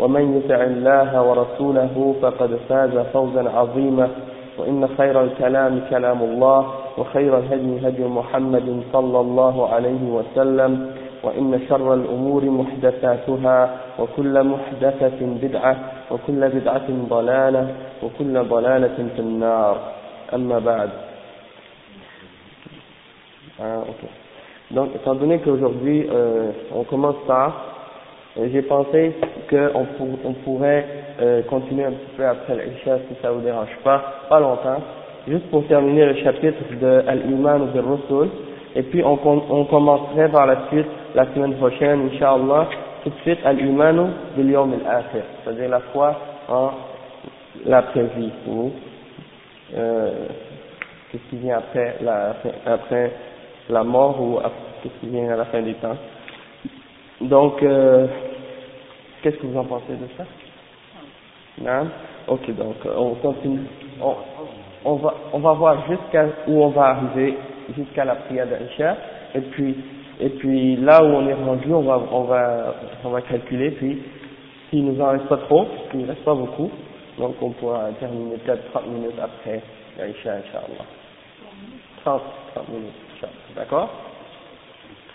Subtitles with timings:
[0.00, 4.08] ومن يطع الله ورسوله فقد فاز فوزا عظيما.
[4.58, 6.60] وإن خير الكلام كلام الله
[6.98, 15.76] وخير الهدي هدي محمد صلى الله عليه وسلم وإن شر الأمور محدثاتها وكل محدثة بدعة
[16.10, 17.68] وكل بدعة ضلالة
[18.02, 19.76] وكل ضلالة في النار.
[20.34, 20.90] أما بعد.
[23.58, 24.12] Ah, okay.
[24.70, 27.48] Donc, étant donné qu'aujourd'hui, euh, on commence euh,
[28.52, 29.12] j'ai pensé
[29.50, 30.84] qu'on pour, on pourrait
[31.20, 34.82] euh, continuer un petit peu après l'Isha si ça vous dérange pas, pas longtemps,
[35.26, 38.28] juste pour terminer le chapitre de Al-Iman ou de Rasul,
[38.74, 42.68] et puis on, on commencerait par la suite, la semaine prochaine, Inch'Allah,
[43.02, 46.16] tout de suite Al-Imanu bil Yawm al-Akhir, c'est-à-dire la foi
[46.48, 46.70] en
[47.64, 48.70] l'après-vie, ou
[49.76, 50.10] euh,
[51.10, 52.34] qu'est-ce qui vient après la,
[52.66, 53.12] après
[53.70, 54.38] la mort ou
[54.82, 55.96] qu'est-ce qui vient à la fin du temps.
[57.20, 58.06] Donc, euh,
[59.26, 60.24] qu'est-ce que vous en pensez de ça?
[61.58, 61.88] Non
[62.28, 63.66] Ok, donc on continue.
[64.00, 64.14] On,
[64.84, 67.36] on va, on va voir jusqu'à où on va arriver,
[67.76, 68.96] jusqu'à la prière d'Aïcha,
[69.34, 69.74] et puis,
[70.20, 74.00] et puis là où on est rendu, on va, on va, on va calculer, puis
[74.70, 76.70] s'il nous en reste pas trop, puisqu'il ne reste pas beaucoup,
[77.18, 79.60] donc on pourra terminer peut-être 30 minutes après
[79.98, 80.84] l'Aïcha, Inch'Allah.
[82.04, 82.22] 30,
[82.54, 82.92] 30 minutes,
[83.56, 83.90] D'accord?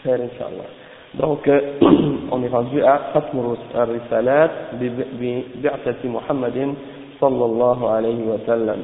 [0.03, 0.80] Très Inch'Allah.
[1.15, 1.59] Donc, euh,
[2.31, 4.49] on est rendu à Khatm al-Risalat
[4.79, 6.73] bi'atati Muhammadin
[7.19, 8.79] sallallahu alayhi wa sallam.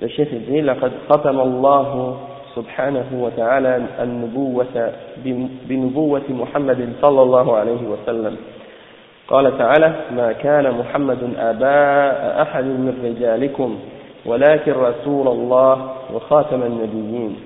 [0.00, 2.16] Le chef dit, لقد ختم الله
[2.56, 4.92] سبحانه وتعالى النبوة
[5.68, 8.36] بنبوة محمد صلى الله عليه وسلم
[9.28, 13.78] قال تعالى ما كان محمد آباء أحد من رجالكم
[14.26, 17.36] ولكن رسول الله وخاتم النبيين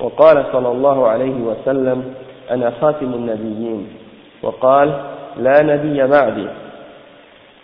[0.00, 2.14] وقال صلى الله عليه وسلم
[2.50, 3.88] أنا خاتم النبيين
[4.42, 4.88] وقال
[5.36, 6.46] لا نبي بعدي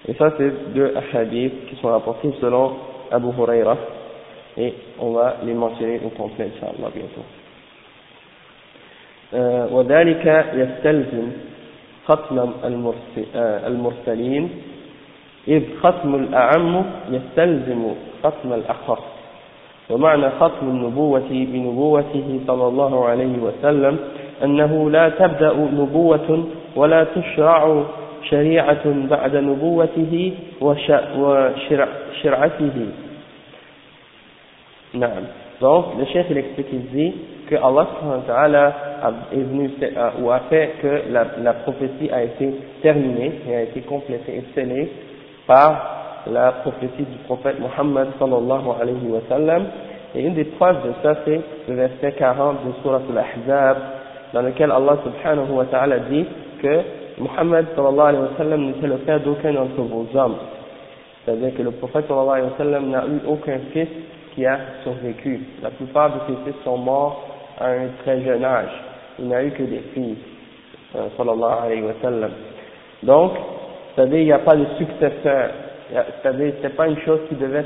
[0.08, 2.74] Et ça, c'est deux hadiths qui sont rapportés selon
[3.10, 3.76] Abu Huraira.
[4.56, 7.24] Et on va les mentionner au complet, Inch'Allah, bientôt.
[9.34, 11.30] Euh, وذلك يستلزم
[12.06, 12.50] ختم
[13.66, 14.50] المرسلين
[15.48, 19.15] إذ ختم الأعم يستلزم ختم الأخص
[19.90, 23.98] ومعنى ختم النبوة بنبوته صلى الله عليه وسلم
[24.44, 26.44] أنه لا تبدأ نبوة
[26.76, 27.82] ولا تشرع
[28.22, 32.86] شريعة بعد نبوته وشرعته
[34.94, 35.22] نعم
[35.60, 37.14] donc le chef il explique dit
[37.48, 37.86] que Allah
[39.32, 39.70] est venu
[40.20, 42.50] ou a fait que la, la prophétie a été
[42.82, 44.92] terminée et a été complétée et scellée
[45.46, 49.64] par la prophétie du prophète Muhammad sallallahu alayhi wa sallam.
[50.14, 53.76] Et une des preuves de ça, c'est le verset 40 de Surah Al-Ahzab,
[54.32, 56.26] dans lequel Allah subhanahu wa ta'ala dit
[56.62, 56.80] que
[57.18, 60.36] Muhammad sallallahu alayhi wa sallam n'était le père d'aucun d'entre vos hommes.
[61.24, 63.88] C'est-à-dire que le prophète sallallahu alayhi wa sallam n'a eu aucun fils
[64.34, 65.40] qui a survécu.
[65.62, 67.26] La plupart de ses fils sont morts
[67.60, 68.70] à un très jeune âge.
[69.18, 70.16] Il n'a eu que des filles,
[71.16, 72.30] sallallahu alayhi wa sallam.
[73.02, 73.32] Donc,
[73.94, 75.50] c'est-à-dire il n'y a pas de successeur.
[75.90, 77.64] C'est-à-dire c'est pas une chose qui devait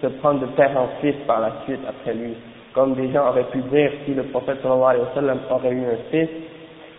[0.00, 2.34] se, prendre de père en fils par la suite après lui.
[2.72, 5.84] Comme des gens auraient pu dire si le prophète sallallahu alayhi wa sallam aurait eu
[5.84, 6.28] un fils,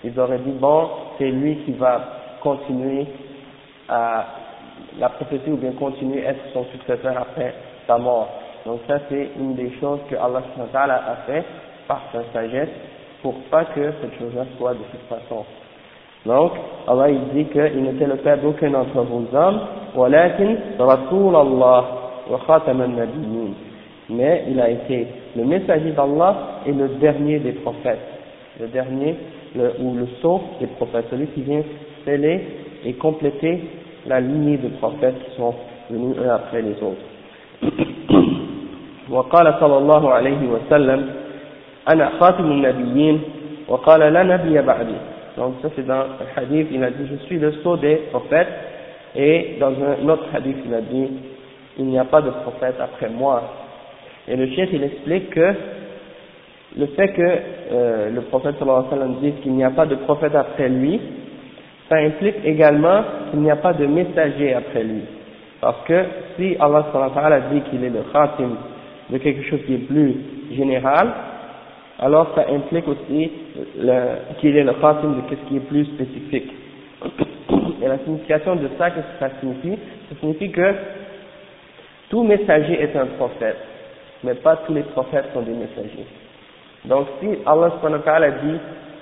[0.04, 2.02] ils auraient dit bon, c'est lui qui va
[2.42, 3.06] continuer
[3.88, 4.26] à
[4.98, 7.54] la prophétie ou bien continuer à être son successeur après
[7.88, 8.30] sa mort.
[8.66, 10.42] Donc ça c'est une des choses que Allah
[11.08, 11.46] a fait
[11.88, 12.70] par sa sagesse
[13.22, 15.46] pour pas que cette chose-là soit de cette façon.
[16.27, 16.53] Donc,
[16.89, 19.61] Allah il dit qu'il n'était le père d'aucun d'entre vos hommes,
[19.97, 21.85] ولكن رسول الله
[22.31, 23.55] وخاتم النبيين.
[24.11, 25.07] Mais il a été
[25.37, 28.07] le messager d'Allah et le dernier des prophètes.
[28.61, 29.17] Le dernier,
[29.57, 31.63] le, ou le sauf des prophètes, celui qui vient
[32.05, 32.41] sceller
[32.85, 33.65] et compléter
[34.07, 35.55] la lignée des prophètes qui sont
[35.91, 37.07] venus un après les autres.
[39.11, 41.11] وقال صلى الله عليه وسلم
[41.89, 43.21] أنا خاتم النبيين
[43.69, 44.95] وقال لا نبي بعدي
[45.40, 48.50] donc ça c'est dans un hadith il a dit je suis le sceau des prophètes.
[49.16, 51.08] Et dans un autre hadith il a dit
[51.78, 53.42] il n'y a pas de prophète après moi.
[54.28, 55.54] Et le chef il explique que
[56.78, 57.22] le fait que
[57.72, 60.68] euh, le prophète sallallahu alayhi wa sallam dise qu'il n'y a pas de prophète après
[60.68, 61.00] lui
[61.88, 63.02] ça implique également
[63.32, 65.04] qu'il n'y a pas de messager après lui.
[65.62, 66.04] Parce que
[66.36, 68.58] si Allah sallallahu alayhi wa sallam dit qu'il est le khatim
[69.10, 70.16] de quelque chose qui est plus
[70.52, 71.08] général,
[72.02, 73.32] alors ça implique aussi
[74.40, 76.52] qu'il est le khatim de ce qui est plus spécifique.
[77.82, 79.78] Et la signification de ça, qu'est-ce que ça signifie?
[80.10, 80.74] Ça signifie que
[82.10, 83.58] tout messager est un prophète,
[84.24, 86.06] mais pas tous les prophètes sont des messagers.
[86.86, 87.72] Donc si Allah
[88.06, 88.58] a dit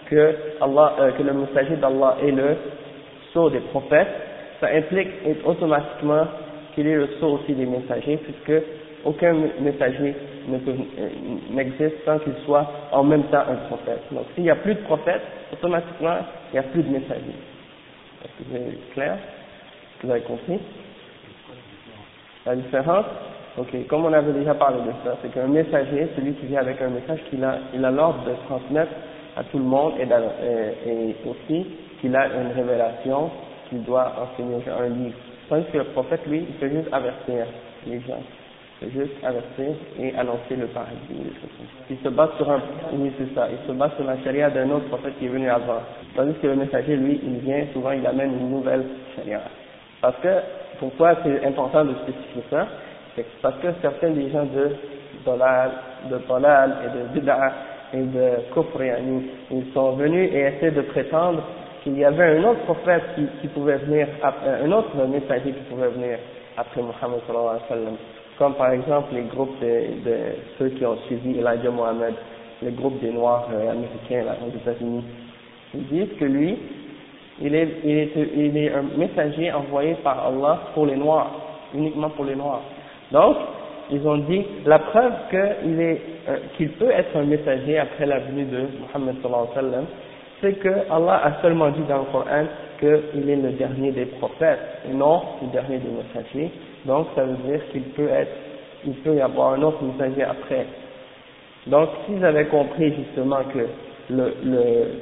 [0.09, 2.57] que, Allah, euh, que le messager d'Allah est le
[3.31, 4.07] sceau des prophètes,
[4.59, 5.09] ça implique
[5.45, 6.25] automatiquement
[6.73, 8.63] qu'il est le sceau aussi des messagers, puisque
[9.05, 10.15] aucun messager
[10.49, 11.09] euh,
[11.51, 14.01] n'existe sans qu'il soit en même temps un prophète.
[14.11, 15.21] Donc s'il n'y a plus de prophètes,
[15.51, 16.17] automatiquement
[16.51, 17.35] il n'y a plus de messagers.
[18.23, 19.13] Est-ce que c'est clair?
[19.13, 20.59] Est-ce que vous avez compris?
[22.45, 23.05] La différence?
[23.57, 26.79] Ok, comme on avait déjà parlé de ça, c'est qu'un messager, celui qui vient avec
[26.81, 28.91] un message, qu'il a, il a l'ordre de transmettre
[29.35, 31.65] à tout le monde et, aussi
[31.99, 33.31] qu'il a une révélation
[33.67, 35.17] qu'il doit enseigner un livre.
[35.49, 37.47] Tandis que le prophète, lui, il fait juste avertir
[37.87, 38.21] les gens
[38.79, 40.97] c'est juste avertir et annoncer le paradis.
[41.89, 42.61] Il se base sur un,
[42.93, 45.49] oui c'est ça, il se base sur la charia d'un autre prophète qui est venu
[45.49, 45.81] avant.
[46.15, 48.83] Tandis que le messager, lui, il vient, souvent il amène une nouvelle
[49.15, 49.41] charia.
[50.01, 50.29] Parce que,
[50.79, 52.67] pourquoi c'est important de spécifier ça?
[53.15, 54.75] C'est parce que certains des gens de
[55.25, 55.71] Dolal,
[56.11, 57.51] de Dolal et de Bid'a
[57.93, 58.79] et de Kufr,
[59.49, 61.41] ils sont venus et essaient de prétendre
[61.83, 65.87] qu'il y avait un autre prophète qui, qui pouvait venir, un autre messager qui pouvait
[65.87, 66.19] venir
[66.57, 67.97] après Muhammad sallallahu alayhi wa sallam
[68.37, 70.15] comme par exemple les groupes de,
[70.57, 72.13] ceux qui ont suivi Elijah Mohammed,
[72.61, 75.03] les groupes des Noirs euh, américains là, aux États-Unis.
[75.73, 76.57] Ils disent que lui,
[77.41, 81.31] il est, un messager envoyé par Allah pour les Noirs,
[81.73, 82.61] uniquement pour les Noirs.
[83.11, 83.37] Donc,
[83.91, 85.95] ils ont dit, la preuve euh,
[86.57, 89.85] qu'il peut être un messager après la venue de Muhammad sallallahu alayhi wa sallam,
[90.41, 92.45] c'est que Allah a seulement dit dans le Coran
[92.79, 96.51] qu'il est le dernier des prophètes, et non le dernier des messagers,
[96.87, 98.31] donc ça veut dire qu'il peut être,
[98.85, 100.65] il peut y avoir un autre messager après.
[101.67, 103.67] Donc s'ils avaient compris justement que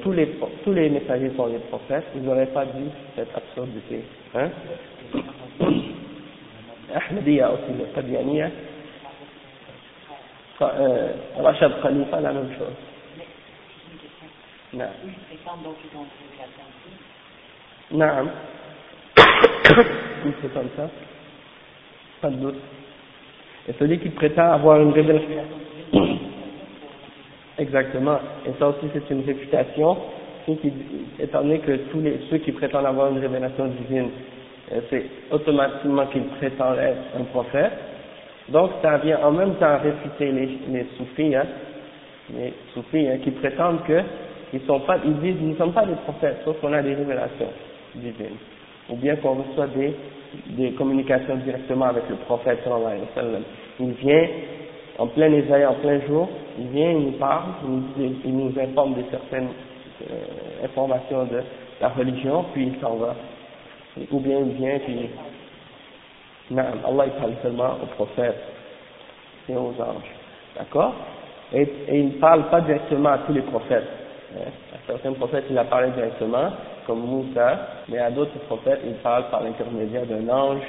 [0.02, 4.04] tous, les, messagers sont les prophètes, ils n'auraient pas dit cette absurdité.
[4.34, 4.50] Hein?
[6.90, 7.86] Aussi, le
[10.62, 11.12] euh,
[11.84, 12.50] Khalifa, la même.
[17.92, 18.30] Non.
[22.26, 22.56] pas de doute.
[23.68, 25.44] Et celui qui prétend avoir une révélation.
[27.60, 28.18] Exactement.
[28.48, 29.98] Et ça aussi, c'est une réputation.
[31.20, 34.10] Étant donné que tous les, ceux qui prétendent avoir une révélation divine,
[34.72, 37.72] euh, c'est automatiquement qu'ils prétendent être un prophète.
[38.50, 41.46] Donc, ça vient en même temps réfuter les, les soufis, hein,
[42.36, 44.02] les soufis hein, qui prétendent que
[44.54, 46.94] ils sont pas, ils disent, nous ne sommes pas des prophètes, sauf qu'on a des
[46.94, 47.50] révélations
[47.96, 48.38] divines.
[48.90, 49.94] Ou bien qu'on reçoit des
[50.50, 53.44] des communications directement avec le prophète sallallahu alayhi wa sallam.
[53.80, 54.28] Il vient
[54.98, 57.52] en plein éveil, en plein jour, il vient, il nous parle,
[57.98, 59.50] il nous, informe de certaines
[60.10, 61.42] euh, informations de
[61.82, 63.16] la religion, puis il s'en va.
[64.12, 65.10] Ou bien il vient, puis
[66.52, 68.42] non, Allah il parle seulement aux prophètes
[69.50, 70.12] et aux anges.
[70.58, 70.94] D'accord?
[71.54, 73.88] Et, il ne parle pas directement à tous les prophètes.
[74.36, 74.50] Hein?
[74.74, 76.52] À certains prophètes, il a parlé directement,
[76.87, 80.63] comme Moussa, mais à d'autres prophètes, il parle par l'intermédiaire d'un ange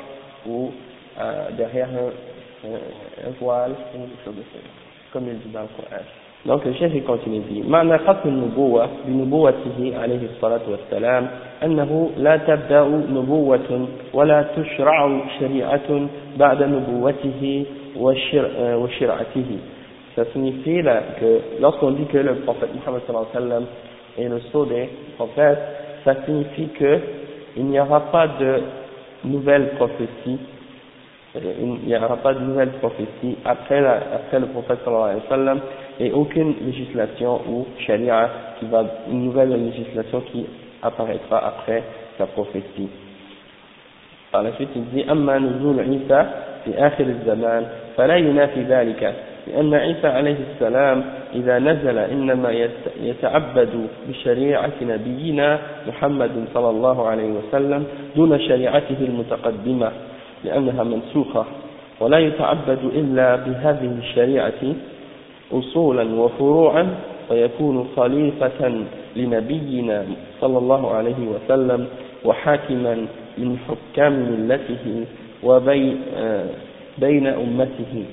[0.47, 0.71] ou
[1.19, 4.59] euh, derrière un, un, un, voile ou quelque chose de ça,
[5.13, 6.01] comme il dit dans le Coran.
[6.45, 11.27] Donc le chef il continue dit معنى ختم النبوة بنبوته عليه الصلاة والسلام
[11.63, 12.81] أنه لا تبدأ
[13.13, 16.07] نبوة ولا تشرع شريعة
[16.37, 17.65] بعد نبوته
[17.97, 19.57] وشرعته
[20.15, 23.65] ça signifie là, que lorsqu'on dit que le prophète Muhammad sallallahu alayhi wa sallam
[24.17, 25.59] est le sceau des prophètes
[26.05, 28.61] ça signifie qu'il n'y aura pas de
[29.25, 30.39] nouvelles prophéties,
[31.35, 35.21] euh, il n'y aura pas de nouvelles prophéties après, la, après le prophète sallallahu alayhi
[35.23, 35.59] wa sallam
[35.99, 38.29] et aucune législation ou sharia
[38.59, 40.45] qui va, une nouvelle législation qui
[40.81, 41.83] apparaîtra après
[42.17, 42.89] sa prophétie.
[44.31, 46.25] Par la suite, il dit, أما نزول عيسى
[46.65, 47.67] في آخر الزمان
[47.97, 49.13] فلا ينافي ذلك
[49.46, 52.50] لأن عيسى عليه السلام إذا نزل إنما
[53.02, 57.84] يتعبد بشريعة نبينا محمد صلى الله عليه وسلم
[58.16, 59.90] دون شريعته المتقدمة
[60.44, 61.44] لأنها منسوخة
[62.00, 64.62] ولا يتعبد إلا بهذه الشريعة
[65.52, 66.88] أصولا وفروعا
[67.30, 68.72] ويكون خليفة
[69.16, 70.04] لنبينا
[70.40, 71.86] صلى الله عليه وسلم
[72.24, 73.06] وحاكما
[73.38, 75.04] من حكام ملته
[75.42, 75.96] وبين
[76.98, 78.04] بين أمته.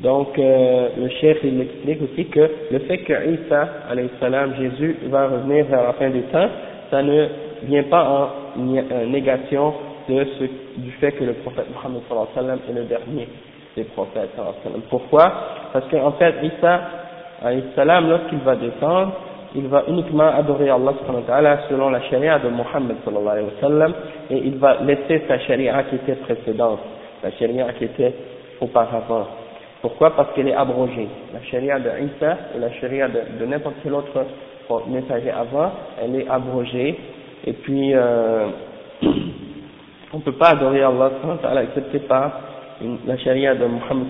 [0.00, 4.96] Donc, euh, le chef il explique aussi que le fait que Isa, alayhi salam, Jésus,
[5.08, 6.48] va revenir vers la fin du temps,
[6.90, 7.26] ça ne
[7.64, 9.74] vient pas en euh, négation
[10.08, 10.44] de ce,
[10.80, 13.28] du fait que le prophète Mohammed sallallahu alayhi wa sallam est le dernier
[13.76, 14.30] des prophètes.
[14.88, 15.32] Pourquoi?
[15.72, 16.80] Parce qu'en fait, Isa,
[17.42, 19.12] alayhi salam, lorsqu'il va descendre,
[19.54, 23.46] il va uniquement adorer Allah subhanahu wa ta'ala selon la charia de Mohammed sallallahu alayhi
[23.46, 23.94] wa sallam
[24.30, 26.80] et il va laisser sa charia qui était précédente
[27.22, 28.14] la charia qui était
[28.60, 29.26] auparavant.
[29.80, 30.14] Pourquoi?
[30.14, 31.08] Parce qu'elle est abrogée.
[31.34, 34.24] La charia de Isa et la charia de, n'importe quel autre
[34.88, 36.98] messager avant, elle est abrogée.
[37.44, 38.46] Et puis, euh,
[40.12, 42.32] on ne peut pas adorer Allah excepté par
[43.06, 44.06] la charia de Muhammad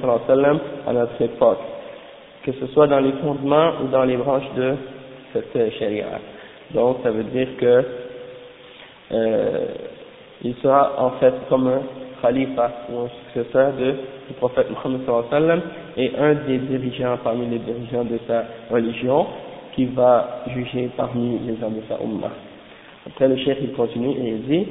[0.87, 1.61] à notre époque.
[2.45, 4.75] Que ce soit dans les fondements ou dans les branches de
[5.33, 6.07] cette charia.
[6.75, 7.85] Donc, ça veut dire que
[9.13, 9.67] euh,
[10.43, 11.81] il sera en fait comme un
[12.22, 13.92] khalifa ou un successeur de,
[14.28, 15.62] du prophète Mohammed sallam
[15.98, 19.26] et un des dirigeants parmi les dirigeants de sa religion
[19.76, 22.32] qui va juger parmi les gens de sa ummah.
[23.06, 24.66] Après le chef il continue et il dit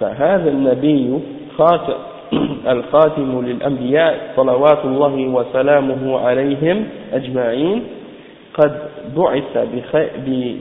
[0.00, 1.18] فهذا النبي
[1.58, 1.94] خاتم
[2.68, 7.82] الخاتم للأنبياء صلوات الله وسلامه عليهم أجمعين
[8.54, 8.72] قد
[9.16, 9.58] بعث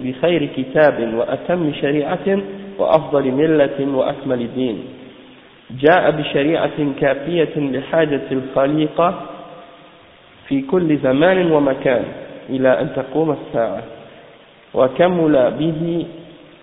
[0.04, 2.40] بخير كتاب وأتم شريعة
[2.80, 4.78] وأفضل ملة وأكمل دين
[5.71, 9.23] جاء بشريعة كافية لحاجة الخليقة
[10.49, 12.05] في كل زمان ومكان
[12.51, 13.83] إلى أن تقوم الساعة
[14.75, 16.07] وكمل به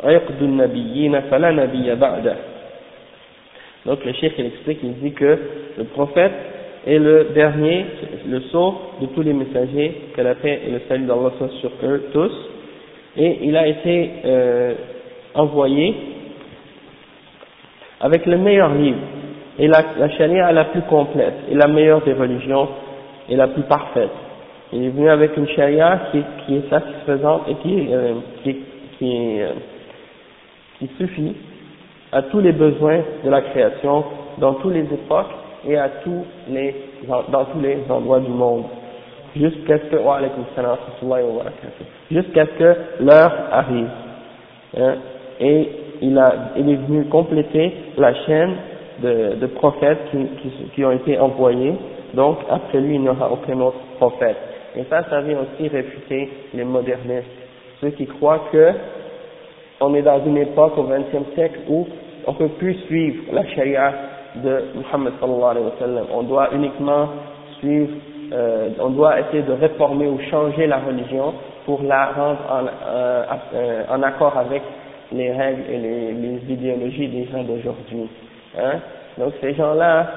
[0.03, 2.35] عقد النبيين فلا نبي بعده
[3.85, 5.37] Donc le cheikh il explique, il dit que
[5.77, 6.33] le prophète
[6.87, 7.85] est le dernier,
[8.27, 11.69] le sceau de tous les messagers, que la paix et le salut d'Allah soient sur
[11.83, 12.31] eux tous,
[13.15, 14.73] et il a été euh,
[15.35, 15.93] envoyé
[18.01, 18.99] avec le meilleur livre
[19.57, 22.67] et la, charia la plus complète et la meilleure des religions
[23.29, 24.11] et la plus parfaite.
[24.73, 28.13] Il est venu avec une charia qui, est satisfaisante et qui, euh,
[29.01, 29.49] euh,
[30.79, 31.35] qui suffit
[32.11, 34.03] à tous les besoins de la création
[34.37, 35.31] dans toutes les époques
[35.67, 36.75] et à tous les,
[37.07, 38.65] dans tous les endroits du monde
[39.35, 39.97] jusqu'à ce que,
[42.11, 43.89] jusqu'à ce que l'heure arrive.
[44.77, 44.95] Hein,
[45.39, 45.69] et
[46.01, 48.55] il, a, il est venu compléter la chaîne
[49.01, 49.99] de, prophètes
[50.73, 51.73] qui, ont été envoyés.
[52.13, 54.37] Donc, après lui, il n'y aura aucun autre prophète.
[54.77, 57.27] Et ça, ça vient aussi réfuter les modernistes.
[57.81, 58.71] Ceux qui croient que
[59.81, 61.85] on est dans une époque au XXe siècle où
[62.27, 63.93] on ne peut plus suivre la charia
[64.35, 66.05] de Muhammad sallallahu alayhi wa sallam.
[66.13, 67.09] On doit uniquement
[67.59, 67.91] suivre,
[68.31, 71.33] euh, on doit essayer de réformer ou changer la religion
[71.65, 73.23] pour la rendre en, euh,
[73.53, 74.61] euh en accord avec
[75.11, 78.09] les règles et les, les idéologies des gens d'aujourd'hui.
[78.57, 78.79] Hein?
[79.17, 80.07] Donc ces gens-là,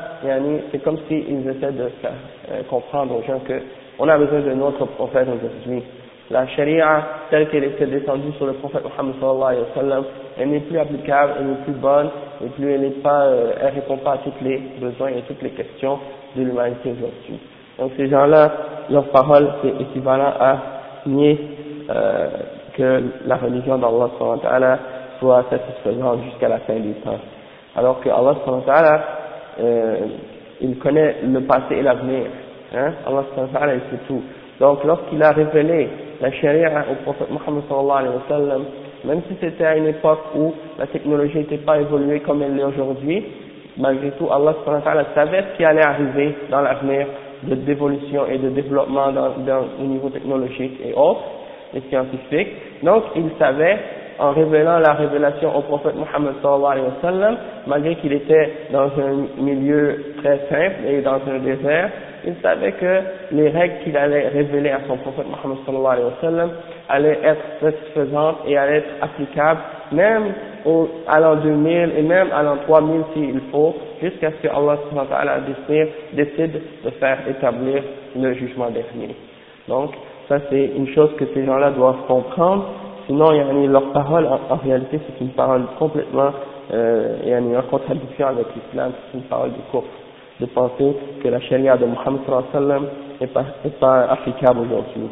[0.73, 2.12] c'est comme s'ils essaient de faire
[2.50, 3.61] euh, comprendre aux gens que
[3.99, 5.83] on a besoin de notre prophète aujourd'hui.
[6.30, 10.04] La charia, telle qu'elle était descendue sur le prophète Muhammad sallallahu alayhi wa sallam,
[10.38, 12.11] elle n'est plus applicable, elle n'est plus bonne,
[12.45, 15.42] et plus elle n'est pas, euh, elle répond pas à tous les besoins et toutes
[15.42, 15.99] les questions
[16.37, 17.40] de l'humanité aujourd'hui.
[17.78, 18.52] Donc ces gens-là,
[18.90, 20.59] leur parole, c'est équivalent à
[21.07, 21.38] nier
[21.88, 22.28] euh,
[22.78, 24.78] que la religion d'Allah
[25.18, 27.18] soit satisfaisante jusqu'à la fin du temps.
[27.76, 28.35] Alors que Allah
[29.61, 29.97] euh,
[30.61, 32.26] il connaît le passé et l'avenir.
[32.75, 32.92] Hein?
[33.06, 33.25] Allah
[33.75, 34.23] il sait tout.
[34.61, 35.88] Donc lorsqu'il a révélé
[36.20, 38.64] la charia au prophète Muhammad sallallahu alayhi wa sallam,
[39.04, 42.64] même si c'était à une époque où la technologie n'était pas évoluée comme elle l'est
[42.64, 43.25] aujourd'hui,
[43.76, 44.54] malgré tout Allah
[45.14, 47.06] savait ce qui allait arriver dans l'avenir
[47.44, 51.23] de d'évolution et de développement dans, dans, au niveau technologique et autres
[51.75, 52.82] les scientifiques.
[52.82, 53.78] Donc, il savait,
[54.18, 58.90] en révélant la révélation au prophète Mohammed sallallahu alayhi wa sallam, malgré qu'il était dans
[58.98, 61.90] un milieu très simple et dans un désert,
[62.26, 63.00] il savait que
[63.32, 66.50] les règles qu'il allait révéler à son prophète Mohammed sallallahu alayhi wa sallam
[66.88, 69.60] allaient être satisfaisantes et allaient être applicables,
[69.92, 70.32] même
[70.64, 74.78] au, à l'an 2000 et même à l'an 3000 s'il faut, jusqu'à ce que Allah
[74.88, 75.40] subhanahu wa ta'ala
[76.12, 77.82] décide de faire établir
[78.16, 79.14] le jugement dernier.
[79.68, 79.92] Donc,
[80.28, 82.66] ça, c'est une chose que ces gens-là doivent comprendre.
[83.06, 86.30] Sinon, yani, leur parole, en, réalité, c'est une parole complètement
[86.73, 88.92] euh, en contradiction avec l'islam.
[89.11, 89.87] C'est une parole de course,
[90.40, 92.20] de penser que la charia de Muhammad
[92.52, 92.87] sallam
[93.18, 93.44] n'est pas,
[93.80, 95.08] pas applicable aujourd'hui.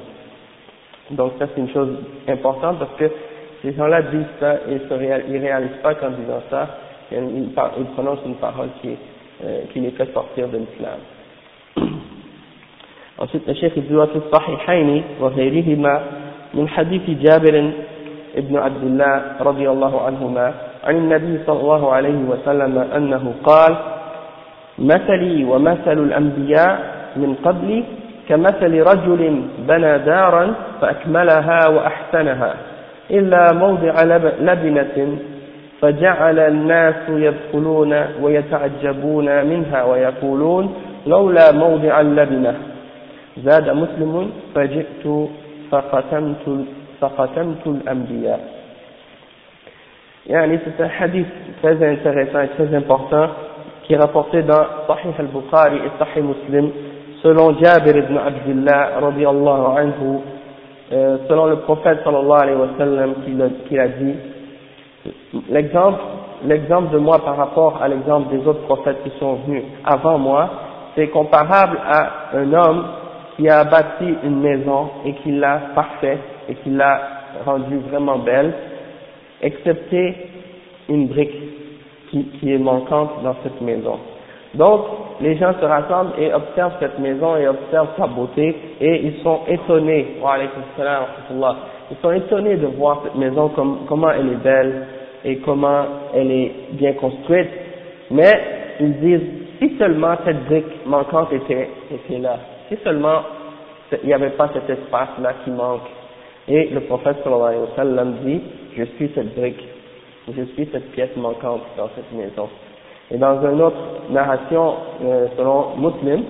[1.12, 1.96] Donc ça, c'est une chose
[2.28, 3.11] importante parce que
[3.62, 4.78] ces gens-là disent ça et
[5.28, 6.68] ils ne réalisent pas qu'en disant ça,
[7.11, 8.90] il, il prononce une parole qui,
[9.42, 10.99] euh, qui les fait sortir de l'islam.
[13.18, 16.00] Ensuite, le Cheikh dit وفي الصحيحين وغيرهما
[16.54, 17.70] من حديث جابر
[18.37, 20.54] ابن عبد الله رضي الله عنهما
[20.85, 23.76] عن النبي صلى الله عليه وسلم أنه قال
[24.78, 27.85] مثلي ومثل الأنبياء من قبلي
[28.28, 32.54] كمثل رجل بنى دارا فأكملها وأحسنها
[33.11, 34.02] إلا موضع
[34.40, 35.18] لبنة
[35.80, 40.75] فجعل الناس يدخلون ويتعجبون منها ويقولون
[41.06, 42.54] لولا موضع اللبنة
[43.38, 45.29] زاد مسلم فجئت
[45.71, 46.65] فختمت
[47.01, 48.39] فختمت الأنبياء
[50.27, 51.25] يعني c'est un hadith
[51.61, 53.27] très intéressant et très important
[53.83, 56.71] qui est rapporté dans Sahih al-Bukhari et Sahih Muslim
[57.23, 60.19] selon Jabir ibn Abdullah radiallahu anhu
[60.91, 63.13] euh, selon le prophète sallallahu alayhi wa sallam
[63.67, 64.15] qui a dit
[65.50, 66.00] l'exemple
[66.45, 70.50] l'exemple de moi par rapport à l'exemple des autres prophètes qui sont venus avant moi
[70.95, 72.83] c'est comparable à un homme
[73.36, 77.00] qui a bâti une maison et qui l'a parfaite et qui l'a
[77.44, 78.52] rendue vraiment belle
[79.42, 80.14] excepté
[80.88, 81.34] une brique
[82.10, 83.98] qui, est manquante dans cette maison.
[84.54, 84.80] Donc
[85.20, 89.40] les gens se rassemblent et observent cette maison et observent sa beauté et ils sont
[89.48, 90.16] étonnés,
[91.90, 94.86] ils sont étonnés de voir cette maison comme, comment elle est belle
[95.24, 97.50] et comment elle est bien construite,
[98.10, 98.32] mais
[98.80, 99.28] ils disent
[99.58, 102.38] si seulement cette brique manquante était, était là,
[102.68, 103.23] si seulement
[104.02, 105.88] il n'y avait pas cet espace là qui manque.
[106.49, 108.40] Et le prophète sallallahu alayhi wa sallam dit,
[108.76, 109.62] je suis cette brique,
[110.28, 112.49] je suis cette pièce manquante dans cette maison.
[113.11, 113.76] Et dans une autre
[114.11, 116.25] narration, euh, selon Muslim,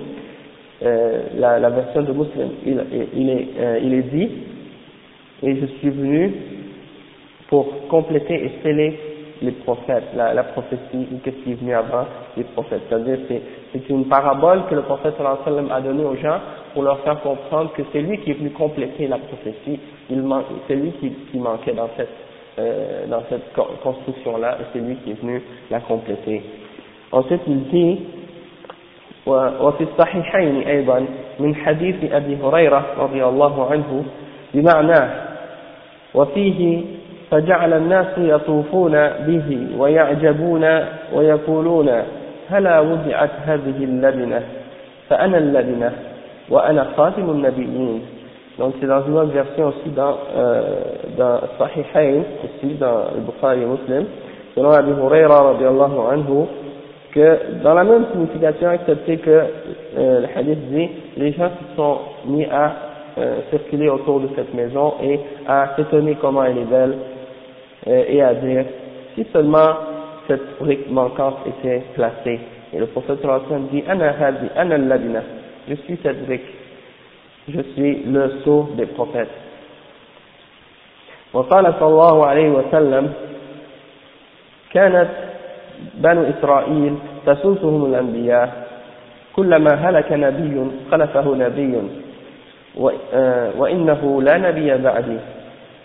[0.82, 4.30] euh, la, version de Muslim, il, il, est, euh, il est dit,
[5.42, 6.34] et je suis venu
[7.48, 8.98] pour compléter et sceller
[9.41, 12.05] les prophètes, la, la prophétie, ou qu'est-ce qui est venu avant
[12.37, 12.81] les prophètes.
[12.87, 13.41] C'est-à-dire c'est,
[13.73, 16.39] c'est une parabole que le prophète sallallahu alayhi wa sallam a donnée aux gens
[16.73, 20.23] pour leur faire comprendre que c'est lui qui est venu compléter la prophétie, il
[20.67, 22.09] c'est lui qui, qui manquait dans cette,
[22.59, 23.51] euh, dans cette
[23.83, 26.43] construction-là, et c'est lui qui est venu la compléter.
[27.11, 27.99] Ensuite, il dit
[29.25, 31.05] وفي الصحيحين أيضا
[31.39, 34.05] من حديث أبي هريرة رضي الله عنه
[34.53, 35.09] بمعناه
[36.13, 36.81] وفيه
[37.30, 40.64] فجعل الناس يطوفون به ويعجبون
[41.14, 42.02] ويقولون
[42.50, 44.42] هلا وضعت هذه اللبنة
[45.08, 45.92] فأنا اللبنة
[46.50, 48.02] وأنا خاتم النبيين
[48.58, 50.62] donc c'est dans une autre version aussi dans, euh,
[51.18, 54.06] dans Sahihain, aussi dans le Bukhari et Muslim,
[54.54, 56.46] selon Abu Huraira radiallahu anhu,
[57.12, 61.98] que dans la même signification, excepté que euh, le hadith dit, les gens se sont
[62.24, 62.72] mis à
[63.18, 67.15] euh, circuler autour de cette maison et à s'étonner comment elle est belle euh,
[67.86, 68.64] et à dire,
[69.14, 69.68] si seulement
[70.26, 72.40] cette brique manquante était placée.
[72.72, 73.20] Et le prophète
[73.70, 75.20] dit, Ana hadi, ana ladina,
[75.68, 76.46] je suis cette brique,
[77.48, 79.30] je suis le sceau des prophètes.
[81.34, 83.12] وقال صلى الله عليه وسلم
[84.72, 85.08] كانت
[85.94, 86.94] بنو إسرائيل
[87.26, 88.66] تسوسهم الأنبياء
[89.36, 91.74] كلما هلك نبي خلفه نبي
[93.58, 95.18] وإنه لا نبي بعدي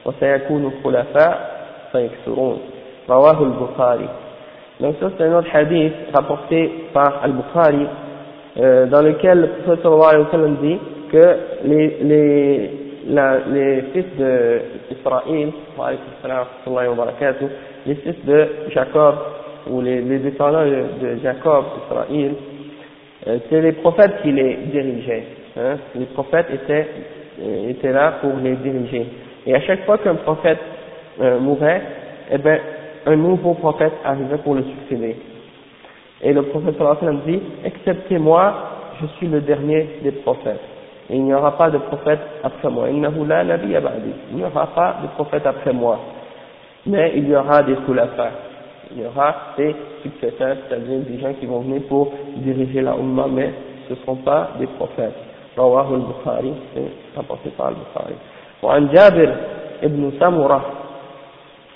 [0.05, 1.60] وسيكون خلفاء
[1.92, 2.58] فيكثرون
[3.10, 4.08] رواه البخاري
[4.78, 7.86] Donc ça c'est un autre hadith rapporté par Al-Bukhari
[8.58, 10.78] euh, dans lequel le prophète sallallahu alayhi wa sallam dit
[11.10, 12.70] que les, les,
[13.08, 14.04] la, les fils
[14.90, 15.52] d'Israël,
[17.86, 19.14] les fils de Jacob
[19.70, 22.32] ou les, les descendants de, Jacob, Israël,
[23.26, 25.24] euh, c'est les prophètes qui les dirigeaient.
[25.58, 25.76] Hein.
[25.94, 26.86] Les prophètes étaient,
[27.42, 29.06] euh, étaient là pour les diriger.
[29.46, 30.58] Et à chaque fois qu'un prophète
[31.20, 31.82] euh, mourait,
[32.30, 32.60] eh ben,
[33.06, 35.16] un nouveau prophète arrivait pour le succéder.
[36.22, 38.54] Et le prophète sallallahu dit, excepté moi,
[39.00, 40.60] je suis le dernier des prophètes.
[41.08, 42.88] Et il n'y aura pas de prophète après moi.
[42.88, 46.00] Il n'y aura pas de prophète après moi.
[46.86, 48.30] Mais il y aura des khulafas
[48.94, 53.26] il y aura des successeurs, c'est-à-dire des gens qui vont venir pour diriger la Ummah,
[53.28, 53.52] mais
[53.88, 55.14] ce ne seront pas des prophètes.
[55.58, 56.54] رواه البخاري
[57.16, 58.16] rapporté par البخاري
[58.62, 59.36] وعن جابر
[59.82, 60.64] ابن سمرة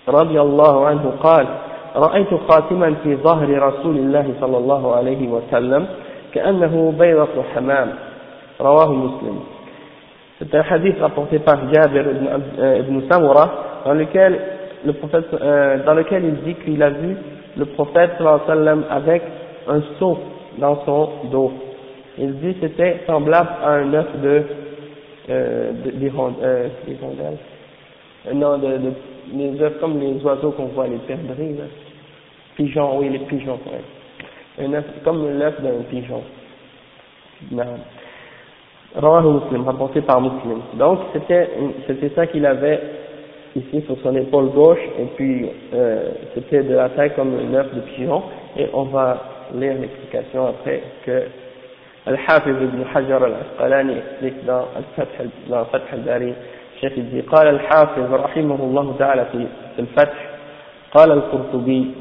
[0.08, 1.48] رضي الله عنه قال
[1.96, 5.88] رأيت خاتما في ظهر رسول الله صلى الله عليه وسلم
[6.34, 7.90] كأنه بيضة حمام
[8.62, 9.40] رواه مسلم
[10.38, 12.28] C'est un hadith rapporté par Jabir ibn,
[12.60, 13.50] euh, ibn Samura
[13.86, 14.38] dans lequel
[14.86, 17.16] le prophète, euh, dans lequel il dit qu'il a vu
[17.58, 18.12] le prophète
[18.46, 19.22] sallam avec
[19.68, 20.18] un seau
[20.58, 21.54] dans son dos.
[22.18, 24.44] Il dit c'était semblable à un œuf de,
[25.30, 25.72] euh,
[26.44, 26.68] euh,
[28.34, 28.92] Non, de, de,
[29.34, 31.66] les œufs comme les oiseaux qu'on voit, les perdrix, là.
[32.56, 34.66] Pigeons, oui, les pigeons, ouais.
[34.66, 36.22] Un œuf, comme l'œuf d'un pigeon.
[37.52, 37.78] Non.
[38.96, 40.62] Muslim, rapporté par Muslim.
[40.76, 41.50] Donc, c'était,
[41.86, 42.80] c'était ça qu'il avait
[43.56, 47.74] ici sur son épaule gauche, et puis euh, c'était de la taille comme un œuf
[47.74, 48.24] de pigeon,
[48.58, 49.22] et on va
[49.54, 51.24] lire l'explication après que
[52.06, 56.34] Al-Hafiz ibn Hajar al-Asqalani explique dans Al-Fath al-Bari,
[56.76, 59.48] الشيخ يجي قال الحافظ رحمه الله تعالى في
[59.80, 60.30] الفتح
[60.92, 61.92] قال القرطبي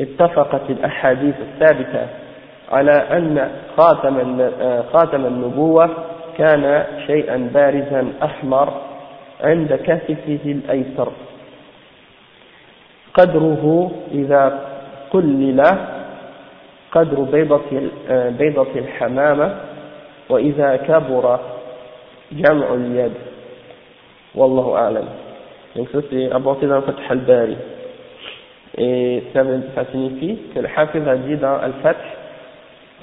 [0.00, 2.06] اتفقت الأحاديث الثابتة
[2.72, 4.50] على أن خاتم
[4.92, 5.90] خاتم النبوة
[6.38, 8.72] كان شيئا بارزا أحمر
[9.40, 11.12] عند كتفه الأيسر.
[13.14, 14.60] قدره إذا
[15.10, 15.64] قلل
[16.92, 17.60] قدر بيضة
[18.10, 19.54] بيضة الحمامة
[20.28, 21.40] وإذا كبر
[22.32, 23.12] جمع اليد.
[24.38, 25.04] Wallahu a'lam.
[25.76, 27.56] Donc ça c'est abordé dans Fath al-Bari.
[28.80, 29.42] Et ça,
[29.90, 31.96] signifie que le Hafiz a dit dans Al-Fath,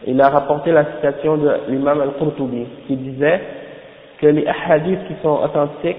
[0.07, 3.41] il a rapporté la citation de l'imam Al-Qurtubi qui disait
[4.21, 5.97] que les hadiths qui sont authentiques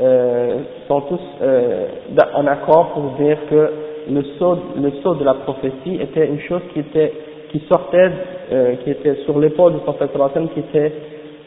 [0.00, 0.58] euh,
[0.88, 1.86] sont tous euh,
[2.34, 3.70] en accord pour dire que
[4.10, 7.12] le saut, de la prophétie était une chose qui était
[7.50, 8.10] qui sortait,
[8.52, 10.10] euh, qui était sur l'épaule du prophète
[10.54, 10.92] qui était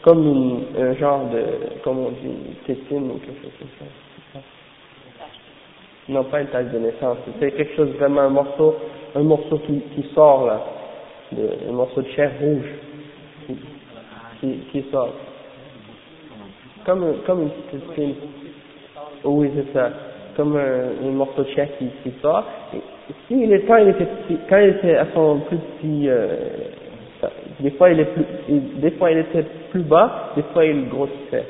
[0.04, 4.40] comme une, un genre de, comme on dit, une tétine ou quelque chose comme ça.
[6.10, 8.76] Non, pas une tache de naissance, c'est quelque chose vraiment, un morceau,
[9.14, 10.60] un morceau qui, qui sort là,
[11.32, 12.66] de, un morceau de chair rouge
[14.40, 15.14] qui, qui, sort.
[16.84, 18.14] Comme, comme une tétine.
[19.24, 19.90] Oui, c'est ça
[20.36, 22.44] comme un, un, morceau de chair qui, qui sort.
[22.74, 22.78] Et,
[23.28, 24.08] si il est, quand il était
[24.48, 26.36] quand il était à son petit, euh,
[27.60, 31.44] des fois il était plus bas, des fois il grossissait.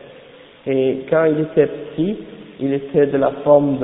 [0.67, 2.17] Et quand il était petit,
[2.61, 3.79] il était de la forme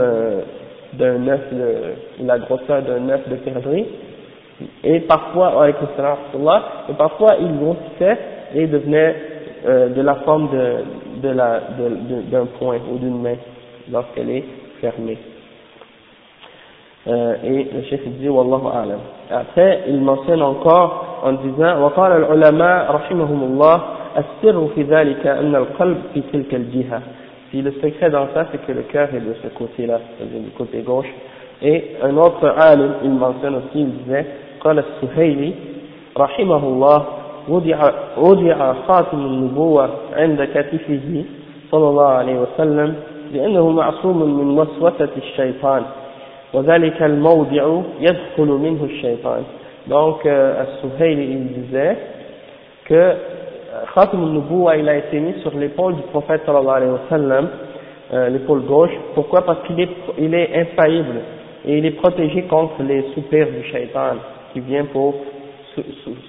[0.95, 3.87] d'un œuf de, la grosseur d'un œuf de perdrix.
[4.85, 8.19] Et parfois, avec et parfois il grossissait
[8.55, 9.15] et devenait
[9.67, 13.37] euh, de la forme de, de d'un point ou d'une main
[13.91, 14.45] lorsqu'elle est
[14.81, 15.19] fermé.
[17.09, 18.99] Euh, et le chef dit Wallahu a'lam.
[19.31, 23.81] Après, il mentionne encore en disant وقال العلماء رحمهم الله
[24.19, 27.03] السر في ذلك أن القلب في تلك الجهة.
[27.51, 30.51] Si le secret dans ça, c'est que le cœur est de ce côté-là, c'est-à-dire du
[30.51, 31.09] côté gauche.
[31.63, 34.27] Et un autre alim, il mentionne aussi, il disait
[34.61, 35.53] قال السهيلي
[36.19, 37.05] رحمه الله
[37.49, 41.25] وضع, وضع خاتم النبوة عند كتفه
[41.71, 42.95] صلى الله عليه وسلم
[43.33, 45.83] لأنه معصوم من وسوسة الشيطان
[46.54, 49.44] وذلك الموضع يدخل منه الشيطان
[49.88, 51.98] donc euh, As-Suhayl il disait
[52.86, 53.14] que
[53.94, 57.50] Khatam al-Nubuwa il a été mis sur l'épaule du prophète sallallahu alayhi wa sallam
[58.14, 61.20] euh, l'épaule gauche pourquoi parce qu'il est, il est infaillible
[61.66, 64.16] et il est protégé contre les soupirs du shaitan
[64.54, 65.16] qui vient pour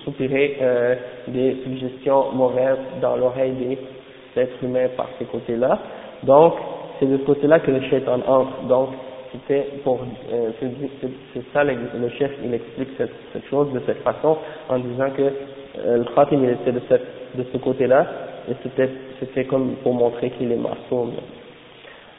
[0.04, 0.94] soupirer euh,
[1.28, 5.78] des suggestions mauvaises dans l'oreille des êtres humains par ces côtés-là
[6.24, 6.54] donc
[6.98, 8.62] c'est de ce côté-là que le shaitan entre.
[8.68, 8.88] Donc,
[9.32, 10.00] c'était pour,
[10.32, 15.10] euh, c'est ça le, chef, il explique cette, cette, chose de cette façon en disant
[15.16, 18.06] que euh, le khatim il était de, cette, de ce côté-là
[18.48, 21.08] et c'était, c'était comme pour montrer qu'il est maçon.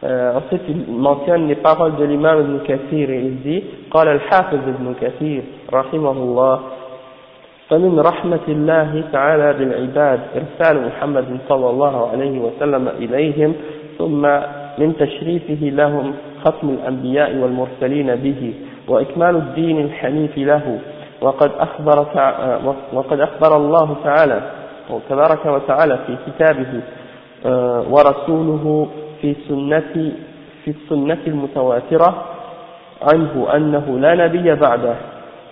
[0.04, 4.60] Euh, ensuite, il mentionne les paroles de l'imam Ibn Kathir et il dit قال الحافظ
[4.68, 6.60] ابن كثير رحمه الله
[7.70, 13.54] فمن رحمة الله تعالى بالعباد إرسال محمد صلى الله عليه وسلم إليهم
[13.98, 14.22] ثم
[14.78, 16.14] من تشريفه لهم
[16.45, 18.55] ختم الأنبياء والمرسلين به
[18.89, 20.79] وإكمال الدين الحنيف له
[21.21, 22.07] وقد أخبر,
[22.93, 24.41] وقد أخبر الله تعالى
[25.11, 26.81] تبارك وتعالى في كتابه
[27.47, 28.89] آه، ورسوله
[29.21, 30.13] في سنة
[30.65, 32.25] في السنة المتواترة
[33.13, 34.95] عنه أنه لا نبي بعده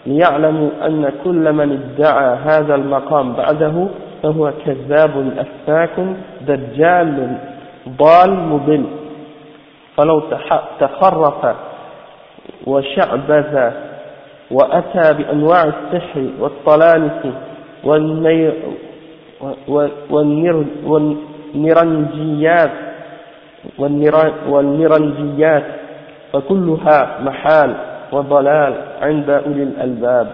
[0.07, 3.87] ليعلموا أن كل من ادعى هذا المقام بعده
[4.23, 5.91] فهو كذاب أفاك
[6.47, 7.39] دجال
[7.89, 8.85] ضال مضل
[10.01, 10.23] فلو
[10.81, 11.57] تخرف
[12.67, 13.71] وشعبذ
[14.51, 17.27] وأتى بأنواع السحر والطلانس
[21.55, 22.71] والنرنجيات
[24.49, 25.65] والنرنجيات
[26.33, 27.75] فكلها محال
[28.13, 30.27] وضلال عند أولي الألباب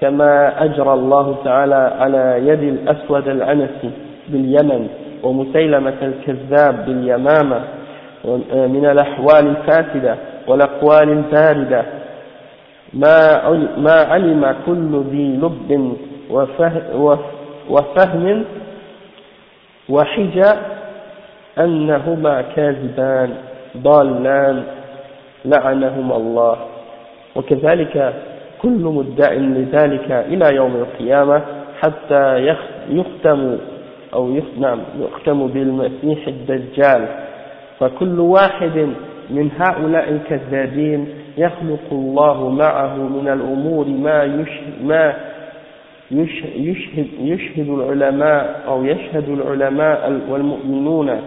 [0.00, 3.90] كما أجرى الله تعالى على يد الأسود العنسي
[4.28, 4.88] باليمن
[5.22, 7.60] ومسيلمة الكذاب باليمامة.
[8.52, 11.84] من الأحوال الفاسدة والأقوال الباردة.
[12.94, 15.96] ما ما علم كل ذي لب
[17.70, 18.44] وفهم
[19.88, 20.56] وحجة
[21.58, 23.30] أنهما كاذبان
[23.76, 24.62] ضالان
[25.44, 26.56] لعنهما الله.
[27.36, 28.14] وكذلك
[28.62, 31.42] كل مدع لذلك إلى يوم القيامة
[31.80, 32.54] حتى
[32.90, 33.58] يختم
[34.14, 37.06] أو نعم يختم بالمسيح الدجال.
[37.80, 38.88] فكل واحد
[39.30, 44.44] من هؤلاء الكذابين يخلق الله معه من الأمور ما
[44.82, 45.14] ما
[46.10, 51.20] يشهد, يشهد العلماء أو يشهد العلماء والمؤمنون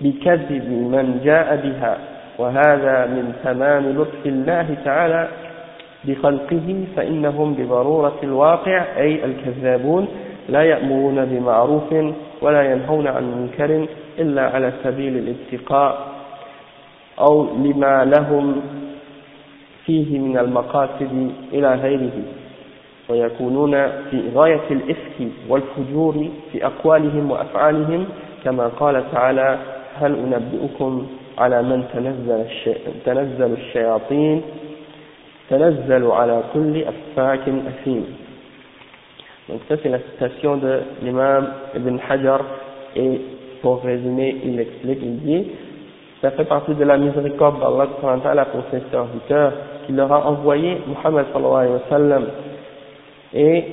[0.00, 1.98] بكذب من جاء بها.
[2.38, 5.28] وهذا من تمام لطف الله تعالى
[6.04, 10.08] بخلقه فإنهم بضرورة الواقع أي الكذابون
[10.48, 11.94] لا يأمرون بمعروف
[12.42, 13.86] ولا ينهون عن منكر.
[14.22, 16.12] إلا على سبيل الاتقاء
[17.18, 18.62] أو لما لهم
[19.86, 22.22] فيه من المقاصد إلى غيره
[23.08, 23.72] ويكونون
[24.10, 28.06] في غاية الإفك والفجور في أقوالهم وأفعالهم
[28.44, 29.58] كما قال تعالى
[30.00, 31.06] هل أنبئكم
[31.38, 32.44] على من تنزل,
[33.04, 34.42] تنزل الشياطين؟
[35.50, 38.04] تنزل على كل أفاك أثيم.
[39.48, 42.40] Donc ça c'est la citation de l'imam Ibn Hajar
[42.96, 43.20] et
[43.62, 45.46] pour résumer il explique, il dit
[46.22, 49.52] ça fait partie de la miséricorde d'Allah pour ses serviteurs
[49.86, 52.24] qu'il leur a envoyé Muhammad sallallahu alayhi wa sallam.
[53.34, 53.64] Et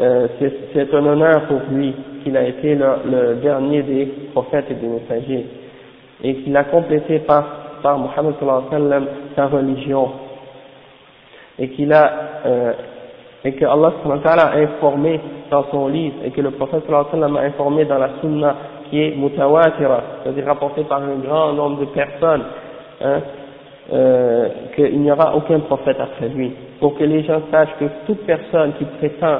[0.00, 0.28] euh,
[0.72, 1.94] c'est un honneur pour lui
[2.24, 5.46] qu'il a été le, le, dernier des prophètes et des messagers
[6.24, 7.44] et qu'il a complété par,
[7.82, 10.08] par Muhammad sallallahu alayhi wa sallam sa religion
[11.58, 12.12] et qu'il a
[12.46, 12.72] euh,
[13.44, 13.92] et que Allah
[14.24, 18.56] a informé dans son livre et que le prophète sallallahu a informé dans la sunna
[18.90, 22.44] qui est mutawatira, c'est-à-dire rapporté par un grand nombre de personnes,
[23.02, 23.20] hein,
[23.92, 28.24] euh, qu'il n'y aura aucun prophète après lui, pour que les gens sachent que toute
[28.26, 29.38] personne qui prétend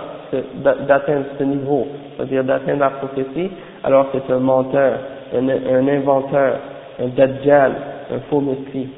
[0.86, 3.50] d'atteindre ce niveau, c'est-à-dire d'atteindre la prophétie,
[3.84, 4.98] alors c'est un menteur,
[5.34, 6.58] un, inventeur,
[7.00, 7.72] un dajjal,
[8.10, 8.88] un faux messie,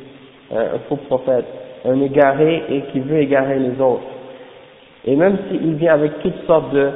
[0.53, 1.47] un faux prophète,
[1.85, 4.03] un égaré et qui veut égarer les autres.
[5.05, 6.91] Et même s'il vient avec toutes sortes de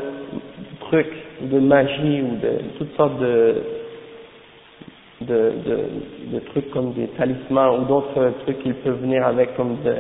[0.80, 3.62] trucs, de magie ou de toutes sortes de,
[5.20, 9.96] de, trucs comme des talismans ou d'autres trucs qu'il peut venir avec comme de,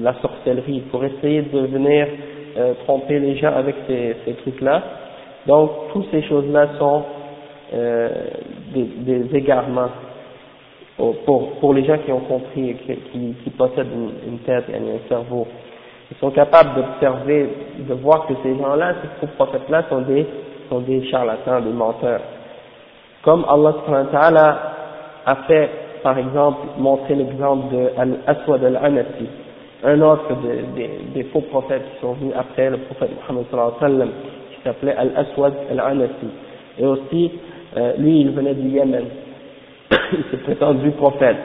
[0.00, 2.06] la sorcellerie pour essayer de venir
[2.56, 4.82] euh, tromper les gens avec ces, trucs-là.
[5.46, 7.04] Donc, toutes ces choses-là sont
[7.74, 8.08] euh,
[8.74, 9.90] des, égarements
[11.24, 14.76] pour, pour les gens qui ont compris et qui, qui, possèdent une, une tête et
[14.76, 15.46] un cerveau.
[16.10, 20.26] Ils sont capables d'observer, de voir que ces gens-là, ces faux prophètes-là sont des,
[20.68, 22.20] sont des charlatans, des menteurs.
[23.22, 23.74] Comme Allah
[25.26, 25.68] a fait,
[26.02, 29.26] par exemple, montrer l'exemple de Al-Aswad al-Anasi,
[29.84, 30.28] un autre
[31.14, 33.44] des, faux prophètes qui sont venus après le prophète Muhammad
[33.80, 34.08] sallam,
[34.50, 36.28] qui s'appelait Al-Aswad al-Anasi.
[36.78, 37.32] Et aussi,
[37.76, 39.04] euh, lui, il venait du Yémen.
[39.90, 41.36] il s'est prétendu prophète.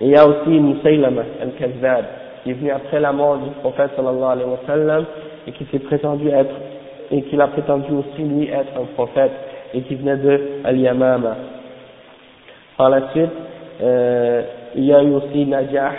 [0.00, 2.04] Et il y a aussi Musaylama al-Kazab,
[2.42, 5.04] qui est venu après la mort du prophète sallallahu alayhi wa sallam
[5.46, 6.54] et qui s'est prétendu être
[7.10, 9.32] et qu'il a prétendu aussi lui être un prophète
[9.74, 11.36] et qui venait de Al-Yamama.
[12.76, 13.30] Par la suite,
[13.82, 14.42] euh,
[14.74, 15.92] il y a eu aussi Najah,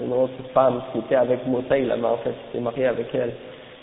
[0.00, 3.32] une autre femme qui était avec Moussaïlama en fait, qui s'est mariée avec elle.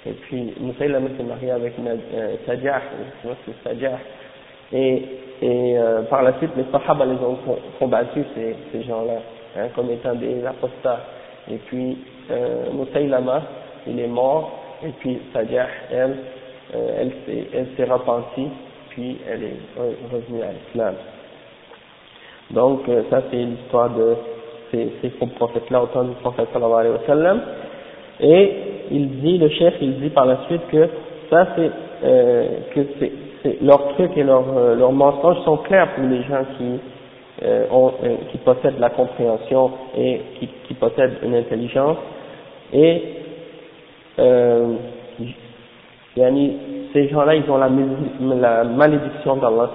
[0.05, 2.81] Et puis Moussaïlama s'est marié avec euh, Sajah,
[3.23, 3.97] c'est Sajah.
[4.71, 5.05] Et,
[5.41, 7.37] et euh, par la suite, les Sahaba les ont
[7.79, 9.19] combattus, ces, ces gens-là,
[9.57, 10.99] hein, comme étant des apostats.
[11.49, 11.97] Et puis,
[12.31, 13.43] euh, Moussaïlama,
[13.87, 16.15] il est mort, et puis Sajah, elle,
[16.75, 17.09] euh,
[17.53, 18.47] elle s'est repentie,
[18.89, 19.57] puis elle est
[20.11, 20.95] revenue à l'islam.
[22.51, 24.15] Donc, euh, ça c'est l'histoire de
[24.71, 27.41] ces, ces faux prophètes-là au temps du prophète sallallahu alayhi wa sallam.
[28.19, 28.51] Et
[28.91, 30.87] il dit, le chef, il dit par la suite que
[31.29, 31.71] ça c'est,
[32.03, 36.45] euh, que c'est, leurs trucs et leurs, euh, leurs mensonges sont clairs pour les gens
[36.57, 36.79] qui,
[37.43, 41.97] euh, ont, euh, qui possèdent la compréhension et qui, qui possèdent une intelligence.
[42.71, 43.01] Et
[46.17, 46.47] euh,
[46.93, 47.69] ces gens-là, ils ont la,
[48.35, 49.71] la malédiction d'Allah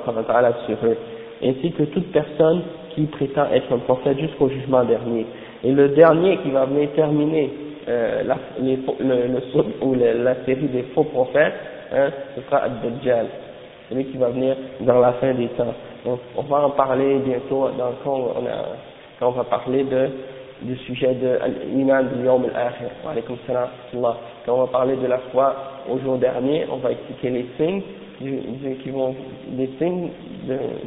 [0.67, 0.97] sur eux,
[1.43, 2.63] ainsi que toute personne
[2.95, 5.27] qui prétend être un prophète jusqu'au jugement dernier.
[5.65, 7.51] Et le dernier qui va venir terminer
[7.89, 11.55] euh, la, les, le, ou la série des faux prophètes,
[11.93, 13.27] hein, ce sera Ad-Dajjal,
[13.89, 15.75] celui qui va venir dans la fin des temps.
[16.05, 18.77] Donc, on va en parler bientôt dans, quand, on a,
[19.19, 20.09] quand on va parler de,
[20.63, 21.39] du sujet de
[21.75, 22.91] l'iman du Yom al-Akhir.
[24.45, 25.55] Quand on va parler de la foi
[25.91, 27.83] au jour dernier, on va expliquer les signes
[28.21, 28.41] du,
[28.83, 29.15] qui vont,
[29.57, 30.09] les signes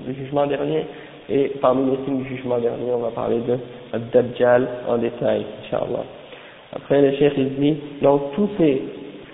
[0.05, 0.85] du jugement dernier,
[1.29, 3.57] et parmi les signes du jugement dernier, on va parler de
[4.11, 6.03] Dajjal en détail, Inch'Allah.
[6.73, 8.81] Après, le Cheikh il dit, donc tous ces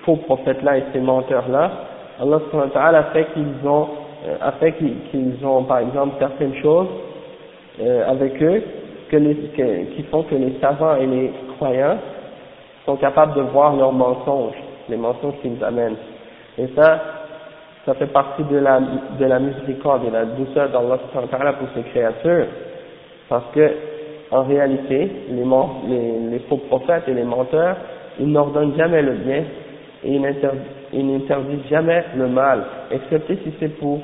[0.03, 1.71] faux prophètes-là et ces menteurs-là,
[2.19, 2.39] Allah
[2.97, 3.87] a fait qu'ils ont,
[4.27, 6.87] euh, a fait qu'ils ont, par exemple, certaines choses
[7.79, 8.63] euh, avec eux
[9.09, 9.35] que les,
[9.95, 11.97] qui font que les savants et les croyants
[12.85, 14.55] sont capables de voir leurs mensonges,
[14.89, 15.97] les mensonges qu'ils amènent.
[16.57, 16.99] Et ça,
[17.85, 18.79] ça fait partie de la,
[19.19, 22.47] de la miséricorde et de la douceur d'Allah pour ses créatures,
[23.29, 23.71] parce que,
[24.31, 25.43] en réalité, les,
[25.87, 27.77] les, les faux prophètes et les menteurs,
[28.19, 29.43] ils n'ordonnent jamais le bien
[30.03, 30.19] et
[30.93, 33.99] ils n'interdisent jamais le mal, excepté si c'est pour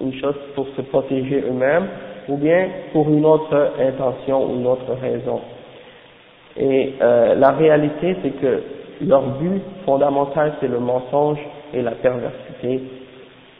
[0.00, 1.86] une chose pour se protéger eux-mêmes
[2.28, 5.40] ou bien pour une autre intention ou une autre raison.
[6.56, 8.62] Et euh, la réalité, c'est que
[9.02, 11.38] leur but fondamental, c'est le mensonge
[11.74, 12.80] et la perversité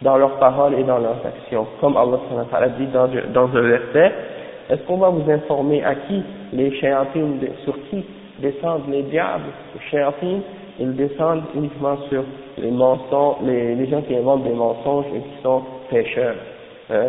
[0.02, 1.66] dans leurs paroles et dans leurs actions.
[1.80, 2.18] Comme Allah
[2.78, 4.12] dit dans, dans un verset,
[4.70, 8.04] est-ce qu'on va vous informer à qui les shayatines, sur qui
[8.40, 9.44] descendent les diables,
[9.92, 10.40] les
[10.78, 12.22] ils descendent uniquement sur
[12.58, 16.36] les mensonges, les, les gens qui inventent des mensonges et qui sont pécheurs.
[16.90, 17.08] Hein?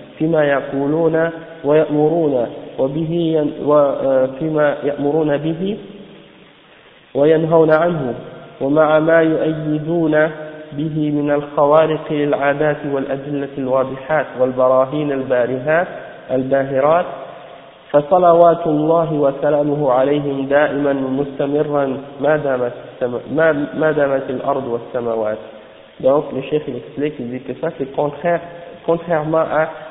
[0.21, 1.29] فيما يقولون
[1.63, 2.47] ويأمرون
[2.79, 5.77] وبه وفيما يأمرون به
[7.15, 8.13] وينهون عنه
[8.61, 10.29] ومع ما يؤيدون
[10.73, 15.87] به من الخوارق للعادات والأدلة الواضحات والبراهين البارهات
[16.31, 17.05] الباهرات.
[17.91, 21.97] فصلوات الله وسلامه عليهم دائما مستمرا.
[22.21, 22.73] ما دامت,
[23.77, 25.37] ما دامت الأرض والسماوات.
[25.99, 28.41] Donc le chef il explique, il dit que ça c'est contraire,
[28.85, 29.43] contrairement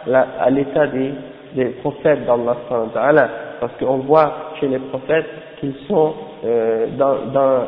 [0.08, 1.12] à, l'état des,
[1.54, 3.28] des prophètes d'Allah
[3.60, 5.26] parce qu'on voit chez les prophètes
[5.60, 7.64] qu'ils sont euh, dans,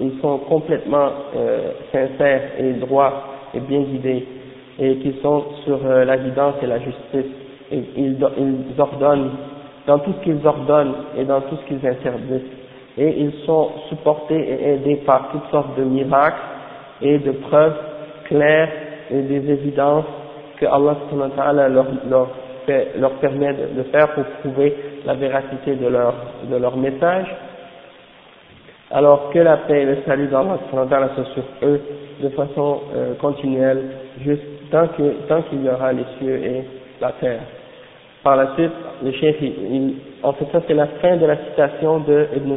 [0.00, 4.26] ils sont complètement euh, sincères et droits et bien guidés.
[4.78, 7.30] Et qu'ils sont sur euh, la guidance et la justice.
[7.70, 9.30] Et ils, ils ordonnent
[9.86, 12.42] dans tout ce qu'ils ordonnent et dans tout ce qu'ils interdisent.
[12.96, 16.36] Et ils sont supportés et aidés par toutes sortes de miracles
[17.02, 17.76] et de preuves
[18.24, 18.70] claires
[19.10, 20.04] et des évidences
[20.64, 21.86] que Allah leur,
[22.98, 24.74] leur, permet de faire pour prouver
[25.04, 27.26] la véracité de leur, message
[28.90, 30.58] alors que la paix et le salut d'Allah
[31.14, 31.80] soit sur eux
[32.22, 33.82] de façon euh, continuelle,
[34.24, 36.64] juste tant qu'il y aura les cieux et
[37.00, 37.40] la terre.
[38.22, 38.72] Par la suite,
[39.02, 39.36] le chef,
[40.22, 42.56] en fait ça c'est la fin de la citation de Ibn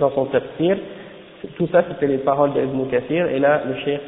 [0.00, 0.76] dans, son tafsir.
[1.56, 4.00] Tout ça c'était les paroles d'Ibn Kathir et là le chef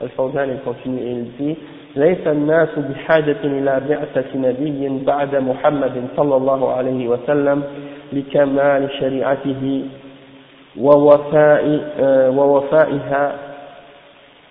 [0.00, 1.56] Al-Fawzan continue et il dit
[1.96, 7.62] ليس الناس بحاجة إلى بعثة نبي بعد محمد صلى الله عليه وسلم
[8.12, 9.84] لكمال شريعته
[10.80, 11.80] ووفاء
[12.36, 13.32] ووفائها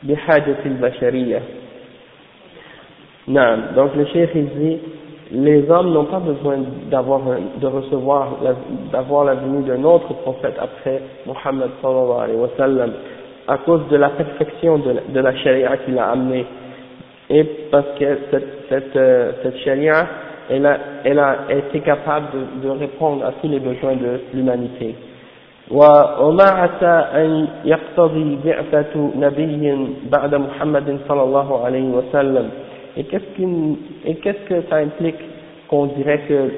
[0.03, 1.41] بحاجة البشرية
[3.27, 3.61] نعم
[4.13, 4.77] cheikh il dit
[5.31, 6.57] les hommes n'ont pas besoin
[6.91, 7.21] d'avoir
[7.61, 8.37] de recevoir
[8.91, 12.91] d'avoir la venue d'un autre prophète après Muhammad sallallahu alayhi wa sallam
[13.47, 16.45] à cause de la perfection de, de la charia qu'il a amenée
[17.30, 20.06] et parce que cette, cette, euh, cette charia
[20.50, 22.26] elle a, elle a été capable
[22.62, 24.94] de, de répondre à tous les besoins de l'humanité
[25.70, 32.50] وما عسى أن يقتضي بعثة نبي بعد محمد صلى الله عليه وسلم
[32.96, 35.20] et qu'est-ce qu'est-ce que ça implique
[35.68, 36.50] qu'on dirait que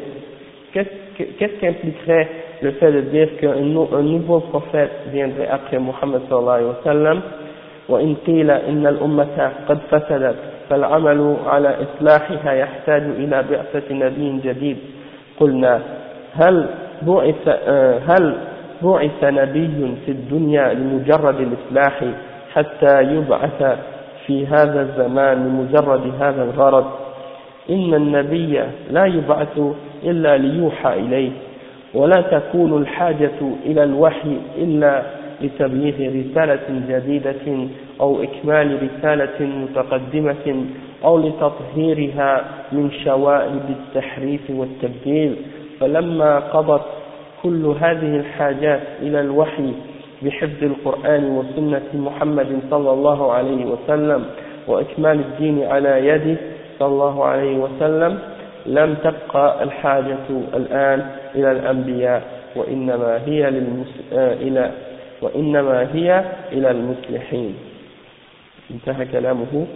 [0.73, 2.29] qu'est-ce qu'impliquerait
[2.63, 3.61] le fait de dire qu'un
[4.03, 7.21] nouveau prophète viendrait après Muhammad sallallahu alayhi wa sallam
[7.89, 10.37] وإن قيل إن الأمة قد فسدت
[10.70, 14.78] فالعمل على إصلاحها يحتاج إلى بعثة نبي جديد.
[15.40, 15.82] قلنا
[16.34, 16.66] هل
[17.02, 17.48] بعث
[18.10, 18.36] هل
[18.84, 22.04] بعث نبي في الدنيا لمجرد الإصلاح
[22.54, 23.78] حتى يبعث
[24.28, 26.86] في هذا الزمان لمجرد هذا الغرض؟
[27.70, 29.60] إن النبي لا يبعث
[30.04, 31.32] إلا ليوحى إليه
[31.94, 35.02] ولا تكون الحاجة إلى الوحي إلا
[35.42, 37.36] لتبليغ رسالة جديدة
[38.02, 40.66] أو إكمال رسالة متقدمة
[41.04, 42.42] أو لتطهيرها
[42.72, 45.36] من شوائب التحريف والتبديل.
[45.80, 46.82] فلما قضت
[47.44, 49.72] كل هذه الحاجات إلى الوحي
[50.22, 54.26] بحفظ القرآن وسنة محمد صلى الله عليه وسلم
[54.68, 56.38] وإكمال الدين على يده
[56.80, 58.20] صلى الله عليه وسلم
[58.66, 60.18] لم تبقى الحاجة
[60.54, 62.22] الآن إلى الأنبياء
[62.56, 63.94] وإنما هي للمس...
[64.14, 64.72] إلى
[65.22, 67.56] وإنما هي إلى المصلحين.
[68.71, 69.67] انتهى كلامه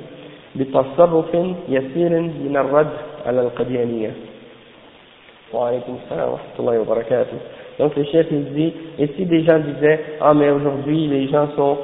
[0.56, 1.34] بتصرف
[1.68, 2.92] يسير من الرد
[3.26, 4.10] على القديانية
[5.54, 7.38] وعليكم السلام ورحمة الله وبركاته
[7.78, 11.48] Donc le chef il dit, et si des gens disaient, ah mais aujourd'hui les gens
[11.56, 11.76] sont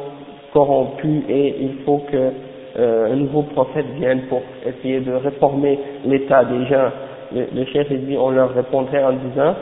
[0.54, 2.30] corrompus et il faut que
[2.78, 6.88] euh, un nouveau prophète vienne pour essayer de réformer l'état des gens,
[7.34, 9.54] le, chef il dit, on leur répondrait en disant,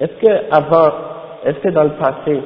[0.00, 0.92] est-ce que avant,
[1.44, 2.40] est-ce que dans le passé,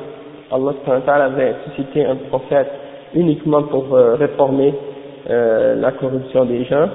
[0.50, 2.70] Allah avait suscité un prophète
[3.13, 4.73] uniquement pour euh, réformer
[5.29, 6.89] euh, la corruption des gens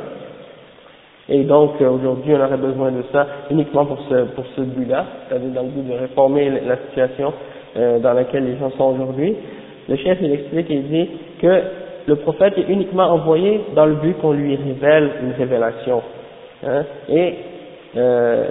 [1.29, 5.07] et donc euh, aujourd'hui on aurait besoin de ça uniquement pour ce, pour ce but-là,
[5.29, 7.33] c'est-à-dire dans le but de réformer la situation
[7.75, 9.35] dans laquelle les gens sont aujourd'hui.
[9.89, 11.09] Le chef il explique il dit
[11.41, 11.63] que
[12.07, 16.03] le prophète est uniquement envoyé dans le but qu'on lui révèle une révélation.
[16.67, 17.35] Hein, et
[17.97, 18.49] euh,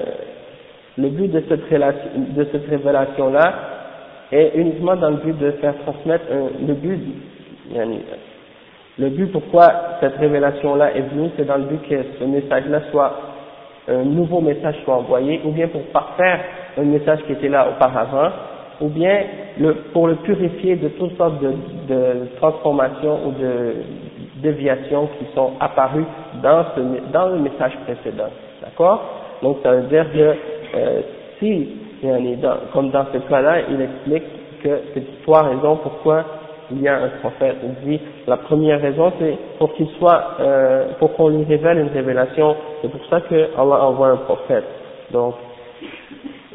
[0.98, 1.44] le but de
[2.52, 3.54] cette révélation-là
[4.32, 6.26] est uniquement dans le but de faire transmettre
[6.66, 7.00] le but,
[9.00, 13.14] le but pourquoi cette révélation-là est venue, c'est dans le but que ce message-là soit,
[13.88, 16.40] un nouveau message soit envoyé, ou bien pour parfaire
[16.78, 18.30] un message qui était là auparavant,
[18.82, 19.22] ou bien
[19.60, 23.74] le, pour le purifier de toutes sortes de, transformations ou de
[24.38, 26.06] déviations qui sont apparues
[26.42, 28.30] dans, ce, dans le message précédent.
[28.64, 29.02] D'accord?
[29.42, 30.36] Donc ça veut dire que
[30.76, 31.02] euh,
[31.40, 31.70] si,
[32.74, 34.24] comme dans ce cas-là, il explique
[34.64, 36.24] que c'est trois raisons pourquoi
[36.72, 37.58] il y a un prophète.
[37.64, 41.90] Il dit, la première raison, c'est pour qu'il soit, euh, pour qu'on lui révèle une
[41.90, 42.56] révélation.
[42.82, 44.66] C'est pour ça que Allah envoie un prophète.
[45.12, 45.36] Donc,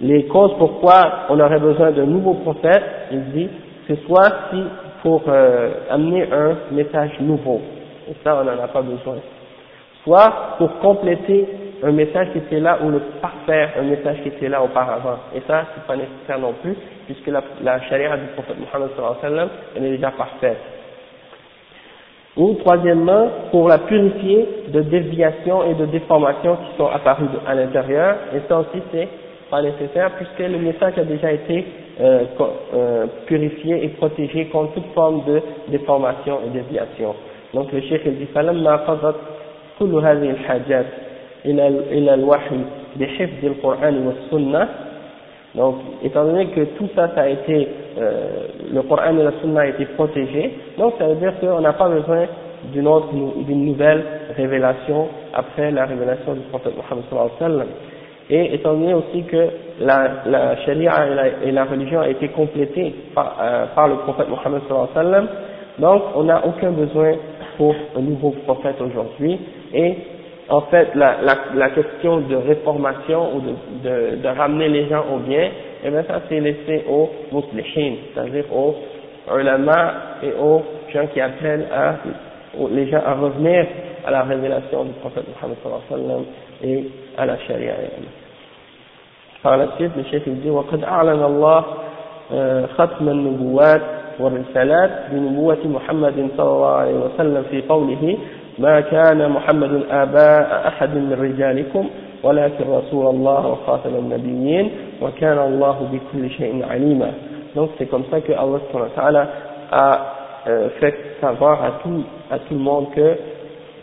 [0.01, 3.49] les causes pourquoi on aurait besoin d'un nouveau prophète, il dit,
[3.87, 4.63] c'est soit si
[5.03, 7.61] pour euh, amener un message nouveau.
[8.09, 9.17] Et ça, on n'en a pas besoin.
[10.05, 11.47] Soit pour compléter
[11.83, 15.19] un message qui était là ou le parfaire un message qui était là auparavant.
[15.35, 16.75] Et ça, c'est pas nécessaire non plus,
[17.07, 20.59] puisque la, la charia du prophète Mohammed sallallahu elle est déjà parfaite.
[22.37, 28.17] Ou troisièmement, pour la purifier de déviations et de déformations qui sont apparues à l'intérieur,
[28.35, 29.09] et ça aussi c'est
[29.51, 31.65] pas nécessaire puisque le message a déjà été
[32.01, 32.25] euh,
[32.75, 37.15] euh, purifié et protégé contre toute forme de déformation et déviation.
[37.55, 38.29] Donc le cheikh dit
[41.46, 42.60] فلما قضت كل هذه الحاجات إلى إلى الوحي
[43.00, 44.68] بحفظ القرآن والسنة
[45.56, 47.68] donc, étant donné que tout ça, ça a été,
[48.00, 51.74] euh, le Coran et la Sunna a été protégé, donc ça veut dire qu'on n'a
[51.74, 52.26] pas besoin
[52.72, 54.02] d'une autre, d'une nouvelle
[54.38, 57.68] révélation après la révélation du prophète Mohammed sallallahu alayhi wa sallam.
[58.30, 59.48] Et étant donné aussi que
[59.82, 63.96] la, la charia et la, et la religion a été complétée par, euh, par le
[63.96, 65.28] prophète Mohammed sallallahu alayhi wa sallam,
[65.80, 67.12] donc on n'a aucun besoin
[67.58, 69.38] pour un nouveau prophète aujourd'hui
[69.74, 69.96] et
[70.50, 73.52] en fait, la, la, la, question de réformation ou de,
[73.84, 75.50] de, de, ramener les gens au bien,
[75.84, 78.76] eh bien ça c'est laissé aux muslimin, c'est-à-dire aux
[79.40, 80.62] ulama et aux
[80.94, 81.96] gens qui appellent à,
[82.70, 83.66] les gens à revenir
[84.06, 86.26] à la révélation du prophète Muhammad sallallahu alayhi wa sallam
[86.64, 87.74] et à la charia.
[89.44, 91.64] Par la suite, le chef il dit, وقد أعلن الله
[92.78, 93.82] ختم النبوات
[94.20, 98.18] والرسالات بنبوة محمد صلى الله عليه وسلم في قوله
[98.59, 101.89] ما كان محمد آباء أحد من رجالكم
[102.23, 104.71] ولكن رسول الله وخاتم النبيين
[105.03, 107.11] وكان الله بكل شيء عليما
[107.57, 109.29] donc c'est comme ça que Allah
[109.73, 110.15] a
[110.47, 113.17] euh, fait savoir à tout, à tout le monde que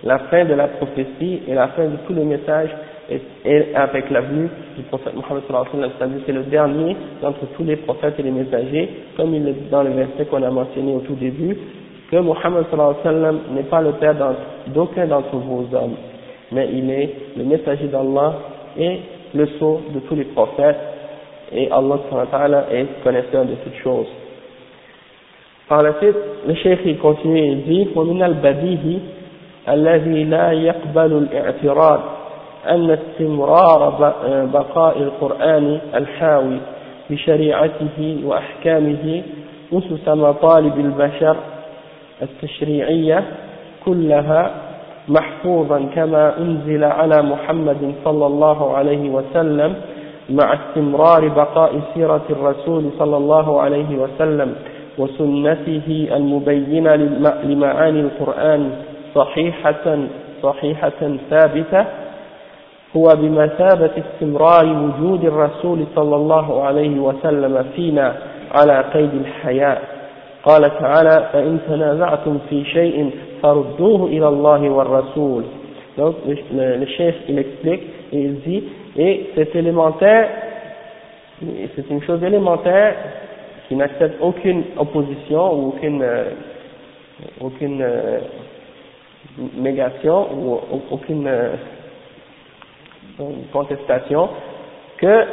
[0.03, 2.69] la fin de la prophétie et la fin de tous les messages
[3.09, 6.95] est, est avec la venue du prophète Mohammed sallallahu alayhi wa sallam, c'est le dernier
[7.21, 10.51] d'entre tous les prophètes et les messagers, comme il est dans le verset qu'on a
[10.51, 11.57] mentionné au tout début,
[12.13, 14.15] que wa sallam n'est pas le père
[14.67, 15.95] d'aucun d'entre vos hommes,
[16.51, 18.33] mais il est le messager d'Allah
[18.77, 18.99] et
[19.33, 20.77] le sceau de tous les prophètes,
[21.51, 21.97] et Allah
[22.71, 24.07] est connaisseur de toutes choses.
[25.67, 26.15] Par la suite,
[26.47, 28.99] le cheikh il continue et dit ومن البديهي
[29.69, 31.99] الذي لا يقبل الاعتراض
[32.69, 33.89] أن استمرار
[34.53, 36.57] بقاء القرآن الحاوي
[37.09, 39.23] بشريعته وأحكامه
[39.73, 41.35] أسس مطالب البشر
[42.23, 43.23] التشريعية
[43.85, 44.51] كلها
[45.07, 49.75] محفوظا كما أنزل على محمد صلى الله عليه وسلم
[50.29, 54.55] مع استمرار بقاء سيرة الرسول صلى الله عليه وسلم
[54.97, 56.95] وسنته المبينة
[57.43, 58.71] لمعاني القرآن
[59.15, 59.97] صحيحة
[60.43, 61.85] صحيحة ثابتة
[62.97, 68.15] هو بمثابة استمرار وجود الرسول صلى الله عليه وسلم فينا
[68.51, 69.77] على قيد الحياة.
[70.44, 73.10] قال تعالى فإن تنازعتم في شيء
[73.42, 75.44] فردوه إلى الله والرسول
[75.98, 77.82] donc le, le, le chef il explique
[78.12, 78.64] et il dit
[78.96, 80.28] et c'est élémentaire
[81.74, 82.94] c'est une chose élémentaire
[83.68, 86.30] qui n'accepte aucune opposition ou aucune euh,
[87.40, 88.18] aucune euh,
[89.56, 91.50] négation ou aucune euh,
[93.52, 94.28] contestation
[94.98, 95.24] que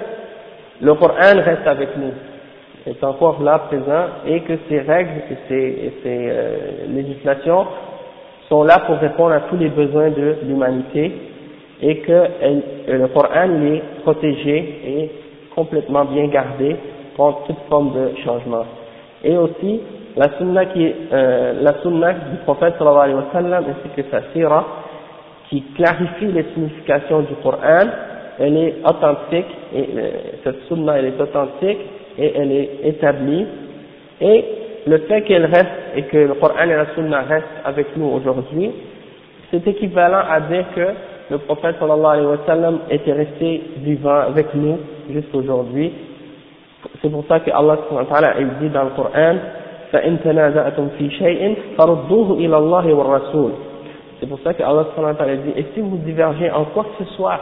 [0.82, 2.11] le Coran reste avec nous,
[2.87, 6.57] est encore là présent, et que ces règles et ces, ces euh,
[6.89, 7.66] législations
[8.49, 11.12] sont là pour répondre à tous les besoins de l'humanité,
[11.83, 12.28] et que
[12.89, 15.11] le Coran est protégé et
[15.55, 16.76] complètement bien gardé
[17.16, 18.64] contre toute forme de changement.
[19.24, 19.81] Et aussi,
[20.16, 24.22] la sunna, qui euh, la sunna du prophète sallallahu alayhi wa sallam ainsi que sa
[24.33, 24.64] sira
[25.49, 27.87] qui clarifie les significations du Coran,
[28.39, 30.11] elle est authentique, et euh,
[30.45, 31.78] cette sunna elle est authentique
[32.18, 33.45] et elle est établie,
[34.22, 34.45] et
[34.88, 38.72] le fait qu'elle reste et que le Coran et la sunna restent avec nous aujourd'hui,
[39.51, 40.88] c'est équivalent à dire que
[41.32, 44.78] le prophète sallallahu alayhi wa sallam était resté vivant avec nous
[45.11, 45.91] jusqu'aujourd'hui.
[47.01, 49.36] C'est pour ça que Allah subhanahu wa ta'ala dit dans le Coran
[49.95, 53.51] فإن تنازعتم في شيء فردوه إلى الله والرسول
[54.20, 54.86] c'est pour ça que Allah
[55.43, 57.39] dit et si vous divergez en quoi que ce soit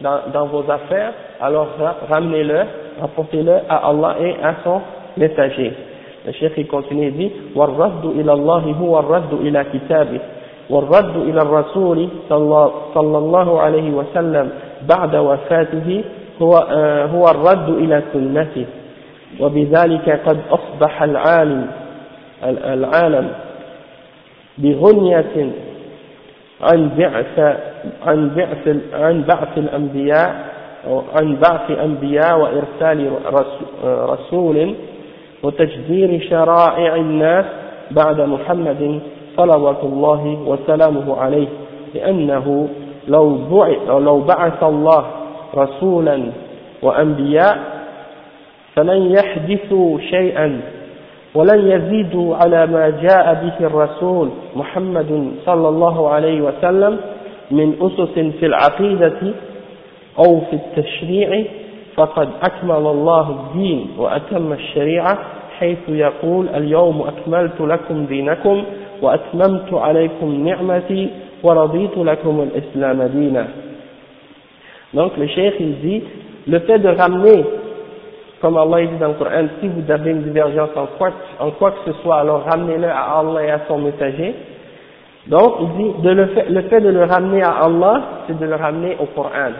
[0.00, 1.68] dans, dans vos affaires alors
[2.08, 2.60] ramenez-le
[3.01, 4.81] rapportez-le à Allah et à son
[5.17, 5.73] messager.
[6.25, 10.19] Le chef il continue et dit والرد إلى الله هو الرد إلى كتابه
[10.69, 14.49] والرد إلى الرسول صلى الله عليه وسلم
[14.87, 16.03] بعد وفاته
[16.41, 16.55] هو,
[17.13, 18.65] هو الرد إلى سنته
[19.39, 21.67] وبذلك قد أصبح العالم
[22.43, 23.27] العالم
[24.57, 25.51] بغنية
[26.61, 27.57] عن بعث
[28.05, 30.52] عن بعث عن بعث الأنبياء
[31.15, 33.11] عن بعث أنبياء وإرسال
[33.85, 34.75] رسول
[35.43, 37.45] وتجدير شرائع الناس
[37.91, 38.99] بعد محمد
[39.37, 41.47] صلوات الله وسلامه عليه
[41.95, 42.67] لأنه
[43.07, 43.37] لو
[43.87, 45.05] لو بعث الله
[45.55, 46.23] رسولا
[46.81, 47.57] وأنبياء
[48.75, 50.61] فلن يحدثوا شيئا
[51.35, 56.97] ولن يزيدوا على ما جاء به الرسول محمد صلى الله عليه وسلم
[57.51, 59.13] من أسس في العقيدة
[60.19, 61.43] أو في التشريع
[61.95, 65.17] فقد أكمل الله الدين وأتم الشريعة
[65.59, 68.63] حيث يقول اليوم أكملت لكم دينكم
[69.01, 71.09] وأتممت عليكم نعمتي
[71.43, 73.47] ورضيت لكم الإسلام دينا
[74.93, 76.03] Donc le cheikh il dit,
[76.47, 77.43] le fait de ramener
[78.43, 81.71] comme Allah dit dans le Coran, si vous avez une divergence en quoi, en quoi
[81.71, 84.35] que ce soit, alors ramenez-le à Allah et à son messager.
[85.27, 88.45] Donc, il dit, de le, fait, le fait de le ramener à Allah, c'est de
[88.45, 89.53] le ramener au Coran.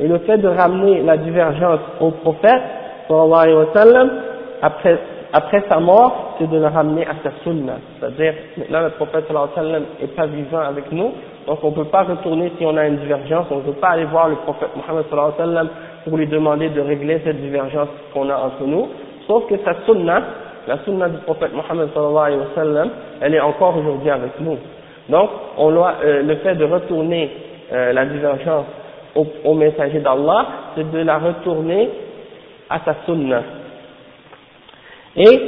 [0.00, 2.62] Et le fait de ramener la divergence au prophète,
[3.08, 4.10] sallallahu alayhi wa sallam,
[4.62, 4.98] après,
[5.32, 7.74] après sa mort, c'est de le ramener à sa sunna.
[7.98, 11.12] C'est-à-dire, maintenant le prophète sallallahu alayhi wa sallam est pas vivant avec nous,
[11.46, 13.90] donc on ne peut pas retourner si on a une divergence, on ne peut pas
[13.90, 15.68] aller voir le prophète Muhammad sallallahu alayhi wa sallam
[16.04, 18.88] pour lui demander de régler cette divergence qu'on a entre nous,
[19.26, 20.22] sauf que sa sunna,
[20.66, 22.90] la sunna du prophète Mohammed sallallahu alayhi wa sallam,
[23.20, 24.56] elle est encore aujourd'hui avec nous.
[25.08, 27.30] Donc, on doit, euh, le fait de retourner
[27.72, 28.66] euh, la divergence
[29.14, 31.90] au, au messager d'Allah, c'est de la retourner
[32.68, 33.42] à sa sunna.
[35.16, 35.40] Et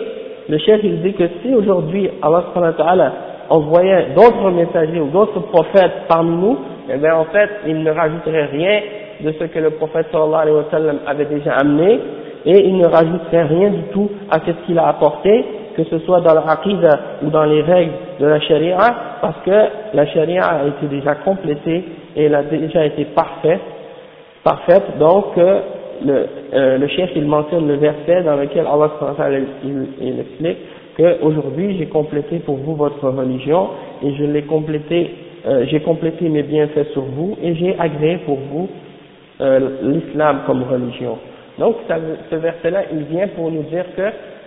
[0.48, 3.12] le chef il dit que si aujourd'hui Allah
[3.48, 6.58] envoyait d'autres messagers ou d'autres prophètes parmi nous,
[6.92, 8.80] eh bien en fait il ne rajouterait rien
[9.20, 12.00] de ce que le prophète sallallahu alayhi wa sallam avait déjà amené
[12.44, 15.44] et il ne rajouterait rien du tout à ce qu'il a apporté,
[15.76, 18.76] que ce soit dans l'aqidah ou dans les règles de la charia,
[19.22, 21.84] parce que la charia a été déjà complétée
[22.16, 23.60] et elle a déjà été parfaite,
[24.42, 25.60] parfaite donc euh,
[26.04, 28.90] le, euh, le chef il mentionne le verset dans lequel Allah
[29.64, 30.58] il, il explique
[30.96, 33.68] qu'aujourd'hui j'ai complété pour vous votre religion
[34.02, 35.10] et je l'ai complété,
[35.46, 38.68] euh, j'ai complété mes bienfaits sur vous et j'ai agréé pour vous
[39.40, 41.18] euh, l'islam comme religion.
[41.58, 41.76] Donc
[42.30, 44.02] ce verset-là, il vient pour nous dire que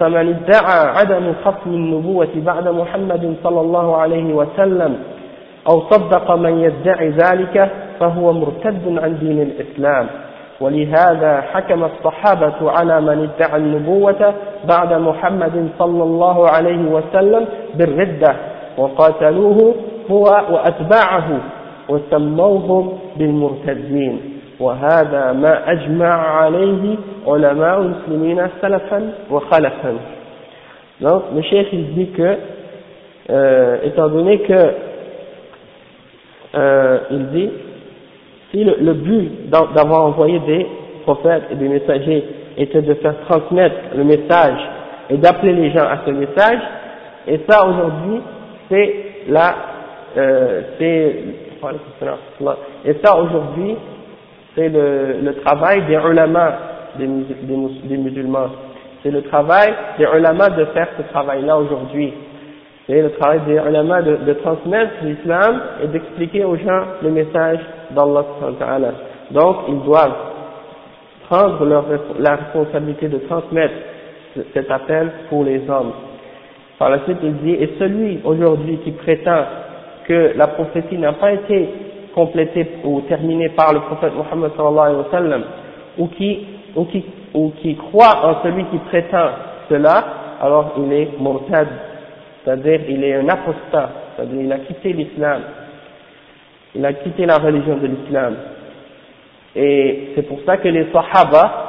[0.00, 4.96] فمن ادعى عدم ختم النبوة بعد محمد صلى الله عليه وسلم
[5.70, 10.06] أو صدق من يدعي ذلك فهو مرتد عن دين الإسلام.
[10.60, 14.34] ولهذا حكم الصحابة على من ادعى النبوة
[14.68, 18.36] بعد محمد صلى الله عليه وسلم بالردة
[18.78, 19.74] وقاتلوه
[20.10, 21.40] هو وأتباعه
[21.88, 24.33] وسموهم بالمرتدين.
[24.63, 26.95] وهذا ما أجمع عليه
[27.27, 29.93] علماء المسلمين سلفا وخلفا
[31.01, 32.37] donc le chef il dit que
[33.29, 34.73] euh, étant donné que
[36.55, 37.49] euh, il dit
[38.51, 40.65] si le, le but d'avoir envoyé des
[41.03, 42.25] prophètes et des messagers
[42.57, 44.59] était de faire transmettre le message
[45.09, 46.59] et d'appeler les gens à ce message,
[47.27, 48.21] et ça aujourd'hui
[48.69, 48.95] c'est
[49.29, 49.55] la,
[50.17, 51.15] euh, c'est,
[52.85, 53.75] et ça aujourd'hui
[54.54, 56.58] c'est le, le travail des ulama
[56.98, 58.48] des, des, des musulmans.
[59.02, 62.12] C'est le travail des ulama de faire ce travail-là aujourd'hui.
[62.86, 67.58] C'est le travail des ulama de, de transmettre l'islam et d'expliquer aux gens le message
[67.90, 68.92] d'Allah.
[69.30, 70.16] Donc ils doivent
[71.28, 71.84] prendre leur,
[72.18, 73.74] la responsabilité de transmettre
[74.52, 75.92] cet appel pour les hommes.
[76.78, 79.44] Par la suite, il dit, et celui aujourd'hui qui prétend
[80.06, 81.68] que la prophétie n'a pas été
[82.14, 85.44] complétée ou terminée par le prophète Mohammed sallallahu alayhi wa sallam,
[85.98, 86.46] ou qui,
[86.76, 87.04] ou qui,
[87.34, 89.28] ou qui croit en celui qui prétend
[89.68, 90.04] cela,
[90.40, 91.68] alors il est murtad,
[92.44, 95.40] c'est-à-dire il est un apostat, c'est-à-dire il a quitté l'islam,
[96.74, 98.34] il a quitté la religion de l'islam.
[99.56, 101.60] Et c'est pour ça que les Sahaba,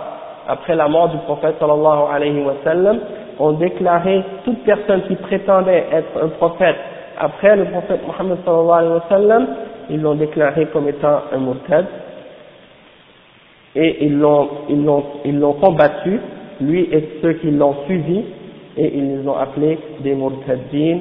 [0.48, 3.00] après la mort du prophète sallallahu alayhi wa sallam,
[3.40, 6.78] ont déclaré toute personne qui prétendait être un prophète
[7.18, 9.48] après le prophète Mohammed sallallahu alayhi wa sallam,
[9.90, 11.86] ils l'ont déclaré comme étant un murtad.
[13.76, 16.20] Et ils l'ont ils l'ont ils l'ont combattu
[16.62, 18.24] lui et ceux qui l'ont suivi
[18.78, 21.00] et ils les ont appelés des murtaddin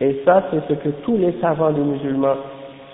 [0.00, 2.36] et ça c'est ce que tous les savants des musulmans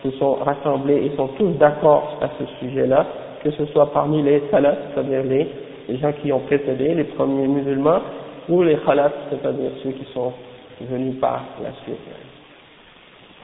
[0.02, 1.06] se sont rassemblés.
[1.06, 3.06] Et sont tous d'accord à ce sujet-là,
[3.42, 8.00] que ce soit parmi les salafs, c'est-à-dire les, gens qui ont précédé, les premiers musulmans,
[8.48, 10.32] ou les khalaf, c'est-à-dire ceux qui sont
[10.80, 12.25] venus par la suite.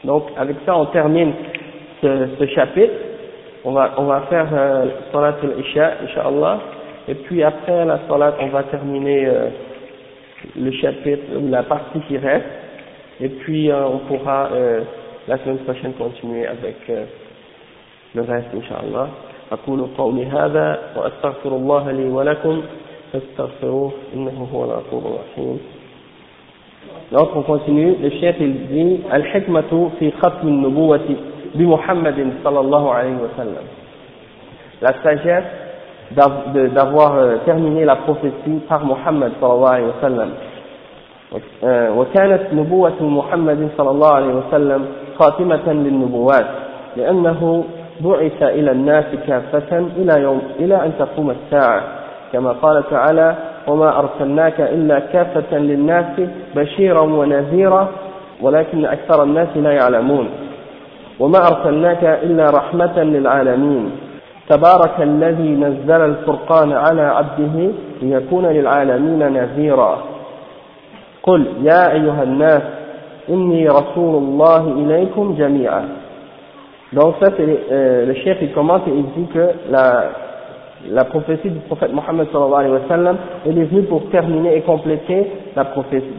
[0.03, 1.33] Donc avec ça on termine
[2.01, 2.93] ce, ce chapitre,
[3.65, 6.59] on va, on va faire euh, salat al-isha, inshallah,
[7.07, 9.49] et puis après la salat on va terminer euh,
[10.55, 12.45] le chapitre, la partie qui reste,
[13.19, 14.81] et puis euh, on pourra euh,
[15.27, 17.05] la semaine prochaine continuer avec euh,
[18.15, 19.07] le reste inshallah
[19.51, 22.61] أقول قولي هذا وأستغفر الله لي ولكم
[23.13, 25.59] فاستغفروه إنه هو الغفور الرحيم
[27.12, 31.16] Donc on continue, le chef il dit Al-Hikmatu fi khatm al-nubuwati
[31.54, 33.64] bi Muhammadin sallallahu alayhi wa sallam.
[34.80, 35.44] La sagesse
[36.74, 40.30] d'avoir euh, terminé la prophétie par Muhammad sallallahu alayhi wa sallam.
[41.96, 44.86] وكانت نبوة محمد صلى الله عليه وسلم
[45.18, 46.46] خاتمة للنبوات
[46.96, 47.64] لأنه
[48.00, 50.92] بعث إلى الناس كافة إلى يوم إلى أن
[51.30, 51.82] الساعة
[52.32, 53.36] كما قال تعالى
[53.68, 56.20] وما أرسلناك إلا كافة للناس
[56.56, 57.88] بشيرا ونذيرا
[58.42, 60.28] ولكن أكثر الناس لا يعلمون.
[61.20, 63.90] وما أرسلناك إلا رحمة للعالمين.
[64.48, 67.70] تبارك الذي نزل الفرقان على عبده
[68.02, 69.98] ليكون للعالمين نذيرا.
[71.22, 72.62] قل يا أيها الناس
[73.28, 75.84] إني رسول الله إليكم جميعا.
[76.92, 80.10] Donc ça c'est euh, le chef il commence et il dit que la,
[80.90, 83.16] la prophétie du prophète Mohammed sallallahu alayhi wa sallam
[83.46, 85.26] est venue pour terminer et compléter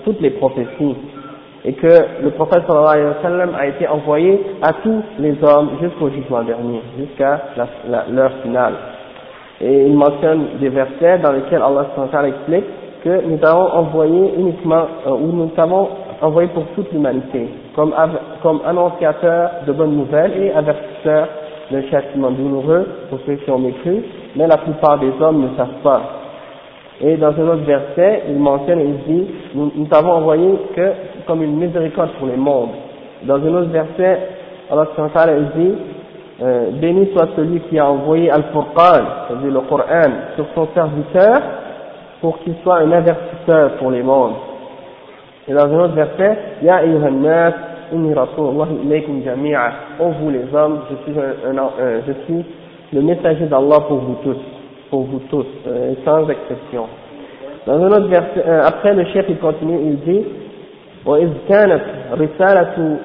[0.05, 0.95] toutes les prophéties
[1.65, 5.69] et que le prophète sallallahu alayhi wa sallam a été envoyé à tous les hommes
[5.81, 7.41] jusqu'au jugement dernier, jusqu'à
[8.11, 8.73] l'heure finale.
[9.61, 11.87] Et il mentionne des versets dans lesquels Allah
[12.27, 12.65] explique
[13.03, 15.89] que nous avons envoyé uniquement, euh, ou nous avons
[16.21, 17.93] envoyé pour toute l'humanité, comme,
[18.41, 21.27] comme annonciateur de bonnes nouvelles et avertisseur
[21.71, 24.03] d'un châtiment douloureux pour ceux qui ont mécru,
[24.35, 26.01] mais la plupart des hommes ne savent pas.
[27.01, 30.91] Et dans un autre verset, il mentionne et il dit, nous, nous avons envoyé que
[31.27, 32.69] comme une miséricorde pour les mondes.
[33.23, 34.19] Dans un autre verset,
[34.71, 34.87] Allah
[35.37, 35.75] il dit,
[36.41, 41.41] euh, béni soit celui qui a envoyé Al-Furqan, c'est-à-dire le Coran, sur son serviteur,
[42.21, 44.33] pour qu'il soit un avertisseur pour les mondes.
[45.47, 46.81] Et dans un autre verset, Ya
[47.93, 49.71] inni rasulullah ilaykum jami'a.
[49.99, 52.45] Oh vous les hommes, je suis, un, un, un, je suis
[52.93, 54.37] le messager d'Allah pour vous tous,
[54.89, 56.87] pour vous tous, euh, sans exception.
[57.65, 60.25] Dans un autre verset, euh, après le chef il continue, il dit,
[61.05, 61.83] وإذ كانت
[62.13, 62.97] رسالة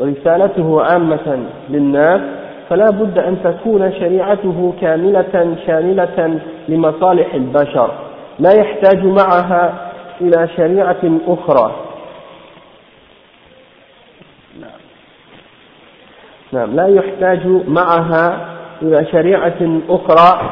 [0.00, 1.38] رسالته عامة
[1.70, 2.20] للناس
[2.68, 7.90] فلا بد أن تكون شريعته كاملة شاملة لمصالح البشر
[8.38, 11.74] لا يحتاج معها إلى شريعة أخرى
[16.52, 20.50] نعم لا يحتاج معها إلى شريعة أخرى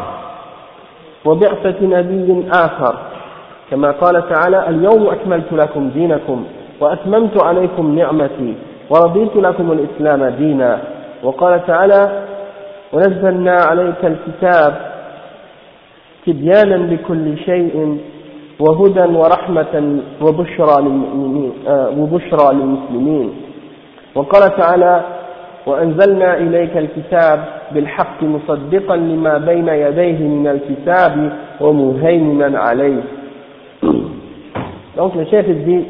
[1.25, 2.95] وبعثة نبي آخر.
[3.71, 6.45] كما قال تعالى اليوم أكملت لكم دينكم
[6.81, 8.55] وأتممت عليكم نعمتي
[8.91, 10.81] ورضيت لكم الإسلام دينا.
[11.23, 12.23] وقال تعالى
[12.93, 14.75] ونزلنا عليك الكتاب
[16.27, 17.99] تبيانا لكل شيء
[18.61, 23.35] وهدى ورحمة وبشرى للمؤمنين آه وبشرى للمسلمين.
[24.15, 25.05] وقال تعالى
[25.67, 33.03] وأنزلنا إليك الكتاب بالحق مصدقا لما بين يديه من الكتاب ومهيمنا عليه
[34.97, 35.85] Donc le chef dit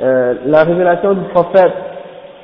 [0.00, 1.72] euh, la révélation du prophète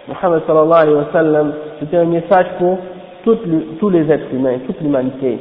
[0.09, 2.78] Muhammad sallallahu alayhi wa sallam c'était un message pour
[3.24, 5.38] toutes, tous les êtres humains, toute l'humanité.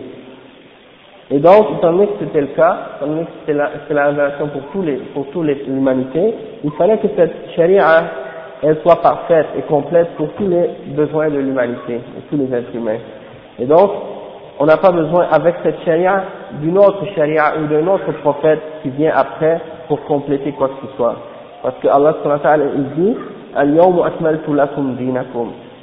[1.29, 4.47] Et donc, étant donné que c'était le cas, étant donné que c'était la, la, révélation
[4.47, 8.03] pour tous les, pour toute l'humanité, il fallait que cette charia,
[8.63, 12.75] elle soit parfaite et complète pour tous les besoins de l'humanité, et tous les êtres
[12.75, 12.99] humains.
[13.59, 13.91] Et donc,
[14.59, 16.23] on n'a pas besoin avec cette charia
[16.61, 20.95] d'une autre charia ou d'un autre prophète qui vient après pour compléter quoi que ce
[20.95, 21.15] soit.
[21.61, 22.15] Parce que Allah
[22.75, 23.15] il dit,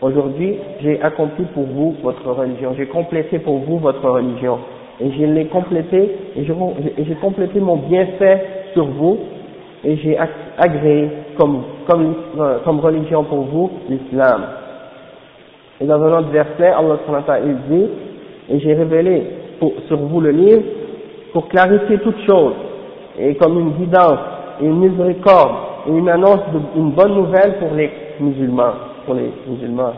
[0.02, 4.58] Aujourd'hui, j'ai accompli pour vous votre religion, j'ai complété pour vous votre religion
[5.00, 8.44] et je l'ai complété, et j'ai complété mon bienfait
[8.74, 9.18] sur vous,
[9.83, 10.17] et j'ai
[10.57, 14.41] agréé comme, comme, euh, comme religion pour vous l'islam.
[15.81, 16.97] Et dans un autre verset, Allah
[17.45, 17.87] il dit,
[18.49, 19.23] et j'ai révélé
[19.59, 20.63] pour, sur vous le livre
[21.31, 22.53] pour clarifier toutes choses,
[23.17, 24.19] et comme une guidance,
[24.61, 25.55] et une miséricorde,
[25.87, 26.41] et une annonce
[26.75, 28.73] d'une bonne nouvelle pour les musulmans,
[29.05, 29.93] pour les musulmans.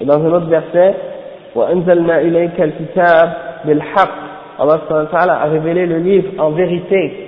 [0.00, 0.94] Et dans un autre verset,
[1.54, 3.32] وأنزلنا إليك الكتاب
[3.64, 4.24] بالحق
[4.56, 4.78] Allah
[5.42, 7.27] a révélé le livre en vérité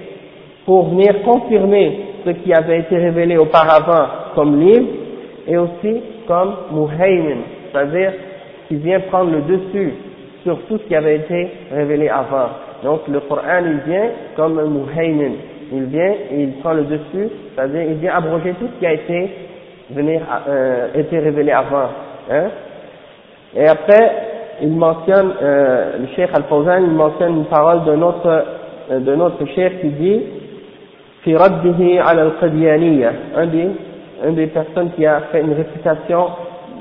[0.65, 4.87] pour venir confirmer ce qui avait été révélé auparavant comme livre
[5.47, 7.41] et aussi comme muhaymin,
[7.71, 8.13] c'est-à-dire
[8.67, 9.93] qui vient prendre le dessus
[10.43, 12.49] sur tout ce qui avait été révélé avant.
[12.83, 14.69] Donc le Coran il vient comme un
[15.73, 18.93] il vient et il prend le dessus, c'est-à-dire il vient abroger tout ce qui a
[18.93, 19.29] été
[19.89, 21.89] venir euh, été révélé avant.
[22.31, 22.49] Hein.
[23.55, 24.31] Et après
[24.61, 28.45] il mentionne, euh, le Cheikh Al-Fawzan, il mentionne une parole d'un autre,
[28.91, 30.21] euh, d'un autre Cheikh qui dit,
[31.23, 33.13] في رده على القديانية.
[33.35, 33.69] Un des,
[34.27, 35.05] un des personnes qui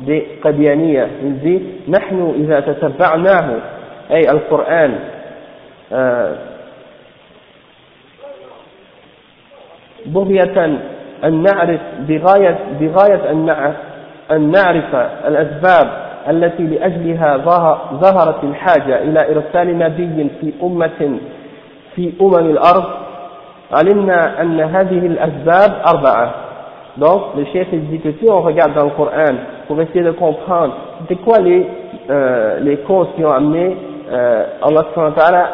[0.06, 3.56] des قديانية il نحن إذا تتبعناه
[4.10, 4.98] أي القرآن
[10.06, 10.78] بغية
[11.24, 13.30] أن نعرف بغاية بغاية
[14.30, 14.94] أن نعرف
[15.26, 17.36] الأسباب التي لأجلها
[17.92, 21.18] ظهرت الحاجة إلى إرسال نبي في أمة
[21.96, 22.84] في أمم الأرض
[23.71, 26.33] علمنا أن هذه الأسباب أربعة
[26.97, 29.35] Donc, le chef il dit que si on regarde dans le Coran
[29.67, 30.73] pour essayer de comprendre
[31.09, 31.67] c'est quoi les,
[32.09, 33.75] euh, les causes qui ont amené
[34.09, 34.85] euh, Allah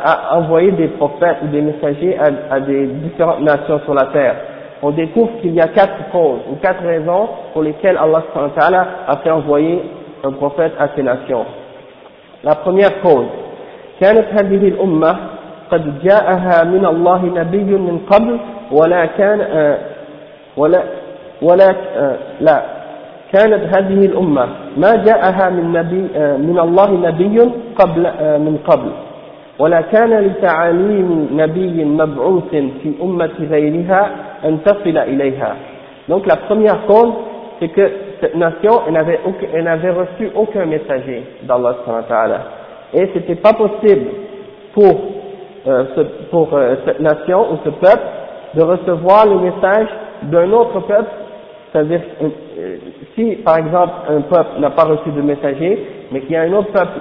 [0.05, 4.35] à envoyer des prophètes ou des messagers à, à des différentes nations sur la terre,
[4.83, 8.21] on découvre qu'il y a quatre causes ou quatre raisons pour lesquelles Allah
[9.07, 9.81] a fait envoyer
[10.23, 11.45] un prophète à ses nations.
[12.43, 13.25] La première cause
[14.01, 15.15] كانت هذه الأمة
[15.70, 18.38] قد جاءها من الله نبي من قبل
[18.72, 19.38] ولا كان
[20.56, 20.82] ولا
[21.42, 21.68] ولا
[22.40, 22.62] لا
[23.32, 24.46] كانت هذه الأمة.
[24.76, 26.02] ما جاءها من نبي
[26.48, 27.36] من الله نبي
[27.76, 28.02] قبل
[28.46, 28.90] من قبل.
[29.58, 34.10] ولا كان لتعاليم نبي مبعوث في أمة غيرها
[34.44, 35.56] أن تصل إليها.
[36.08, 37.12] Donc la première cause,
[37.58, 37.90] c'est que
[38.20, 39.18] cette nation, elle n'avait,
[39.52, 41.74] elle n'avait reçu aucun messager d'Allah
[42.94, 44.06] et c'était pas possible
[44.72, 44.94] pour,
[45.68, 46.00] euh, ce,
[46.30, 48.02] pour euh, cette nation ou ce peuple
[48.54, 49.88] de recevoir le message
[50.22, 51.10] d'un autre peuple,
[51.72, 52.76] c'est-à-dire euh,
[53.14, 56.52] si par exemple un peuple n'a pas reçu de messager, mais qu'il y a un
[56.52, 57.00] autre peuple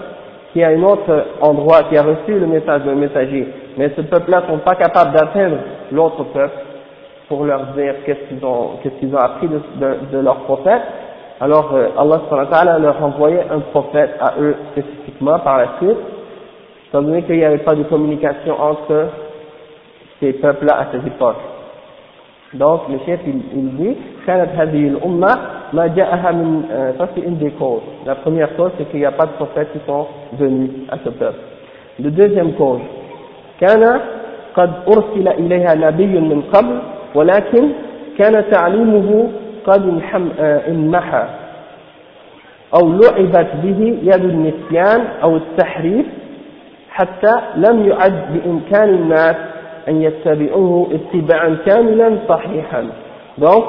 [0.51, 3.47] qui a un autre endroit qui a reçu le message d'un messager,
[3.77, 5.57] mais ce peuple-là ne sont pas capables d'atteindre
[5.91, 6.55] l'autre peuple
[7.27, 9.59] pour leur dire qu'est-ce qu'ils ont, qu'est-ce qu'ils ont appris de,
[10.11, 10.81] de, leur prophète,
[11.41, 15.97] alors euh, Allah leur envoyait un prophète à eux spécifiquement par la suite,
[16.88, 19.08] étant donné qu'il n'y avait pas de communication entre
[20.20, 21.36] ces peuples-là à cette époque.
[22.54, 23.96] Donc le chef il, il dit
[24.26, 25.32] كانت هذه الأمة
[25.72, 26.62] ما جاءها من
[26.98, 27.82] ça c'est une des causes.
[28.06, 31.10] La première cause c'est qu'il n'y a pas de prophètes qui sont venus à ce
[31.10, 31.38] peuple.
[32.00, 32.80] Le deuxième cause
[33.60, 34.00] كان
[34.54, 36.78] قد أرسل إليها نبي من قبل
[37.14, 37.68] ولكن
[38.18, 39.28] كان تعليمه
[39.66, 40.00] قد
[40.68, 41.24] انمحى
[42.74, 46.06] أو لعبت به يد النسيان أو التحريف
[46.94, 49.36] حتى لم يعد بإمكان الناس
[49.88, 52.84] أن يتبعوه اتباعا كاملا صحيحا
[53.38, 53.64] donc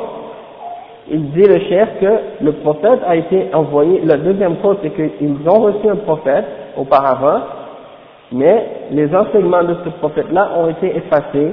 [1.10, 5.38] il dit le chef que le prophète a été envoyé, la deuxième chose c'est qu'ils
[5.48, 6.46] ont reçu un prophète
[6.78, 7.42] auparavant,
[8.32, 11.52] mais les enseignements de ce prophète-là ont été effacés,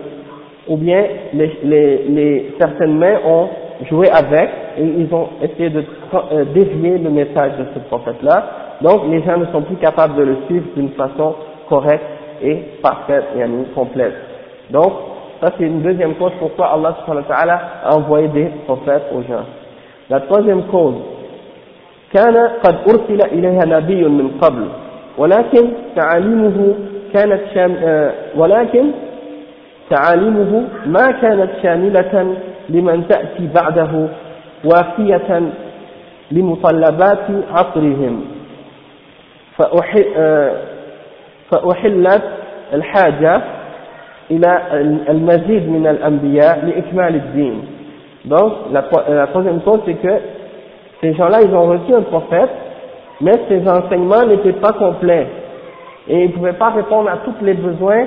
[0.68, 3.48] ou bien les, les, les, certaines mains ont
[3.88, 5.82] joué avec et ils ont essayé de
[6.14, 8.44] euh, dévier le message de ce prophète-là.
[8.82, 11.34] Donc les gens ne sont plus capables de le suivre d'une façon
[11.68, 12.04] correcte
[12.42, 14.14] et parfaite et complète.
[14.70, 14.92] Donc
[15.40, 19.44] ça c'est une deuxième cause pourquoi Allah a envoyé des prophètes aux gens.
[20.10, 20.94] La troisième cause
[22.12, 24.68] كان قد أرسل إليها نبي من قبل
[25.18, 26.74] ولكن تعاليمه
[27.14, 27.76] كانت شام
[28.36, 28.84] ولكن
[29.90, 32.36] تعاليمه ما كانت شاملة
[32.68, 34.08] لمن تأتي بعده
[34.64, 35.42] وافية
[36.32, 38.24] لمطلبات عصرهم
[41.52, 42.22] فأحلت
[42.74, 43.40] الحاجة
[44.30, 44.62] إلى
[45.08, 47.62] المزيد من الأنبياء لإكمال الدين
[48.24, 50.14] donc la, la troisième chose c'est que
[51.00, 52.50] ces gens-là ils ont reçu un prophète
[53.20, 55.26] mais ses enseignements n'étaient pas complets
[56.08, 58.04] et ils ne pouvaient pas répondre à tous les besoins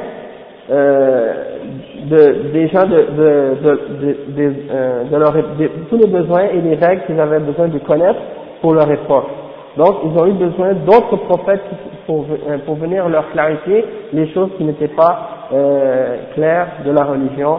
[0.69, 1.33] euh,
[2.05, 5.33] de, des gens de, de, de, de, euh, de leur,
[5.89, 8.19] tous les besoins et les règles qu'ils avaient besoin de connaître
[8.61, 9.27] pour leur époque.
[9.76, 11.62] Donc ils ont eu besoin d'autres prophètes
[12.06, 17.04] pour, euh, pour, venir leur clarifier les choses qui n'étaient pas euh, claires de la
[17.04, 17.58] religion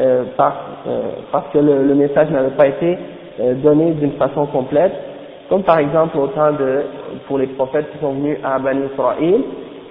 [0.00, 0.54] euh, parce,
[0.86, 1.00] euh,
[1.30, 2.98] parce que le, le message n'avait pas été
[3.62, 4.92] donné d'une façon complète.
[5.48, 6.82] Comme par exemple au temps de,
[7.26, 9.42] pour les prophètes qui sont venus à Bani Israël,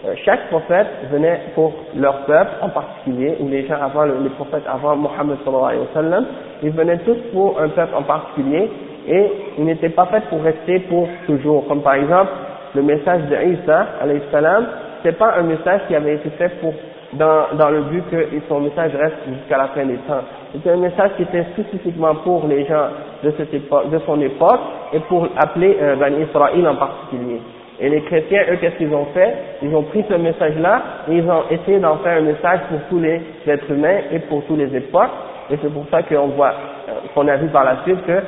[0.05, 4.63] euh, chaque prophète venait pour leur peuple en particulier, ou les gens avant, les prophètes
[4.67, 6.25] avant Mohammed sallallahu alayhi wa sallam,
[6.61, 8.69] ils venaient tous pour un peuple en particulier,
[9.07, 11.67] et ils n'étaient pas faits pour rester pour toujours.
[11.67, 12.31] Comme par exemple,
[12.75, 14.65] le message de Isa alayhi salam,
[15.03, 16.73] c'est pas un message qui avait été fait pour,
[17.13, 20.21] dans, dans le but que son message reste jusqu'à la fin des temps.
[20.53, 22.87] C'était un message qui était spécifiquement pour les gens
[23.23, 24.59] de cette époque, de son époque,
[24.93, 27.41] et pour appeler euh, Bani Israël en particulier.
[27.79, 29.35] Et les chrétiens, eux, qu'est-ce qu'ils ont fait?
[29.61, 32.99] Ils ont pris ce message-là et ils ont essayé d'en faire un message pour tous
[32.99, 35.11] les êtres humains et pour toutes les époques.
[35.51, 36.53] Et c'est pour ça qu'on voit,
[36.89, 38.19] euh, qu'on a vu par la suite que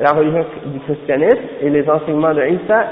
[0.00, 2.86] la religion du christianisme et les enseignements de Isa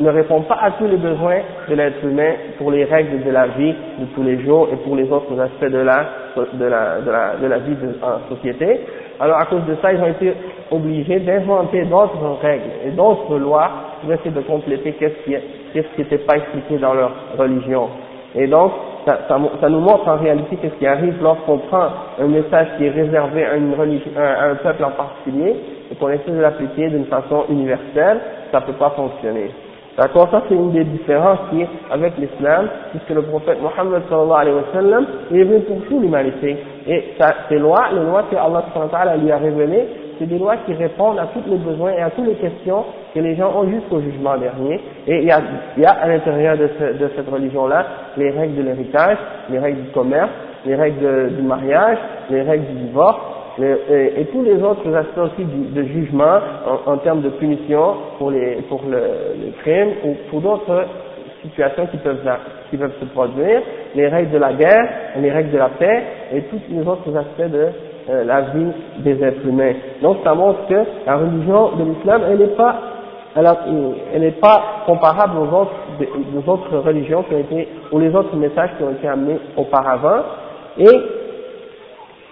[0.00, 1.38] ne répondent pas à tous les besoins
[1.68, 4.96] de l'être humain pour les règles de la vie de tous les jours et pour
[4.96, 8.80] les autres aspects de la, de la, de la, de vie en société.
[9.20, 10.32] Alors à cause de ça, ils ont été
[10.70, 13.70] obligés d'inventer d'autres règles et d'autres lois
[14.02, 15.36] pour essayer de compléter qu'est-ce qui
[15.98, 17.88] n'était pas expliqué dans leur religion.
[18.34, 18.72] Et donc,
[19.06, 21.88] ça, ça, ça nous montre en réalité qu'est-ce qui arrive lorsqu'on prend
[22.20, 25.56] un message qui est réservé à, une religion, à un peuple en particulier
[25.90, 28.20] et qu'on essaie de l'appliquer d'une façon universelle,
[28.52, 29.50] ça ne peut pas fonctionner.
[29.96, 34.40] D'accord Ça, c'est une des différences qui est avec l'islam, puisque le prophète Mohammed sallallahu
[34.40, 36.56] alayhi wa sallam, il est venu pour toute l'humanité.
[36.86, 39.88] Et ça, ces lois, les lois que Allah lui a révélées,
[40.18, 42.84] c'est des lois qui répondent à tous les besoins et à toutes les questions
[43.14, 44.80] que les gens ont jusqu'au jugement dernier.
[45.06, 45.40] Et il y a,
[45.76, 47.84] il y a à l'intérieur de, ce, de cette religion-là
[48.16, 49.16] les règles de l'héritage,
[49.50, 50.30] les règles du commerce,
[50.66, 51.98] les règles du mariage,
[52.30, 53.18] les règles du divorce,
[53.62, 56.38] et, et, tous les autres aspects aussi de jugement
[56.86, 58.98] en, termes de punition pour les pour le,
[59.46, 60.86] le crime ou pour d'autres
[61.42, 62.20] situations qui peuvent
[62.70, 63.62] qui peuvent se produire,
[63.94, 64.88] les règles de la guerre,
[65.18, 66.02] les règles de la paix
[66.32, 67.68] et tous les autres aspects de
[68.08, 69.74] euh, la vie des êtres humains.
[70.02, 72.76] Donc ça montre que la religion de l'islam elle n'est pas
[73.36, 75.72] elle n'est pas comparable aux autres,
[76.36, 80.22] aux autres religions qui ont été, ou les autres messages qui ont été amenés auparavant.
[80.78, 80.88] Et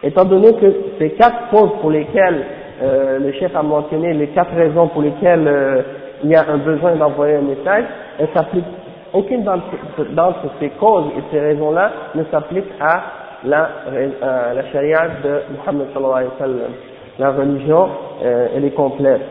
[0.04, 2.44] étant donné que ces quatre causes pour lesquelles
[2.82, 5.82] euh, le chef a mentionné, les quatre raisons pour lesquelles euh,
[6.24, 7.86] il y a un besoin d'envoyer un message,
[8.20, 8.66] elle s'applique,
[9.14, 13.04] aucune d'entre ces causes et ces raisons-là ne s'applique à
[13.46, 16.72] la, euh, la charia de Muhammad sallallahu alayhi wa sallam.
[17.20, 17.90] La religion,
[18.24, 19.22] euh, elle est complète.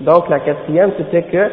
[0.00, 1.50] Donc la quatrième, c'était que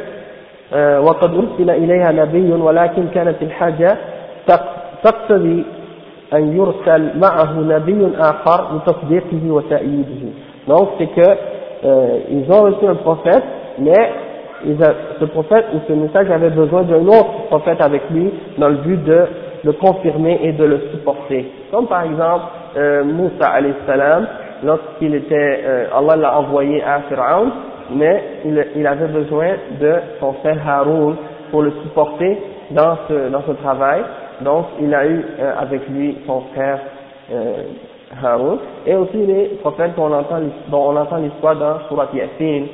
[1.00, 3.98] وقد أرسل إليها نبي ولكن كانت الحاجة
[5.04, 5.64] تقتضي
[6.34, 10.28] أن يرسل معه نبي آخر لتصديقه وتأييده
[10.68, 11.28] donc c'est que
[11.84, 13.44] euh, ils ont reçu un prophète
[13.80, 14.10] mais
[14.66, 18.70] ils a, ce prophète ou ce message avait besoin d'un autre prophète avec lui dans
[18.70, 19.26] le but de
[19.64, 22.46] le confirmer et de le supporter comme par exemple
[22.78, 24.28] euh, Moussa alayhi salam
[24.64, 27.52] lorsqu'il était euh, Allah l'a envoyé à Pharaon
[27.94, 29.50] mais il, il, avait besoin
[29.82, 31.16] de son frère Haroun
[31.50, 32.38] pour le supporter
[32.72, 34.02] dans ce, dans ce travail
[34.43, 36.79] donc il a eu euh, avec lui son frère
[37.33, 37.63] euh,
[38.87, 42.67] et aussi les prophètes dont on entend, dont on entend l'histoire dans Surat Yasin,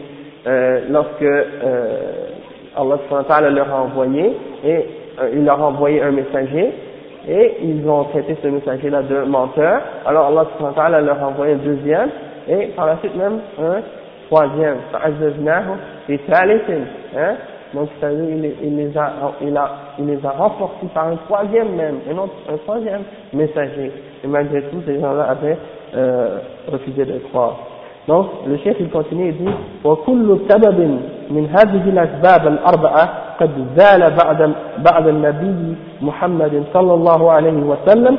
[0.46, 2.28] euh, lorsque euh,
[2.76, 4.86] Allah leur a envoyé, et
[5.20, 6.72] euh, il leur a envoyé un messager,
[7.28, 10.26] et ils ont traité ce messager-là de menteur, alors
[10.76, 12.10] Allah leur a envoyé un deuxième,
[12.48, 13.80] et par la suite même un
[14.28, 14.76] troisième,
[17.73, 19.11] donc, c'est-à-dire, il, il, les a,
[19.41, 19.69] il, a,
[19.99, 23.01] il les a renforcés par un troisième même, un, autre, un troisième
[23.34, 23.91] messager.
[24.23, 25.57] Et malgré tout, ces gens-là avaient
[25.95, 26.39] euh,
[26.71, 27.57] refusé de croire.
[28.07, 29.49] Donc, le chef, il continue et dit,
[29.84, 30.80] وكل سبب
[31.30, 33.09] من هذه الأسباب الأربعة
[33.39, 38.17] قد زال بعد بعد النبي محمد صلى الله عليه وسلم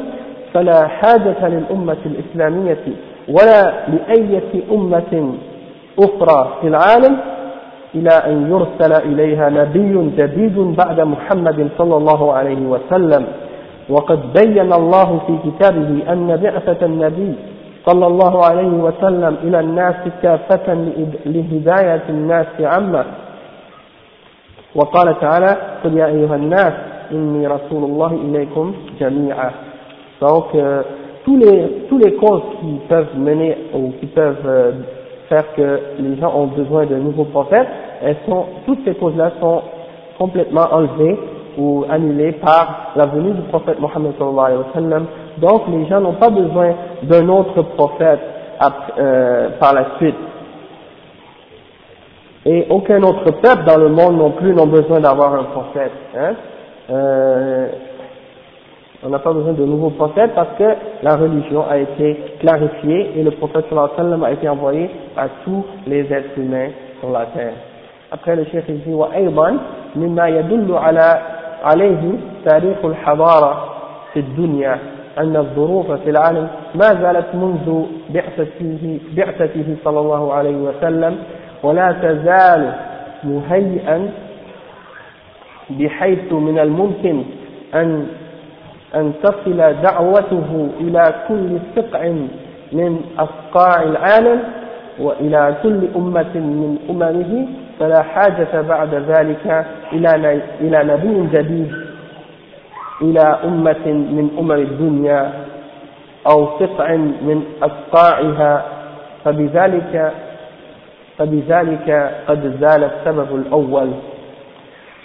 [0.54, 2.78] فلا حاجة للأمة الإسلامية
[3.28, 5.34] ولا لأية أمة
[5.98, 7.16] أخرى في العالم
[7.95, 13.25] إلى أن يرسل إليها نبي جديد بعد محمد صلى الله عليه وسلم.
[13.89, 17.33] وقد بين الله في كتابه أن بعثة النبي
[17.85, 20.73] صلى الله عليه وسلم إلى الناس كافة
[21.25, 23.03] لهداية الناس عامة
[24.75, 26.73] وقال تعالى قل يا أيها الناس
[27.11, 29.51] إني رسول الله إليكم جميعا.
[30.21, 30.81] Donc euh,
[31.25, 34.71] tous les tous les causes qui peuvent mener ou qui peuvent euh,
[35.29, 37.67] faire que les gens ont besoin de nouveaux prophètes
[38.03, 39.61] elles sont toutes ces causes là sont
[40.17, 41.17] complètement enlevées
[41.57, 45.05] ou annulées par la venue du prophète Mohammed sallallahu alayhi wa sallam
[45.37, 48.19] donc les gens n'ont pas besoin d'un autre prophète
[48.97, 50.15] euh, par la suite
[52.45, 55.91] et aucun autre peuple dans le monde non plus n'ont besoin d'avoir un prophète.
[56.17, 56.33] Hein.
[56.89, 57.67] Euh,
[59.04, 63.22] on n'a pas besoin de nouveaux prophètes parce que la religion a été clarifiée et
[63.22, 67.10] le prophète sallallahu alayhi wa sallam a été envoyé à tous les êtres humains sur
[67.10, 67.52] la terre.
[68.10, 69.56] Après le chef il dit وأيضا
[69.96, 71.20] مما يدل على
[71.64, 72.12] عليه
[72.44, 73.74] تاريخ الحضارة
[74.12, 74.78] في الدنيا
[75.18, 81.16] أن الظروف في العالم ما زالت منذ بعثته, بعثته صلى الله عليه وسلم
[81.62, 82.72] ولا تزال
[83.24, 84.10] مهيئا
[85.70, 87.22] بحيث من الممكن
[87.74, 88.06] أن
[88.95, 92.07] أن تصل دعوته إلى كل سقع
[92.71, 94.39] من أصقاع العالم
[94.99, 97.47] وإلى كل أمة من أممه
[97.79, 99.65] فلا حاجة بعد ذلك
[100.61, 101.71] إلى نبي جديد
[103.01, 105.31] إلى أمة من أمم الدنيا
[106.31, 108.65] أو سقع من أصقاعها
[109.25, 110.11] فبذلك
[111.17, 113.89] فبذلك قد زال السبب الأول.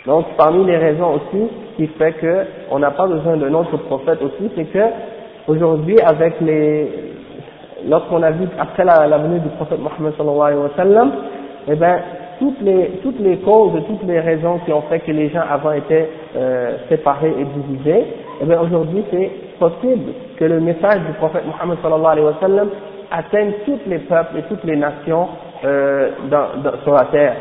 [0.06, 4.20] Donc parmi les raisons aussi qui fait que on n'a pas besoin d'un autre prophète
[4.22, 4.84] aussi, c'est que
[5.46, 6.88] aujourd'hui avec les
[7.88, 11.12] lorsqu'on a vu après la, venue du prophète Mohammed sallallahu wa sallam,
[11.68, 12.00] eh ben
[12.38, 15.72] toutes les toutes les causes toutes les raisons qui ont fait que les gens avant
[15.72, 18.04] étaient euh, séparés et divisés,
[18.40, 22.68] eh bien aujourd'hui c'est possible que le message du prophète Mohammed sallallahu alayhi wa sallam
[23.10, 25.28] atteigne tous les peuples et toutes les nations
[25.64, 27.34] euh, dans, dans, sur la terre.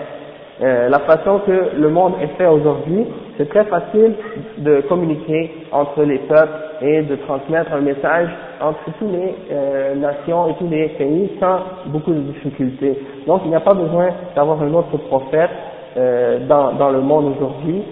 [0.63, 3.07] Euh, la façon que le monde est fait aujourd'hui,
[3.37, 4.13] c'est très facile
[4.59, 6.53] de communiquer entre les peuples
[6.83, 8.29] et de transmettre un message
[8.61, 12.99] entre toutes les euh, nations et tous les pays sans beaucoup de difficultés.
[13.27, 15.51] Donc il n'y a pas besoin d'avoir un autre prophète
[15.97, 17.83] euh, dans, dans le monde aujourd'hui,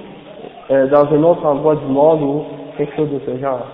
[0.71, 2.45] euh, dans un autre endroit du monde ou
[2.77, 3.67] quelque chose de ce genre.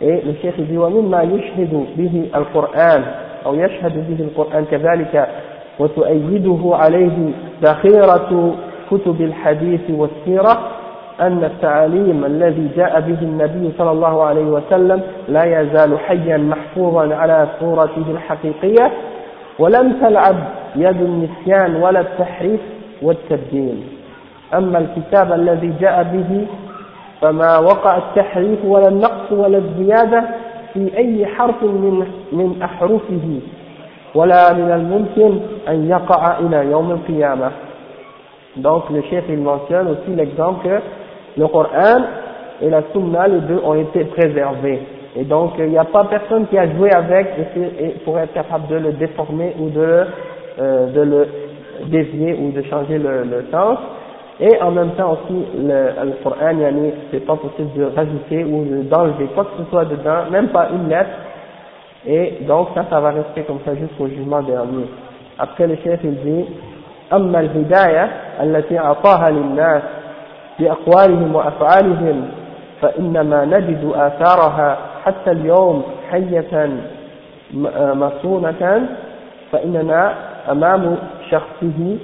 [0.00, 3.02] Et le chef dit ومما يشهد به القرآن
[3.46, 5.28] أو يشهد به القرآن كذلك
[5.79, 7.31] وتؤيده عليه
[7.63, 8.55] ذخيرة
[8.91, 10.69] كتب الحديث والسيرة
[11.21, 17.47] أن التعاليم الذي جاء به النبي صلى الله عليه وسلم لا يزال حيا محفوظا على
[17.59, 18.91] صورته الحقيقية
[19.59, 20.35] ولم تلعب
[20.75, 22.59] يد النسيان ولا التحريف
[23.01, 23.83] والتبديل.
[24.53, 26.47] أما الكتاب الذي جاء به
[27.21, 30.23] فما وقع التحريف ولا النقص ولا الزيادة
[30.73, 33.39] في أي حرف من من أحرفه.
[34.14, 37.50] ولا من الممكن أن يقع إلى يوم القيامة
[38.56, 42.02] donc le chef il mentionne aussi l'exemple que le Coran
[42.62, 44.80] et la Sunna les deux ont été préservés
[45.16, 47.26] et donc il n'y a pas personne qui a joué avec
[47.56, 50.04] et pour être capable de le déformer ou de,
[50.60, 51.28] euh, de le
[51.86, 53.78] dévier ou de changer le, le sens
[54.38, 56.54] et en même temps aussi le, le Coran
[57.10, 60.88] c'est pas possible de rajouter ou d'enlever quoi que ce soit dedans même pas une
[60.88, 61.10] lettre
[62.07, 64.85] et donc ça, ça va rester comme ça jusqu'au jugement dernier.
[65.37, 66.45] Après le chef, il dit
[67.13, 68.09] أما الهداية
[68.41, 69.81] التي أعطاها للناس
[70.59, 72.27] بأقوالهم وأفعالهم
[72.81, 76.69] فإنما نجد آثارها حتى اليوم حية
[77.93, 78.87] مصونة
[79.51, 80.13] فإننا
[80.51, 80.97] أمام
[81.31, 81.97] شخصه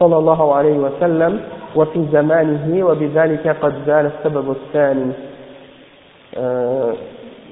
[0.00, 1.40] صلى الله عليه وسلم
[1.76, 5.12] وفي زمانه وبذلك قد زال السبب الثاني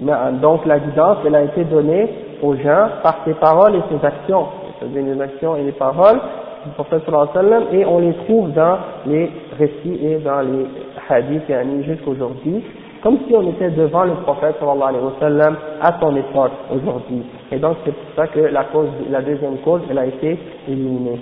[0.01, 2.09] donc la guidance, elle a été donnée
[2.43, 4.47] aux gens par ses paroles et ses actions,
[4.79, 6.21] c'est-à-dire les actions et les paroles
[6.67, 10.67] du prophète sallam, et on les trouve dans les récits et dans les
[11.09, 12.63] hadiths jusqu'aujourd'hui,
[13.03, 17.23] comme si on était devant le prophète sallallahu alayhi wa sallam à son époque aujourd'hui.
[17.53, 20.39] Et donc c'est pour ça que la cause, la deuxième cause, elle a été
[20.69, 21.21] éliminée.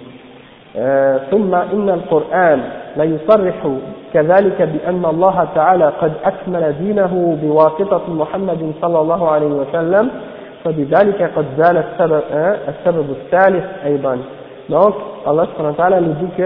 [1.31, 2.63] ثم إن القرآن
[2.97, 3.55] لا يصرح
[4.15, 10.11] كذلك بأن الله تعالى قد أكمل دينه بواسطة محمد صلى الله عليه وسلم
[10.65, 12.23] فبذلك قد زال السبب,
[12.69, 14.19] السبب الثالث أيضا
[14.69, 14.95] donc
[15.27, 16.43] Allah subhanahu wa ta'ala nous dit que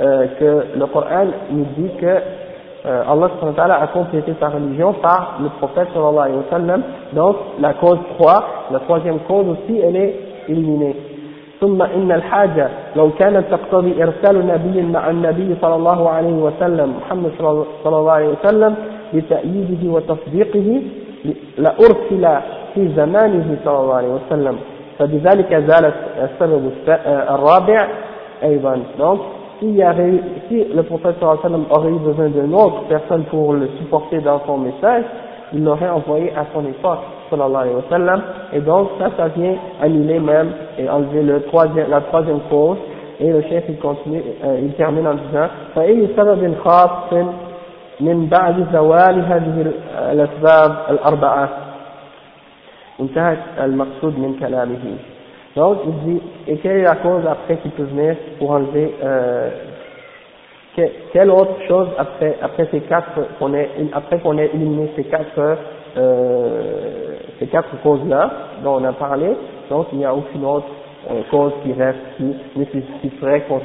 [0.00, 4.48] euh, que le Coran nous dit que euh, Allah subhanahu wa ta'ala a complété sa
[4.48, 6.82] religion par le prophète sallallahu alayhi wa sallam
[7.12, 10.16] donc la cause 3 la troisième cause aussi elle est
[10.48, 10.96] éliminée
[11.62, 17.30] ثم إن الحاجة لو كانت تقتضي إرسال نبي مع النبي صلى الله عليه وسلم محمد
[17.84, 18.74] صلى الله عليه وسلم
[19.12, 20.82] لتأييده وتصديقه
[21.58, 22.24] لأرسل
[22.74, 24.56] في زمانه صلى الله عليه وسلم.
[24.98, 25.92] فبذلك زال
[26.22, 26.70] السبب
[27.06, 27.88] الرابع
[28.42, 28.76] أيضا.
[28.98, 29.18] Donc
[29.60, 33.68] s'il y avait, si le prophète sallam aurait eu besoin d'une autre personne pour le
[33.78, 35.04] supporter dans son message
[35.54, 37.04] il l'aurait envoyé à son époque.
[37.31, 38.21] sallallahu alayhi wa sallam
[38.53, 42.77] et donc ça ça vient annuler même et enlever le troisième, la troisième cause
[43.19, 47.13] et le chef il continue euh, il termine en disant فأي سبب خاص
[47.99, 49.73] من بعد زوال هذه
[50.11, 51.49] الأسباب الأربعة
[52.99, 54.97] انتهت المقصود من كلامه
[55.55, 59.49] donc il dit et quelle est la cause après qui peut venir pour enlever euh,
[61.11, 65.57] quelle autre chose après après ces quatre qu'on ait après qu'on ait éliminé ces quatre
[65.97, 67.10] euh,
[67.42, 68.30] ces quatre causes là
[68.62, 69.36] dont on a parlé
[69.68, 70.66] donc il n'y a aucune autre
[71.10, 73.60] euh, cause qui reste qui nécessiterait qu'on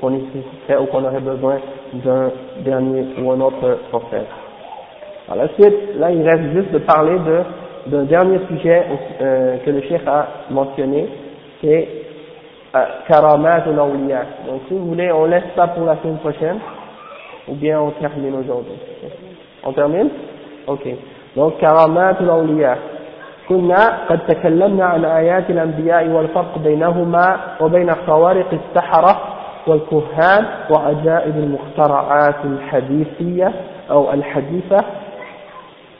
[0.00, 1.56] qu'on nécessiterait ou qu'on aurait besoin
[1.92, 2.30] d'un
[2.64, 4.28] dernier ou un autre prophète.
[5.28, 5.44] À la
[5.98, 7.42] là il reste juste de parler de
[7.86, 8.84] d'un dernier sujet
[9.20, 11.08] euh, que le cheikh a mentionné,
[11.60, 11.88] c'est
[12.76, 16.58] euh, Karamat ou Donc si vous voulez, on laisse ça pour la semaine prochaine,
[17.48, 18.74] ou bien on termine aujourd'hui.
[19.64, 20.10] On termine?
[20.66, 20.86] Ok.
[21.36, 22.60] Donc Karamat ou
[23.50, 29.16] كنا قد تكلمنا عن آيات الأنبياء والفرق بينهما وبين خوارق السحرة
[29.66, 33.52] والكهان وعجائب المخترعات الحديثية
[33.90, 34.84] أو الحديثة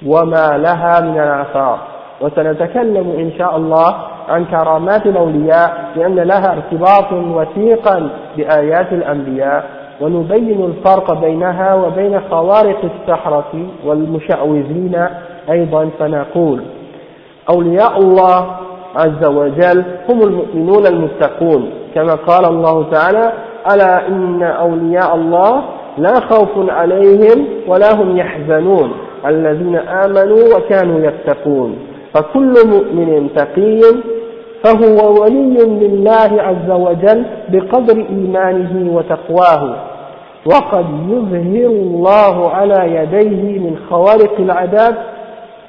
[0.07, 1.79] وما لها من الآثار.
[2.21, 3.95] وسنتكلم إن شاء الله
[4.29, 9.65] عن كرامات الأولياء لأن لها ارتباط وثيقا بآيات الأنبياء.
[10.01, 15.07] ونبين الفرق بينها وبين خوارق السحرة والمشعوذين
[15.51, 15.91] أيضا.
[15.99, 16.63] فنقول
[17.49, 18.57] أولياء الله
[18.97, 21.71] عز وجل هم المؤمنون المتقون.
[21.95, 23.33] كما قال الله تعالى
[23.73, 25.63] ألا إن أولياء الله
[25.99, 28.93] لا خوف عليهم ولا هم يحزنون.
[29.27, 31.79] الذين آمنوا وكانوا يتقون.
[32.15, 33.81] فكل مؤمن تقي
[34.65, 39.75] فهو ولي لله عز وجل بقدر إيمانه وتقواه.
[40.47, 44.95] وقد يظهر الله على يديه من خوارق العذاب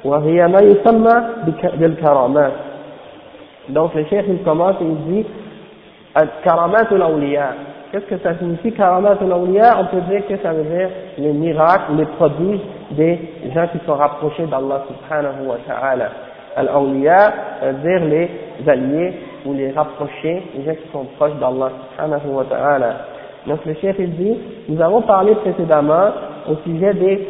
[0.05, 1.15] وهي ما يسمى
[1.77, 2.51] بالكرامات
[3.69, 5.25] donc le cheikh il commence et il dit
[6.43, 7.53] karamat al-awliya
[7.91, 11.93] qu'est-ce que ça signifie karamat al-awliya on peut dire que ça veut dire les miracles
[11.97, 13.19] les prodiges des
[13.53, 16.09] gens qui sont rapprochés d'Allah subhanahu wa ta'ala
[16.55, 17.33] al-awliya
[17.63, 18.29] veut dire les
[18.69, 19.13] alliés
[19.45, 22.93] ou les rapprochés les gens qui sont proches d'Allah subhanahu wa ta'ala
[23.45, 24.37] donc le cheikh il dit
[24.69, 26.09] nous avons parlé précédemment
[26.49, 27.27] au sujet des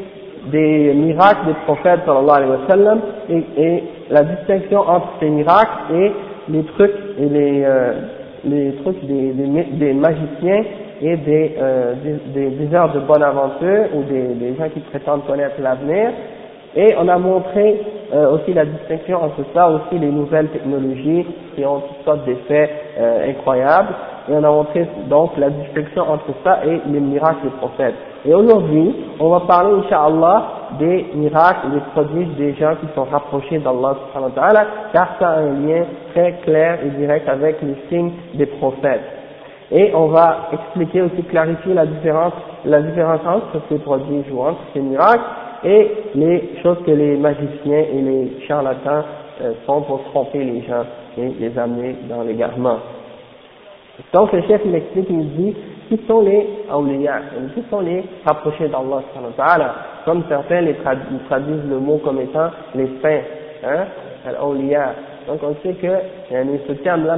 [0.51, 5.95] des miracles des prophètes sallallahu alayhi wa sallam et, et, la distinction entre ces miracles
[5.95, 6.13] et
[6.49, 7.93] les trucs et les, euh,
[8.45, 10.65] les trucs des, des, des, magiciens
[11.01, 11.95] et des, euh,
[12.35, 16.11] des, des, heures de bonne aventure ou des, des gens qui prétendent connaître l'avenir.
[16.75, 17.81] Et on a montré
[18.13, 22.71] euh, aussi la distinction entre ça aussi les nouvelles technologies qui ont toutes sortes d'effets
[22.99, 23.95] euh, incroyables
[24.29, 27.95] et on a montré donc la distinction entre ça et les miracles des prophètes.
[28.25, 30.45] Et aujourd'hui, on va parler, Inch'Allah,
[30.79, 33.97] des miracles, des prodiges des gens qui sont rapprochés d'Allah
[34.93, 39.03] car ça a un lien très clair et direct avec les signes des prophètes.
[39.73, 42.35] Et on va expliquer aussi, clarifier la différence,
[42.65, 45.25] la différence entre ces prodiges ou entre ces miracles
[45.65, 49.03] et les choses que les magiciens et les charlatans
[49.41, 50.85] euh, font pour tromper les gens
[51.17, 52.77] et les amener dans l'égarement.
[54.13, 55.57] Donc le chef il explique, il dit,
[55.89, 57.21] qui sont les awliya,
[57.55, 59.75] qui sont les rapprochés d'Allah
[60.05, 63.21] comme certains les traduisent le mot comme étant les saints,
[63.65, 63.85] hein,
[64.27, 64.95] al-awliya.
[65.29, 65.89] Donc on sait que
[66.31, 67.17] ce terme-là,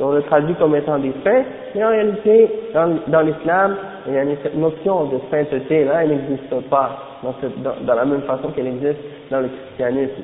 [0.00, 3.76] on le traduit comme étant des saints, mais en réalité, dans, dans l'islam,
[4.42, 9.00] cette notion de sainteté là, elle n'existe pas dans, la même façon qu'elle existe
[9.30, 10.22] dans le christianisme.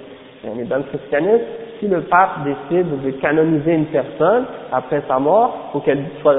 [0.69, 1.45] Dans le christianisme,
[1.81, 6.37] si le pape décide de canoniser une personne après sa mort pour qu'elle soit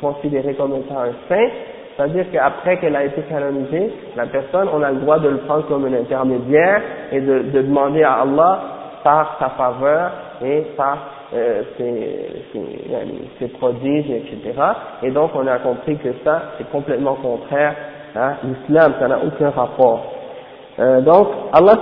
[0.00, 1.48] considérée comme étant un saint,
[1.96, 5.66] c'est-à-dire qu'après qu'elle a été canonisée, la personne, on a le droit de le prendre
[5.66, 6.80] comme un intermédiaire
[7.12, 8.60] et de, de demander à Allah
[9.04, 10.10] par sa faveur
[10.42, 10.96] et par
[11.34, 12.58] euh, ses,
[13.38, 14.58] ses, prodiges, etc.
[15.02, 17.74] Et donc on a compris que ça, c'est complètement contraire
[18.16, 20.12] à l'islam, ça n'a aucun rapport.
[20.78, 21.74] Euh, donc, Allah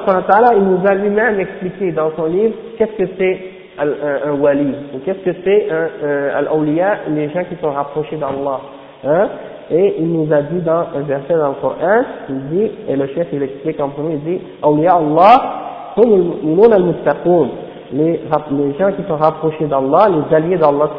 [0.57, 3.41] il nous a lui-même expliqué dans son livre qu'est-ce que c'est
[3.79, 4.75] un, wali,
[5.05, 8.61] qu'est-ce que c'est un, un al-awliya, les gens qui sont rapprochés d'Allah.
[9.07, 9.29] Hein?
[9.71, 13.07] Et il nous a dit dans un verset dans le Coran, il dit, et le
[13.09, 17.49] chef il explique en premier, il dit, awliya Allah, hum al-muttaqun.
[17.93, 18.21] les,
[18.51, 20.91] les gens qui sont rapprochés d'Allah, les alliés d'Allah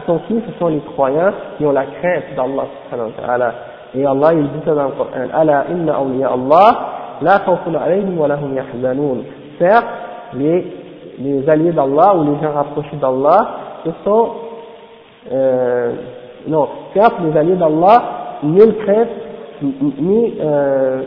[0.00, 0.40] ce sont qui?
[0.46, 3.54] Ce sont les croyants qui ont la crainte d'Allah
[3.94, 8.16] Et Allah il dit ça dans le Coran, Ala inna awliya Allah, la khawfun alayhim
[8.18, 9.22] wa lahum.
[9.58, 9.84] Certes,
[10.34, 10.66] les,
[11.18, 13.50] les alliés d'Allah ou les gens rapprochés d'Allah,
[13.84, 14.28] ce sont,
[15.30, 15.92] euh,
[16.48, 18.02] non, certes, les alliés d'Allah,
[18.42, 19.08] nulle crainte,
[19.62, 21.02] ni, euh,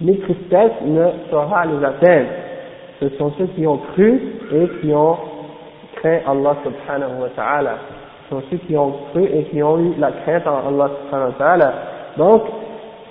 [0.00, 2.28] ni tristesse ne saura les atteindre.
[3.00, 4.20] Ce sont ceux qui ont cru
[4.52, 5.16] et qui ont
[5.96, 7.74] craint Allah subhanahu wa ta'ala.
[8.30, 11.72] Sont ceux qui ont cru et qui ont eu la crainte en Allah subhanahu.
[12.16, 12.42] Donc,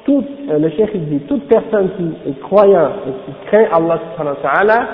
[0.05, 4.85] tout, euh, le cheikh dit, toute personne qui est croyant et qui craint Allah subhanahu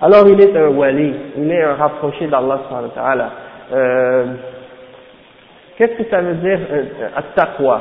[0.00, 3.30] alors il est un wali, il est un rapproché d'Allah subhanahu.
[3.72, 4.26] Euh,
[5.76, 7.80] Qu'est-ce que ça veut dire euh, at-taqwa?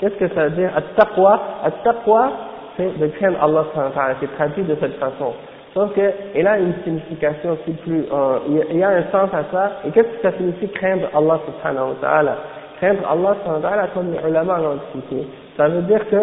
[0.00, 2.30] Qu'est-ce que ça veut dire at-taqwa?
[2.76, 5.32] C'est de craindre Allah subhanahu c'est traduit de cette façon.
[5.76, 8.38] Sauf qu'il a une signification aussi plus, euh,
[8.70, 9.72] il y a un sens à ça.
[9.86, 12.36] Et qu'est-ce que ça signifie craindre Allah subhanahu wa ta'ala?
[12.78, 16.16] Craindre Allah subhanahu wa ta'ala, comme les ulama l'ont expliqué, ça veut dire que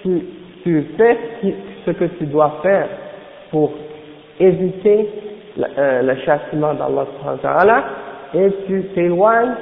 [0.00, 0.22] tu,
[0.64, 1.18] tu fais
[1.84, 2.88] ce que tu dois faire
[3.50, 3.72] pour
[4.40, 5.10] éviter
[5.58, 7.84] euh, le châtiment d'Allah subhanahu wa ta'ala
[8.36, 9.54] et tu t'éloignes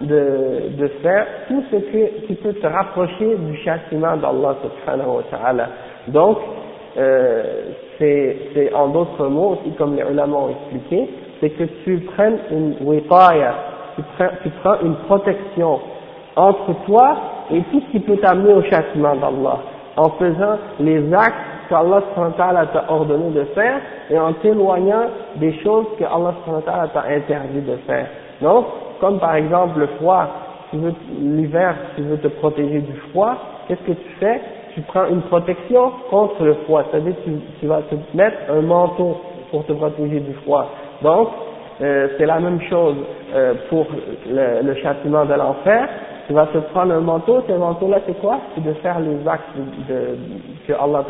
[0.00, 5.22] de, de faire tout ce que, qui peut te rapprocher du châtiment d'Allah subhanahu wa
[5.30, 5.68] ta'ala.
[6.08, 6.38] Donc,
[6.96, 7.44] euh,
[7.98, 11.08] c'est en d'autres mots, aussi comme les ulama ont expliqué,
[11.40, 13.54] c'est que tu prennes une witaya,
[13.96, 15.80] tu prends, tu prends une protection
[16.36, 17.16] entre toi
[17.52, 19.58] et tout ce qui peut t'amener au châtiment d'Allah,
[19.96, 21.34] en faisant les actes
[21.68, 22.02] qu'Allah
[22.72, 23.80] t'a ordonné de faire
[24.10, 25.06] et en t'éloignant
[25.36, 26.34] des choses que Allah
[26.92, 28.06] t'a interdit de faire.
[28.42, 28.66] Donc,
[29.00, 30.26] comme par exemple le froid,
[31.20, 33.36] l'hiver, tu veux te protéger du froid,
[33.68, 34.40] qu'est-ce que tu fais?
[34.74, 37.30] Tu prends une protection contre le froid, c'est-à-dire tu,
[37.60, 39.16] tu vas te mettre un manteau
[39.50, 40.68] pour te protéger du froid.
[41.02, 41.28] Donc,
[41.80, 42.96] euh, c'est la même chose
[43.34, 43.86] euh, pour
[44.28, 45.88] le, le châtiment de l'enfer,
[46.26, 48.38] tu vas te prendre un manteau, ce manteau-là c'est quoi?
[48.54, 49.56] C'est de faire les actes
[49.88, 50.16] de,
[50.66, 51.04] que Allah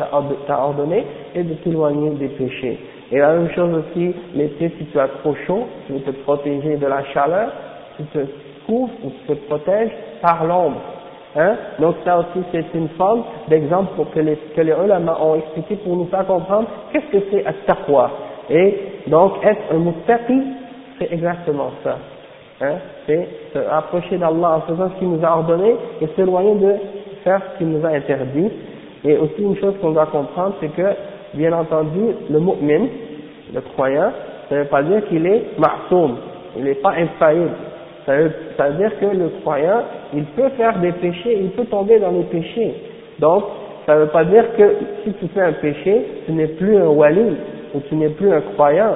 [0.47, 2.79] t'a ordonné et de t'éloigner des péchés.
[3.11, 6.77] Et la même chose aussi, l'été, si tu as trop chaud, tu veux te protéger
[6.77, 7.49] de la chaleur,
[7.97, 8.19] tu te
[8.65, 10.81] couvres ou tu te protèges par l'ombre.
[11.35, 11.55] Hein?
[11.79, 15.75] Donc ça aussi c'est une forme d'exemple pour que les, que les ulama ont expliqué
[15.77, 18.09] pour nous faire comprendre qu'est-ce que c'est at-taqwa.
[18.49, 20.41] Et donc être un muttaqi,
[20.97, 21.97] c'est exactement ça.
[22.61, 22.75] Hein,
[23.05, 26.75] c'est se rapprocher d'Allah en faisant ce qu'il nous a ordonné et s'éloigner de
[27.23, 28.49] faire ce qu'il nous a interdit.
[29.03, 30.95] Et aussi une chose qu'on doit comprendre, c'est que,
[31.33, 31.99] bien entendu,
[32.29, 32.87] le mu'min,
[33.53, 34.11] le croyant,
[34.47, 36.15] ça ne veut pas dire qu'il est ma'soum,
[36.57, 37.51] il n'est pas infaillible.
[38.05, 39.81] Ça veut, ça veut dire que le croyant,
[40.13, 42.73] il peut faire des péchés, il peut tomber dans les péchés.
[43.19, 43.43] Donc,
[43.85, 46.87] ça ne veut pas dire que si tu fais un péché, tu n'es plus un
[46.87, 47.35] wali,
[47.73, 48.95] ou tu n'es plus un croyant.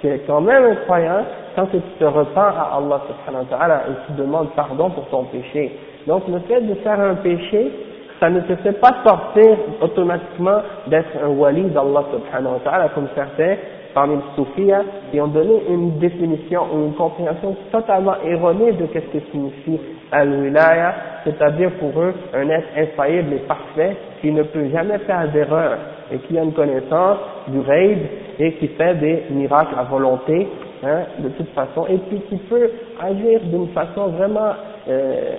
[0.00, 1.22] Tu es quand même un croyant,
[1.54, 5.24] quand tu te repens à Allah subhanahu wa ta'ala et tu demandes pardon pour ton
[5.24, 5.72] péché.
[6.06, 7.72] Donc le fait de faire un péché,
[8.20, 13.08] ça ne te fait pas sortir automatiquement d'être un wali d'Allah subhanahu wa ta'ala comme
[13.14, 13.56] certains
[13.96, 14.70] parmi les soufis
[15.10, 19.80] qui ont donné une définition ou une compréhension totalement erronée de ce que signifie
[20.12, 20.94] al-wilaya,
[21.24, 25.78] c'est-à-dire pour eux un être infaillible et parfait qui ne peut jamais faire d'erreur
[26.12, 27.16] et qui a une connaissance
[27.48, 27.98] du raid
[28.38, 30.46] et qui fait des miracles à volonté
[30.84, 32.70] hein, de toute façon, et puis qui peut
[33.02, 34.52] agir d'une façon vraiment
[34.90, 35.32] euh,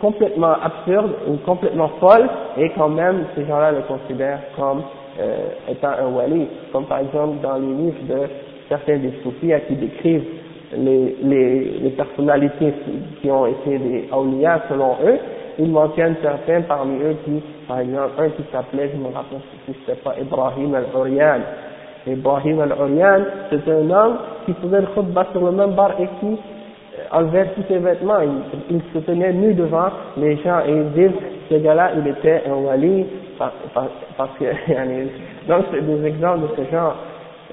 [0.00, 4.82] complètement absurde ou complètement folle, et quand même ces gens-là le considèrent comme
[5.20, 8.28] euh, étant un wali, comme par exemple dans les livres de
[8.68, 10.24] certains des soufis qui décrivent
[10.76, 12.72] les, personnalités
[13.20, 15.18] qui ont été des awliya selon eux,
[15.58, 19.74] ils mentionnent certains parmi eux qui, par exemple, un qui s'appelait, je me rappelle si
[19.80, 21.40] c'était pas Ibrahim al-Uriyan,
[22.06, 26.26] Ibrahim al-Uriyan, c'est un homme qui faisait le khutbah sur le même bar et qui
[26.32, 28.20] euh, enlevait tous ses vêtements,
[28.70, 31.18] il, se tenait nu devant les gens et ils disent
[31.50, 33.06] ce gars-là il était un wali
[33.38, 34.44] parce, que
[35.48, 36.96] donc c'est des exemples de ce genre.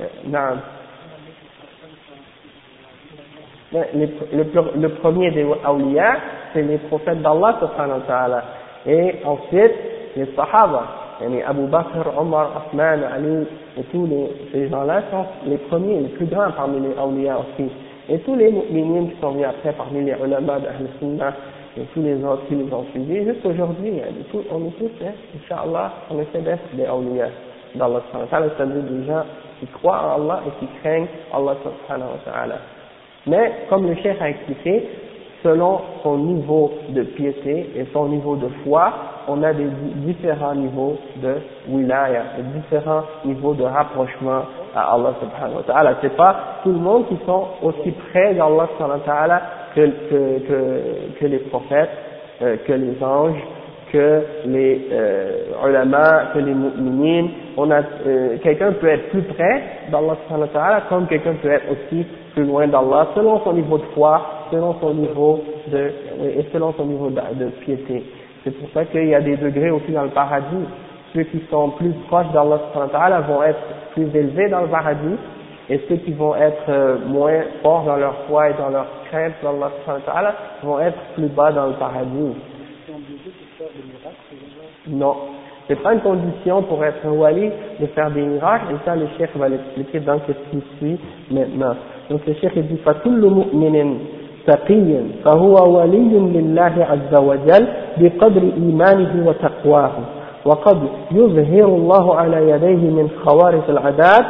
[0.01, 0.55] Euh,
[3.73, 4.43] le,
[4.77, 6.17] le, premier des awliya,
[6.53, 7.59] c'est les prophètes d'Allah.
[8.85, 9.73] Et ensuite,
[10.15, 10.83] les sahaba.
[11.21, 13.47] Yani Abu Bakr, Omar, Osman, Ali,
[13.77, 17.69] et tous les, ces gens-là sont les premiers, les plus grands parmi les awliya aussi.
[18.09, 21.33] Et tous les mu'minines qui sont venus après parmi les ulama d'Ahl Sunnah
[21.77, 24.01] et tous les autres qui les ont suivis, jusqu'aujourd'hui,
[24.51, 27.27] on est tous, hein, Inch'Allah, on essaie d'être des awliya
[27.75, 29.23] d'Allah subhanahu wa ta'ala, c'est-à-dire des gens
[29.59, 32.55] qui croient en Allah et qui craignent Allah subhanahu wa ta'ala.
[33.27, 34.87] Mais, comme le cheikh a expliqué,
[35.43, 38.93] selon son niveau de piété et son niveau de foi,
[39.27, 41.35] on a des différents niveaux de
[41.67, 42.23] wilaya,
[42.55, 44.43] différents niveaux de rapprochement
[44.75, 45.95] à Allah subhanahu wa ta'ala.
[46.01, 49.41] C'est pas tout le monde qui sont aussi près d'Allah subhanahu wa ta'ala
[49.75, 51.89] que, que, que, que les prophètes,
[52.41, 53.41] euh, que les anges,
[53.91, 57.29] que les euh, ulama, que les mu'minines.
[57.57, 62.05] On a, euh, quelqu'un peut être plus près d'Allah ta'ala comme quelqu'un peut être aussi
[62.33, 65.91] plus loin d'Allah selon son niveau de foi, selon son niveau de,
[66.37, 68.03] et selon son niveau de, piété.
[68.43, 70.65] C'est pour ça qu'il y a des degrés aussi dans le paradis.
[71.13, 72.59] Ceux qui sont plus proches d'Allah
[72.91, 73.59] ta'ala vont être
[73.93, 75.15] plus élevés dans le paradis
[75.68, 79.34] et ceux qui vont être euh, moins forts dans leur foi et dans leur crainte
[79.42, 80.34] d'Allah subhanahu wa ta'ala
[80.64, 82.34] vont être plus bas dans le paradis.
[84.88, 85.14] Non.
[85.68, 87.50] C'est pas une condition pour être un wali
[87.80, 90.98] de faire des miracles, et ça le cheikh va l'expliquer dans ce qui suit
[91.30, 91.76] maintenant.
[92.10, 93.98] Donc le cheikh dit فكل مؤمن
[94.46, 97.66] تقي فهو ولي لله عز وجل
[97.98, 99.92] بقدر إيمانه وتقواه
[100.44, 100.78] وقد
[101.12, 104.26] يظهر الله على يديه من خوارق العادات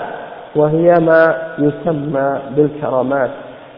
[0.57, 3.31] وهي ما يسمى بالكرامات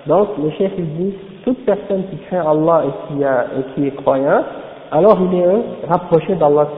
[0.07, 3.97] donc le cheikh dit toute personne qui craint Allah et qui, a, et qui est
[4.03, 4.43] croyant
[4.90, 6.69] alors il est rapproché d'Allah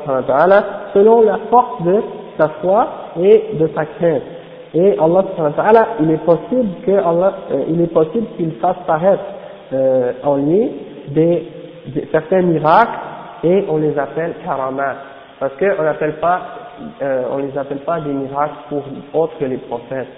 [0.94, 2.00] selon la force de
[2.38, 2.88] sa foi
[3.20, 4.22] et de sa crainte.
[4.74, 9.22] Et Allah il est possible que Allah, euh, il est possible qu'il fasse paraître
[9.72, 10.70] euh, en lui
[11.08, 11.48] des,
[12.10, 12.98] certains miracles
[13.44, 14.94] et on les appelle karamat.
[15.38, 16.40] Parce qu'on n'appelle pas,
[17.02, 20.08] euh, on les appelle pas des miracles pour autres que les prophètes.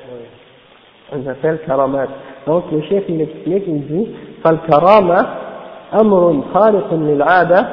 [1.13, 2.07] On les appelle karamat.
[2.47, 4.09] Donc le chef il explique, il dit,
[4.45, 5.27] فالكرامة
[6.01, 7.67] أمر خارق للعادة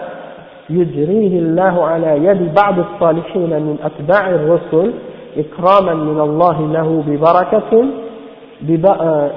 [0.70, 4.94] يجريه الله على يد بعض الصالحين من أتباع الرسل
[5.38, 7.86] إكراما من الله له ببركة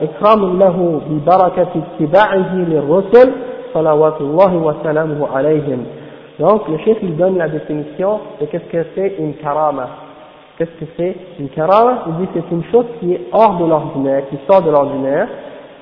[0.03, 3.33] إكرام له ببركة اتباعه للرسل
[3.75, 5.85] صلوات الله وسلامه عليهم
[6.42, 9.88] donc le chef il donne la définition de qu'est-ce que c'est une karama.
[10.58, 12.06] Qu'est-ce que c'est une karama?
[12.08, 15.28] Il dit c'est une chose qui est hors de l'ordinaire, qui sort de l'ordinaire,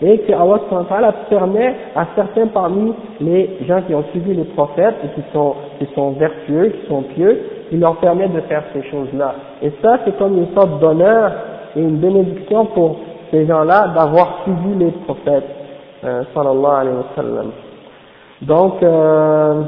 [0.02, 5.08] et que Allah permet à certains parmi les gens qui ont suivi les prophètes et
[5.16, 7.40] qui sont, qui sont vertueux, qui sont pieux,
[7.72, 9.36] il leur permet de faire ces choses-là.
[9.62, 11.32] Et ça, c'est comme une sorte d'honneur
[11.78, 12.98] et une bénédiction pour
[13.32, 15.50] ces gens-là d'avoir suivi les prophètes,
[16.04, 17.52] euh, sallallahu alayhi wa sallam.
[18.42, 19.64] Donc, euh,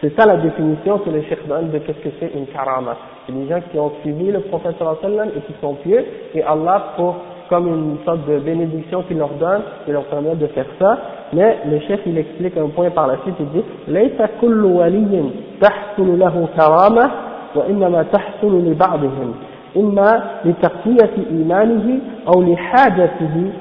[0.00, 2.96] c'est ça la définition que le Cheikh donne de qu'est-ce que c'est une karama.
[3.26, 5.74] C'est des gens qui ont suivi le prophète sallallahu alayhi wa sallam et qui sont
[5.74, 6.04] pieux,
[6.34, 7.16] et Allah, pour
[7.48, 10.98] comme une sorte de bénédiction qu'il leur donne, qui leur permet de faire ça,
[11.32, 15.30] mais le chef il explique un point par la suite, il dit ليس كل ولي
[15.60, 17.10] تحصل له كرامة
[17.54, 19.34] وإنما تحصل لبعضهم
[19.76, 23.52] إما لتقوية إيمانه أو لحاجته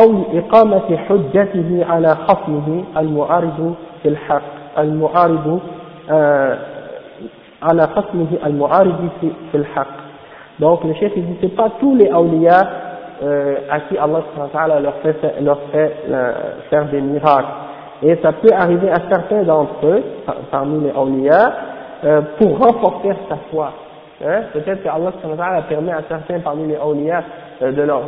[0.00, 4.42] أو لإقامة حجته على خصمه المعارض في الحق
[4.78, 5.76] المعارض آه
[7.62, 9.08] على خصمه المعارض
[9.52, 10.06] في الحق
[10.58, 12.60] donc le chef il dit c'est pas tous les awliya
[13.22, 16.32] euh, à qui Allah leur fait, leur fait euh,
[16.70, 17.48] faire des miracles.
[18.02, 20.02] Et ça peut arriver à certains d'entre eux,
[20.50, 21.52] parmi les awliya,
[22.04, 23.72] euh, pour renforcer sa foi.
[24.24, 24.42] Hein?
[24.52, 25.12] Peut-être que Allah
[25.68, 27.22] permet à certains parmi les awliya
[27.62, 28.02] euh, de leur,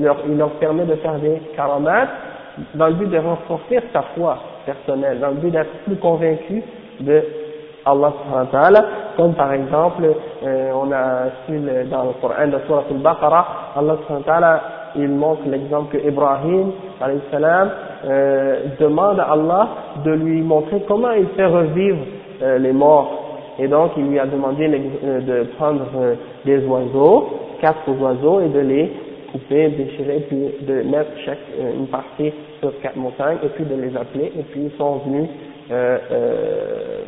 [0.00, 2.08] leur, il leur permet de faire des karamats
[2.74, 6.62] dans le but de renforcer sa foi personnelle, dans le but d'être plus convaincu
[6.99, 7.23] de
[7.85, 8.85] Allah subhanahu
[9.17, 10.03] comme par exemple,
[10.43, 11.59] euh, on a su
[11.89, 13.45] dans le Coran de Surah Al-Baqarah,
[13.77, 14.59] Allah subhanahu
[14.95, 16.71] il montre l'exemple que Ibrahim,
[17.31, 17.69] salam,
[18.05, 19.69] euh, demande à Allah
[20.05, 21.99] de lui montrer comment il fait revivre
[22.41, 23.25] euh, les morts.
[23.59, 24.65] Et donc, il lui a demandé
[25.03, 26.15] euh, de prendre euh,
[26.45, 27.27] des oiseaux,
[27.61, 28.91] quatre oiseaux, et de les
[29.31, 33.95] couper, déchirer, puis de mettre chaque, une partie sur quatre montagnes, et puis de les
[33.95, 35.29] appeler, et puis ils sont venus
[35.71, 37.03] euh,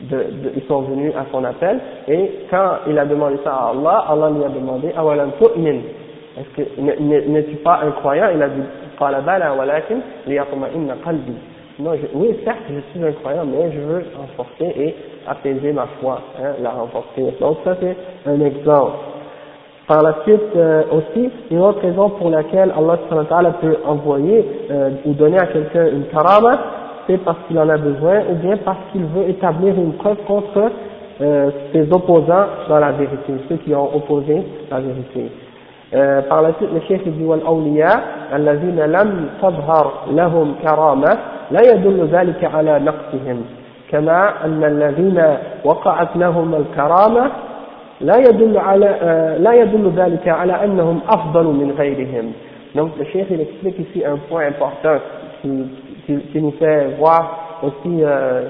[0.00, 3.70] de, de, ils sont venus à son appel, et quand il a demandé ça à
[3.70, 5.78] Allah, Allah lui a demandé, awalam tu'min,
[6.38, 8.28] est-ce que n'es-tu pas un croyant?
[8.34, 8.62] Il a dit,
[8.98, 11.32] qala bala walakin liyatma'inna qalbi.
[11.78, 14.94] Non, je, oui, certes, je suis un croyant, mais je veux renforcer et
[15.26, 17.34] apaiser ma foi, hein, la renforcer.
[17.40, 18.96] Donc ça c'est un exemple.
[19.86, 25.12] Par la suite euh, aussi, une autre raison pour laquelle Allah peut envoyer euh, ou
[25.12, 26.58] donner à quelqu'un une karama,
[27.07, 30.71] c'est parce qu'il en a besoin ou bien parce qu'il veut établir une preuve contre
[31.21, 35.29] euh, ses opposants dans la vérité, ceux qui ont opposé la vérité.
[35.93, 38.01] Euh, par la suite, le cheikh dit والأولياء
[38.35, 41.17] الذين لم تظهر لهم كرامة
[41.51, 43.43] لا يدل ذلك على نقصهم
[43.91, 45.23] كما أن الذين
[45.65, 47.31] وقعت لهم الكرامة
[48.01, 52.33] لا يدل على لا يدل ذلك على أنهم أفضل من غيرهم.
[52.73, 54.97] Donc le cheikh il explique ici un point important
[55.41, 55.65] qui
[56.06, 58.48] qui, qui nous fait voir aussi euh,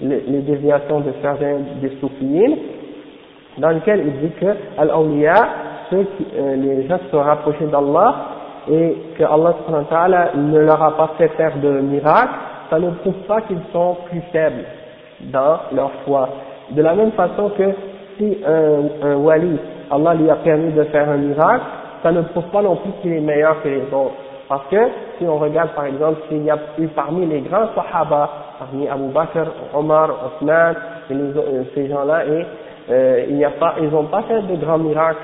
[0.00, 2.56] les, les, déviations de certains des soufiyines,
[3.58, 4.46] dans lequel il dit que
[4.78, 4.90] al
[5.90, 6.06] ceux
[6.38, 8.14] euh, les gens qui sont rapprochés d'Allah
[8.70, 9.54] et que Allah
[10.36, 12.32] ne leur a pas fait faire de miracle,
[12.70, 14.64] ça ne prouve pas qu'ils sont plus faibles
[15.32, 16.28] dans leur foi.
[16.70, 17.64] De la même façon que
[18.16, 19.58] si un, un wali,
[19.90, 21.64] Allah lui a permis de faire un miracle,
[22.02, 24.14] ça ne prouve pas non plus qu'il est meilleur que les autres.
[24.50, 24.76] Parce que
[25.16, 28.28] si on regarde par exemple s'il y a eu parmi les grands sahaba,
[28.58, 30.74] parmi Abu Bakr, Omar, Osman,
[31.08, 32.46] et euh, ces gens-là, et
[32.90, 35.22] euh, il n'y a pas, ils n'ont pas fait de grands miracles.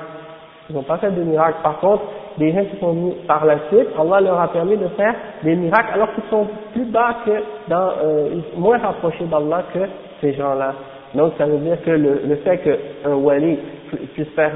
[0.69, 1.57] Ils n'ont pas fait de miracles.
[1.61, 2.03] Par contre,
[2.37, 5.57] des gens qui sont venus par la suite, Allah leur a permis de faire des
[5.57, 9.79] miracles alors qu'ils sont plus bas que dans, euh, moins rapprochés d'Allah que
[10.21, 10.73] ces gens-là.
[11.15, 13.59] Donc ça veut dire que le, le fait qu'un wali
[14.13, 14.51] puisse faire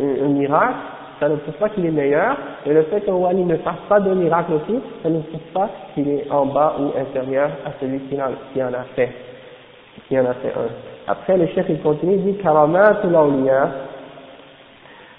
[0.00, 0.74] un, miracle,
[1.19, 2.35] ça ne prouve pas qu'il est meilleur,
[2.65, 5.69] et le fait qu'un wali ne fasse pas de miracle aussi, ça ne prouve pas
[5.93, 9.11] qu'il est en bas ou inférieur à celui qui en, qui en a fait,
[10.07, 11.11] qui en a fait un.
[11.11, 13.71] Après, le chef il continue, il dit كرامات الأولياء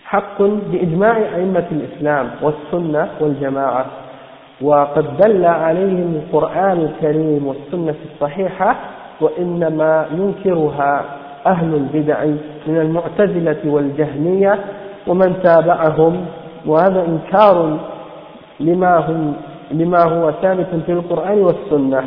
[0.04, 3.86] حق بإجماع أئمة الإسلام والسنة والجماعة
[4.60, 8.76] وقد دل عليهم القرآن الكريم والسنة الصحيحة
[9.20, 11.04] وإنما ينكرها
[11.46, 12.24] أهل البدع
[12.66, 14.58] من المعتزلة والجهمية
[15.06, 16.26] ومن تابعهم
[16.66, 17.78] وهذا إنكار
[18.60, 19.34] لما, هم
[19.70, 22.04] لما هو ثابت في القرآن والسنة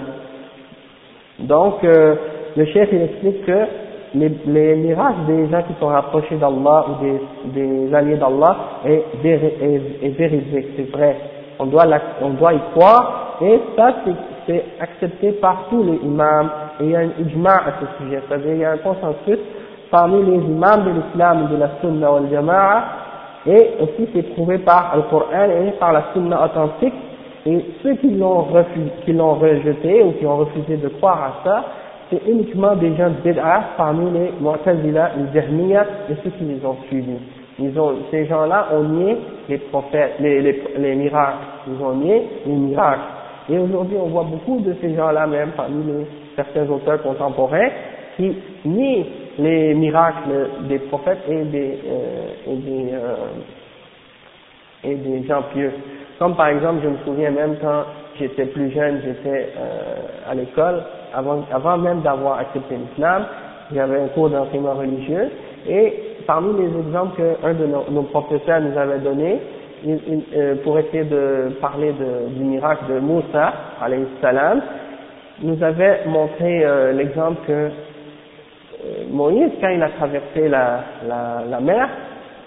[1.40, 2.16] donc euh,
[2.56, 3.68] le chef il explique que
[4.16, 8.56] les, les miracles des gens qui sont rapprochés d'Allah ou des, des alliés d'Allah
[8.86, 11.18] est, est, est, véridique, c'est vrai.
[11.60, 13.96] On doit, la, on doit y croire et ça
[14.48, 16.50] c'est accepté par tous les imams
[16.80, 19.40] et il y a un ijma à ce sujet, c'est-à-dire il y a un consensus
[19.91, 22.85] parmi les imams de l'islam de la sunna wal jama'a
[23.47, 26.95] et aussi c'est prouvé par le Coran et par la sunna authentique
[27.47, 28.47] et ceux qui l'ont
[29.05, 31.65] qui l'ont rejeté ou qui ont refusé de croire à ça
[32.11, 36.65] c'est uniquement des gens de bid'ah parmi les Mu'tazila, les Jahmiyyah et ceux qui les
[36.67, 37.19] ont suivis.
[37.61, 39.17] Ils ont, ces gens-là ont nié
[39.49, 41.39] les prophètes, les, les, les, miracles.
[41.69, 43.01] Ils ont nié les miracles.
[43.49, 47.69] Et aujourd'hui, on voit beaucoup de ces gens-là même parmi les, certains auteurs contemporains
[48.21, 49.07] qui nient
[49.39, 53.15] les miracles des prophètes et des, euh, et des, euh,
[54.85, 55.73] et des gens pieux.
[56.19, 57.85] Comme par exemple, je me souviens même quand
[58.19, 60.83] j'étais plus jeune, j'étais euh, à l'école,
[61.15, 63.25] avant, avant même d'avoir accepté l'islam,
[63.75, 65.31] j'avais un cours d'enseignement religieux,
[65.69, 65.95] et
[66.27, 69.39] parmi les exemples qu'un de nos, professeurs nous avait donné,
[70.63, 71.95] pour essayer de parler
[72.37, 74.61] du miracle de Moussa, alayhi salam,
[75.43, 77.71] nous avait montré l'exemple que
[79.11, 81.89] Moïse, quand il a traversé la, mer,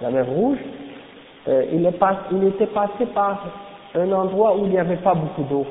[0.02, 0.58] la mer Rouge,
[1.48, 3.44] il, est pas, il était passé par
[3.96, 5.66] un endroit où il n'y avait pas beaucoup d'eau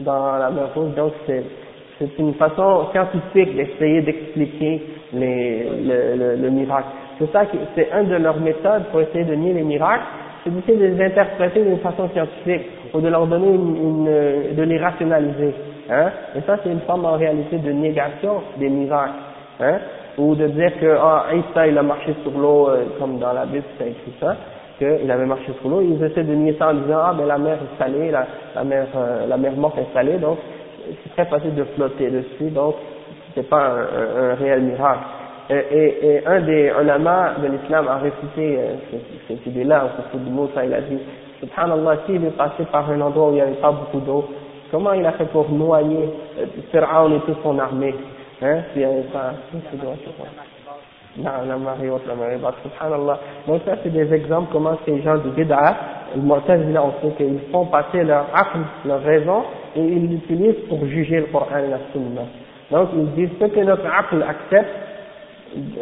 [0.00, 6.88] dans la mer Rouge, donc c'est une façon scientifique d'essayer d'expliquer le, le, le, miracle.
[7.18, 7.42] C'est ça
[7.74, 10.04] c'est une de leurs méthodes pour essayer de nier les miracles,
[10.44, 14.62] c'est d'essayer de les interpréter d'une façon scientifique ou de leur donner une, une de
[14.62, 15.54] les rationaliser.
[15.90, 16.10] Hein?
[16.36, 19.14] Et ça, c'est une forme en réalité de négation des miracles.
[19.60, 19.78] Hein?
[20.18, 23.44] Ou de dire que ah, Isa, il a marché sur l'eau, euh, comme dans la
[23.46, 24.36] Bible, c'est écrit ça
[24.78, 27.36] qu'il avait marché sur l'eau, ils essaient de nier ça en disant ah ben la
[27.36, 30.38] mer est salée, la, la mer euh, la mer morte est salée, donc
[31.02, 32.76] c'est très facile de flotter dessus, donc
[33.34, 35.00] c'est pas un, un, réel miracle.
[35.50, 38.74] Et, et, et un des de l'islam a réfuté euh,
[39.26, 40.98] cette, idée-là, au propos de Moussa, il a dit,
[41.40, 44.28] subhanallah, s'il est passé par un endroit où il n'y avait pas beaucoup d'eau,
[44.70, 47.94] comment il a fait pour noyer euh, Pharaon et toute son armée?
[48.40, 48.62] Hein,
[51.58, 53.18] marée haute, la marée basse, subhanallah.
[53.46, 55.76] Donc ça, c'est des exemples comment ces gens de bid'a,
[56.14, 59.42] les Mu'tazila, on sait qu'ils font passer leur aql, leur raison,
[59.74, 62.22] et ils l'utilisent pour juger le Coran et la Sunna.
[62.70, 64.70] Donc ils disent ce que notre aql accepte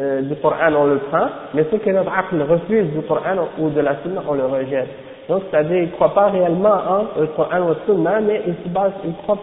[0.01, 3.69] euh, du Coran, on le prend, mais ce que notre aql refuse du Coran ou
[3.69, 4.89] de la Sunna, on le rejette.
[5.29, 8.55] Donc c'est-à-dire ils ne croient pas réellement en le Coran ou la Sunna, mais ils
[8.65, 9.39] se basent, ils croient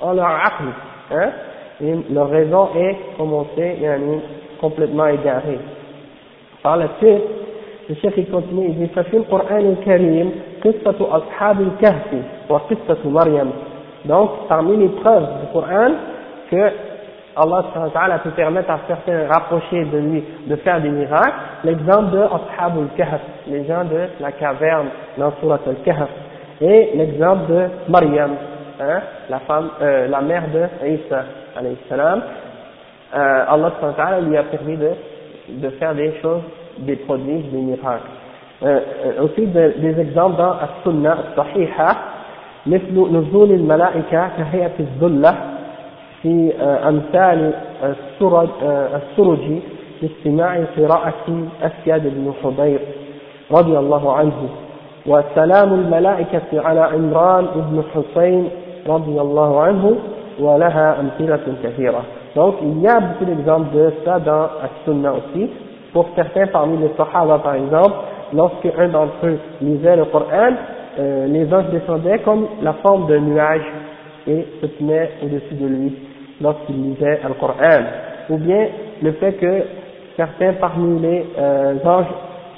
[0.00, 0.64] en leur aql.
[1.12, 1.30] Hein?
[1.81, 3.77] Et leur raison est, comme on sait,
[4.61, 5.59] complètement égaré.
[6.61, 7.21] Par la suite,
[7.89, 10.31] le chef il continue, il dit ففي القرآن الكريم
[10.63, 13.51] قصة أصحاب الكهف وقصة مريم
[14.05, 15.91] donc parmi les preuves du Coran
[16.49, 16.71] que
[17.35, 21.33] Allah peut permettre à certains rapprocher de lui de faire des miracles,
[21.63, 24.87] l'exemple de Ashab al-Kahf, les gens de la caverne
[25.17, 26.09] dans Surat al-Kahf,
[26.61, 28.31] et l'exemple de Maryam,
[28.80, 31.24] hein, la femme, euh, la mère de Isa,
[31.56, 32.22] alayhi salam,
[33.14, 34.90] euh, Allah lui a permis de,
[35.48, 36.42] de faire des choses,
[36.78, 38.08] des prodiges, des miracles.
[38.62, 41.96] Euh, euh aussi de, des exemples dans As-Sunnah As-Sahiha,
[42.66, 45.34] مثل نزول الملائكة كهيئة الذلة
[46.22, 46.52] في
[46.88, 47.52] أمثال
[48.94, 49.60] السرج
[50.02, 52.80] لاستماع قراءة أسياد بن حضير
[53.50, 54.48] رضي الله عنه
[55.06, 58.50] وسلام الملائكة على عمران بن حسين
[58.87, 59.95] رضي الله عنه
[60.39, 62.03] ولها أمثلة كثيرة
[62.35, 65.49] donc il y a beaucoup d'exemples de ça dans As-Sunnah aussi
[65.93, 67.93] pour certains parmi les Sahaba par exemple
[68.33, 70.53] lorsque un d'entre eux lisait le Coran
[70.99, 73.61] euh, les anges descendaient comme la forme d'un nuage
[74.27, 75.95] et se tenaient au-dessus de lui
[76.41, 77.83] lorsqu'il lisait le Coran
[78.29, 78.67] ou bien
[79.03, 79.61] le fait que
[80.17, 82.05] certains parmi les euh, anges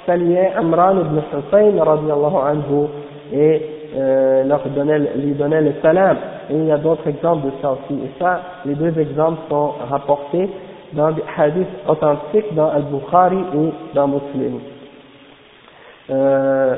[0.06, 2.86] saluaient Amran ibn Hussein anhu
[3.32, 3.62] et
[3.96, 6.16] euh, leur donnait, lui donnait le salam.
[6.50, 7.94] Et il y a d'autres exemples de ça aussi.
[7.94, 10.48] Et ça, les deux exemples sont rapportés
[10.92, 14.60] dans des hadiths authentiques dans Al-Bukhari et dans Muslim.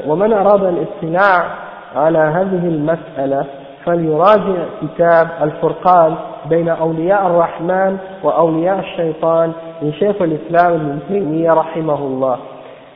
[0.08, 1.54] ومن أراد الاطلاع
[1.96, 3.44] على هذه المسألة
[3.84, 6.14] فليراجع كتاب الفرقان
[6.50, 9.52] بين أولياء الرحمن وأولياء الشيطان
[9.82, 12.38] لشيخ الإسلام ابن تيمية رحمه الله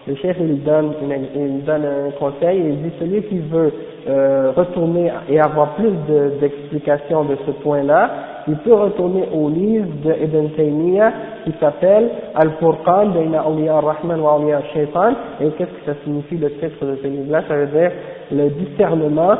[0.06, 0.94] le chef il donne,
[1.36, 3.72] il donne un conseil, il dit celui qui veut
[4.09, 5.91] euh, retourner et avoir plus
[6.39, 8.09] d'explications de, ce point-là,
[8.47, 11.11] il peut retourner au livre de Ibn Taymiyyah
[11.43, 15.13] qui s'appelle Al-Furqan Bayna Awliya Ar-Rahman wa Awliya Shaitan.
[15.41, 17.43] Et qu'est-ce que ça signifie le titre de ce livre-là?
[17.47, 17.91] Ça veut dire
[18.31, 19.35] le discernement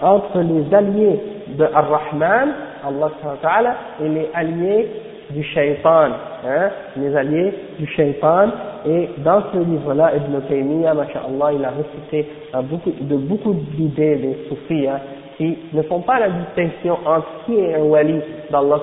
[0.00, 1.20] entre les alliés
[1.58, 2.48] de Ar-Rahman,
[2.86, 4.88] Allah et les alliés
[5.34, 6.10] du shaitan,
[6.44, 8.48] hein, les alliés du shaitan,
[8.86, 12.28] et dans ce livre-là, Ibn Taymiyyah, masha'Allah, il a récité
[12.64, 14.98] beaucoup, de beaucoup d'idées des soufis, hein,
[15.36, 18.80] qui ne font pas la distinction entre qui est un wali d'Allah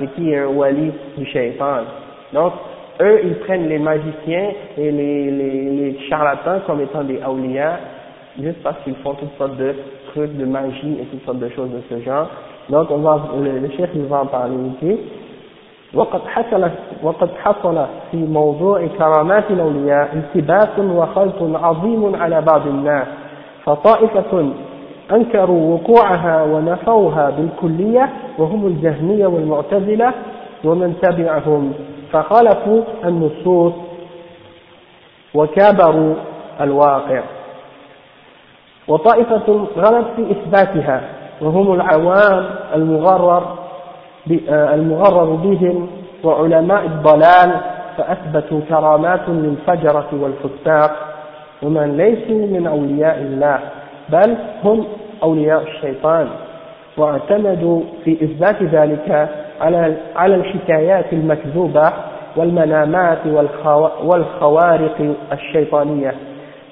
[0.00, 1.82] et qui est un wali du shaitan.
[2.32, 2.52] Donc,
[3.00, 7.78] eux, ils prennent les magiciens et les, charlatans comme étant des awliya,
[8.40, 9.74] juste parce qu'ils font toutes sortes de
[10.12, 12.28] trucs de magie et toutes sortes de choses de ce genre.
[12.68, 14.98] Donc, on va, le, le chef, il va en parler ici.
[15.94, 16.70] وقد حصل
[17.02, 23.06] وقد حصل في موضوع كرامات الأولياء التباس وخلط عظيم على بعض الناس
[23.64, 24.52] فطائفة
[25.12, 28.08] أنكروا وقوعها ونفوها بالكلية
[28.38, 30.12] وهم الجهمية والمعتزلة
[30.64, 31.72] ومن تبعهم
[32.12, 33.72] فخالفوا النصوص
[35.34, 36.14] وكابروا
[36.60, 37.22] الواقع.
[38.88, 41.00] وطائفة غلط في إثباتها
[41.40, 43.63] وهم العوام المغرر
[44.48, 45.86] المغرر بهم
[46.24, 47.60] وعلماء الضلال
[47.96, 50.90] فأثبتوا كرامات للفجرة والفساق.
[51.62, 53.58] ومن ليسوا من أولياء الله
[54.08, 54.84] بل هم
[55.22, 56.28] أولياء الشيطان.
[56.96, 59.28] واعتمدوا في إثبات ذلك
[59.60, 61.92] على على الحكايات المكذوبة
[62.36, 63.18] والمنامات
[64.04, 66.14] والخوارق الشيطانية.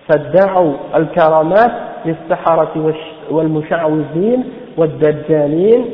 [0.08, 1.72] فادعوا الكرامات
[2.04, 2.94] للسحرة
[3.30, 4.44] والمشعوذين
[4.76, 5.84] والدجالين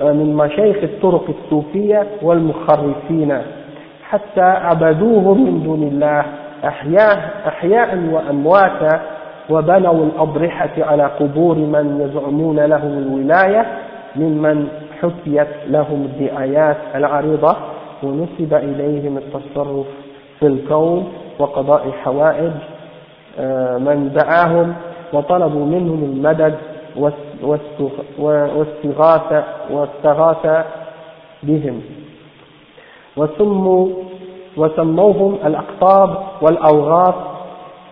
[0.00, 3.38] من مشايخ الطرق الصوفية والمخرفين
[4.08, 6.24] حتى عبدوهم من دون الله
[6.64, 9.00] أحياء, أحياء وأمواتا
[9.50, 13.66] وبنوا الأضرحة على قبور من يزعمون لهم الولاية
[14.16, 14.68] ممن
[15.02, 17.56] حكيت لهم الدعايات العريضة
[18.02, 19.86] ونسب إليهم التصرف
[20.40, 22.52] في الكون وقضاء الحوائج
[23.40, 24.74] آه، من دعاهم
[25.12, 26.54] وطلبوا منهم المدد
[28.20, 30.64] واستغاثة واستغاث
[31.42, 31.82] بهم
[33.16, 33.88] وسموا
[34.56, 37.14] وسموهم الأقطاب والأوغاث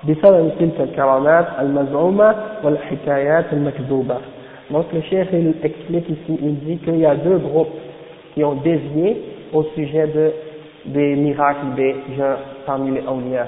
[0.08, 2.34] بسبب تلك الكرامات المزعومة
[2.64, 4.16] والحكايات المكذوبة
[4.70, 7.70] Donc le chef il explique ici, il dit qu'il y a deux groupes
[8.34, 9.22] qui ont dévié
[9.52, 10.32] au sujet de,
[10.86, 12.34] des miracles des gens
[12.66, 13.46] parmi les awliya.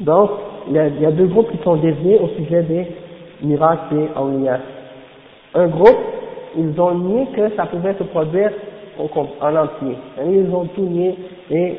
[0.00, 0.30] Donc,
[0.68, 2.86] il y, a, il y, a, deux groupes qui sont déviés au sujet des
[3.42, 4.58] miracles et awliya.
[5.54, 5.98] Un groupe,
[6.56, 8.50] ils ont nié que ça pouvait se produire
[8.98, 9.96] en entier.
[10.26, 11.16] Ils ont tout nié
[11.50, 11.78] et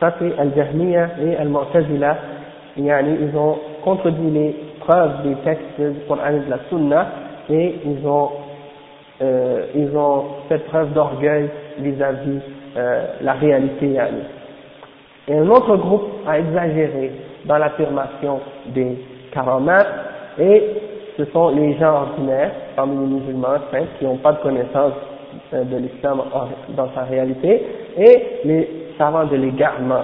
[0.00, 2.16] ça c'est Al-Jahmiya et Al-Mu'tazila.
[2.76, 7.06] Ils ont contredit les preuves des textes du Coran et de la Sunna
[7.48, 8.30] et ils ont,
[9.22, 11.48] euh, ils ont fait preuve d'orgueil
[11.78, 12.40] vis-à-vis
[12.76, 13.96] euh, la réalité.
[15.28, 17.12] Et un autre groupe a exagéré
[17.46, 18.40] dans l'affirmation
[18.74, 18.98] des
[19.32, 19.86] karamat
[20.38, 20.62] et
[21.16, 23.58] ce sont les gens ordinaires parmi les musulmans
[23.98, 24.92] qui n'ont pas de connaissance
[25.54, 26.20] euh, de l'islam
[26.76, 27.62] dans sa réalité
[27.96, 28.68] et les
[28.98, 30.02] savants de l'égarement.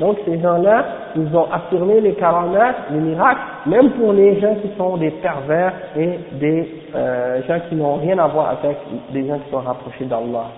[0.00, 0.84] Donc ces gens-là,
[1.16, 5.72] ils ont affirmé les karamat, les miracles, même pour les gens qui sont des pervers
[5.96, 8.76] et des euh, gens qui n'ont rien à voir avec
[9.12, 10.48] des gens qui sont rapprochés d'Allah.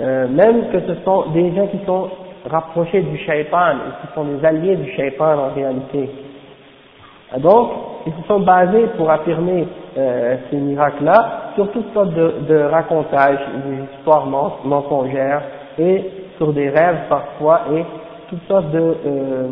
[0.00, 2.08] Euh, même que ce sont des gens qui sont
[2.50, 6.10] rapprochés du shaitan et qui sont des alliés du shaitan en réalité.
[7.38, 7.70] donc,
[8.06, 9.66] ils se sont basés pour affirmer
[9.96, 14.26] euh, ces miracles-là sur toutes sortes de, de racontages, des histoires
[14.64, 15.42] mensongères,
[15.78, 16.04] et
[16.36, 17.84] sur des rêves parfois, et
[18.28, 19.48] toutes sortes de, euh,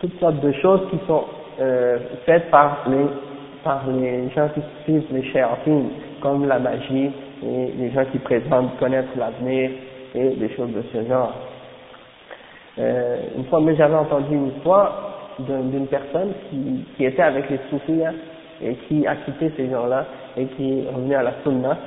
[0.00, 1.24] toutes sortes de choses qui sont
[1.60, 3.06] euh, faites par les,
[3.62, 5.90] par les gens qui suivent les shéatines,
[6.22, 7.10] comme la magie,
[7.44, 9.70] et les gens qui prétendent connaître l'avenir,
[10.14, 11.32] et des choses de ce genre.
[12.80, 17.58] Euh, une fois, mais j'avais entendu une histoire d'une personne qui, qui était avec les
[17.70, 18.02] soufis
[18.62, 21.78] et qui a quitté ces gens-là et qui revenu à la sunna.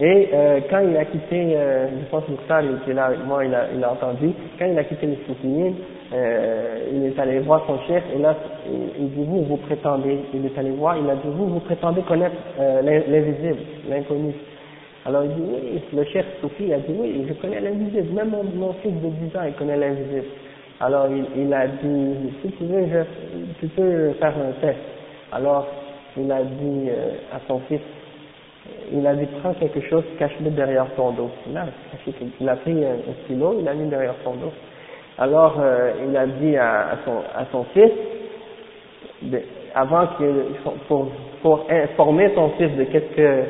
[0.00, 3.24] Et euh, quand il a quitté, euh, je pense que ça, il était là avec
[3.24, 5.74] moi, il a, il a entendu, quand il a quitté les soufis,
[6.12, 8.34] euh, il est allé voir son chef et là,
[8.98, 12.02] il, dit, vous, vous prétendez, il est allé voir, il a dit, vous, vous prétendez
[12.02, 14.32] connaître euh, l'invisible, l'inconnu.
[15.04, 18.44] Alors il dit, oui, le chef soufi a dit, oui, je connais l'invisible, même mon,
[18.44, 20.26] mon, fils de 10 ans, il connaît l'invisible.
[20.80, 23.00] Alors il, il, a dit, si tu veux, je,
[23.58, 24.78] tu peux faire un test.
[25.32, 25.66] Alors
[26.16, 27.80] il a dit euh, à son fils,
[28.92, 31.30] il a dit, prends quelque chose, cache-le derrière ton dos.
[31.56, 31.64] A,
[32.40, 34.52] il a pris un, stylo, il l'a mis derrière son dos.
[35.18, 37.90] Alors euh, il a dit à, à, son, à son fils,
[39.74, 40.44] avant que,
[40.86, 41.08] pour,
[41.42, 43.44] pour informer son fils de qu'est-ce que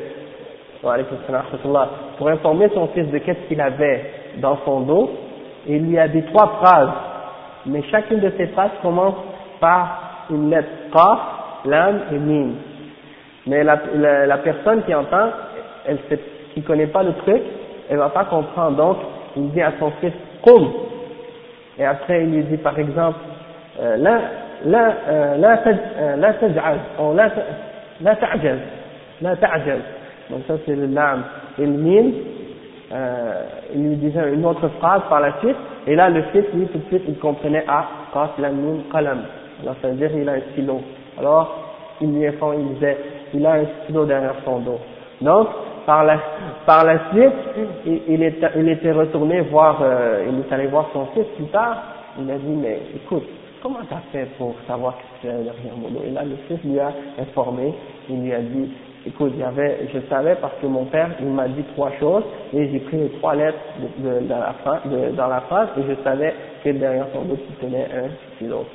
[2.17, 4.03] pour informer son fils de qu'est-ce qu'il avait
[4.39, 5.11] dans son dos,
[5.65, 6.89] il lui a dit trois phrases,
[7.65, 9.15] mais chacune de ces phrases commence
[9.61, 11.19] par une lettre Qaf,
[11.65, 12.49] Lam et Mim.
[13.47, 13.79] Mais la,
[14.25, 15.29] la, personne qui entend,
[15.85, 16.19] elle sait,
[16.53, 17.41] qui connaît pas le truc,
[17.89, 18.75] elle va pas comprendre.
[18.75, 18.97] Donc,
[19.37, 20.69] il dit à son fils Qum.
[21.79, 23.19] Et après, il lui dit par exemple,
[23.79, 24.19] euh, la,
[24.65, 26.79] la, euh, la, euh, la taj'al,
[28.01, 28.15] la.
[30.29, 31.23] Donc ça c'est le lam
[31.59, 31.63] et.
[32.91, 33.43] Euh,
[33.73, 35.55] il lui disait une autre phrase par la suite,
[35.87, 39.21] et là le fils, lui, tout de suite, il comprenait ah, qaf, lam, mim, qalam.
[39.61, 40.79] Alors ça veut dire il a un stylo.
[41.17, 41.57] Alors,
[42.01, 42.97] il lui informe, il disait,
[43.33, 44.79] il a un stylo derrière son dos.
[45.21, 45.47] Donc,
[45.85, 46.19] par la,
[46.65, 47.33] par la suite,
[47.85, 51.45] il, il, était, il était retourné voir, euh, il est allé voir son fils plus
[51.45, 51.77] tard,
[52.19, 53.23] il a dit, mais écoute,
[53.61, 56.03] comment tu as fait pour savoir que tu es derrière mon dos?
[56.05, 57.73] Et là, le fils lui a informé,
[58.09, 58.71] il lui a dit,
[59.05, 62.23] écoute, avait, je savais parce que mon père, il m'a dit trois choses,
[62.53, 63.57] et j'ai pris les trois lettres
[63.99, 64.81] de, dans, la phrase,
[65.15, 68.65] dans la phrase, et je savais que derrière son dos, il tenait un stylo.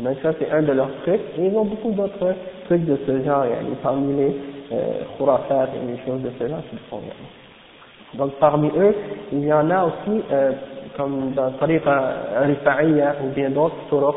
[0.00, 2.34] Donc ça, c'est un de leurs trucs, et ils ont beaucoup d'autres
[2.66, 4.36] trucs de ce genre, et parmi les
[4.72, 7.00] euh, et les choses de ce genre qu'ils font.
[8.14, 8.94] Donc parmi eux,
[9.32, 10.52] il y en a aussi, euh,
[10.96, 14.16] comme dans Tariqa Rifa'iyya ou bien d'autres turuq,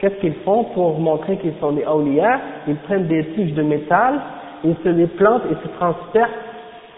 [0.00, 2.40] qu'est-ce qu'ils font pour montrer qu'ils sont des awliya?
[2.68, 4.20] Ils prennent des tiges de métal
[4.66, 6.30] ils se les plantent et se transpercent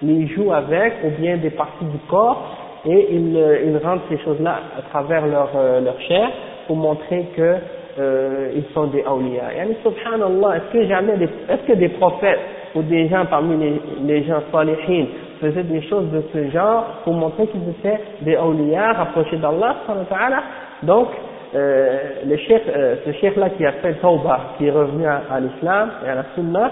[0.02, 4.18] les jouent avec, ou bien des parties du corps, et ils, euh, ils rendent ces
[4.18, 6.30] choses-là à travers leur, euh, chair
[6.66, 7.56] pour montrer que
[7.98, 9.54] euh, sont des awliya.
[9.56, 12.38] Yani, subhanallah, est-ce que jamais est-ce que des prophètes
[12.76, 15.06] ou des gens parmi les, les gens salihin
[15.40, 19.74] faisaient des choses de ce genre pour montrer qu'ils étaient des awliya rapprochés d'Allah
[20.84, 21.08] Donc,
[21.54, 25.90] euh, le chef, euh, ce chef-là qui a fait Tawbah, qui est revenu à, l'islam
[26.04, 26.70] et à la sunna,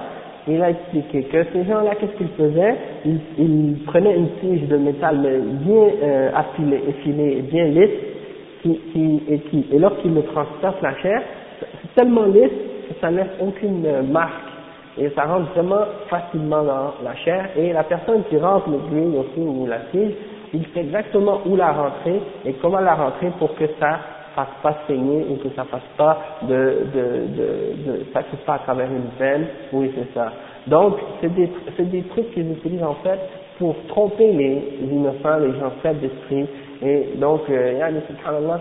[0.48, 2.76] il a expliqué que ces gens-là, qu'est-ce qu'ils faisaient?
[3.04, 5.18] Ils, ils, prenaient une tige de métal
[5.64, 7.90] bien euh, affilée, effilée, bien lisse,
[8.62, 11.22] qui, qui, et, qui, et lorsqu'ils le transpercent la chair,
[11.60, 12.50] c'est tellement lisse
[12.88, 14.32] que ça laisse aucune marque.
[14.98, 17.50] Et ça rentre vraiment facilement dans la chair.
[17.56, 20.12] Et la personne qui rentre l'aiguille aussi ou la tige,
[20.54, 23.98] il sait exactement où la rentrer et comment la rentrer pour que ça
[24.36, 27.02] fasse pas saigner ou que ça fasse pas de, de,
[27.36, 30.32] de, ça passe pas à travers une veine, oui c'est ça.
[30.66, 33.18] Donc c'est des, c'est des trucs qu'ils utilisent en fait
[33.58, 36.46] pour tromper les innocents, les gens faibles d'esprit.
[36.82, 37.80] Et donc, euh,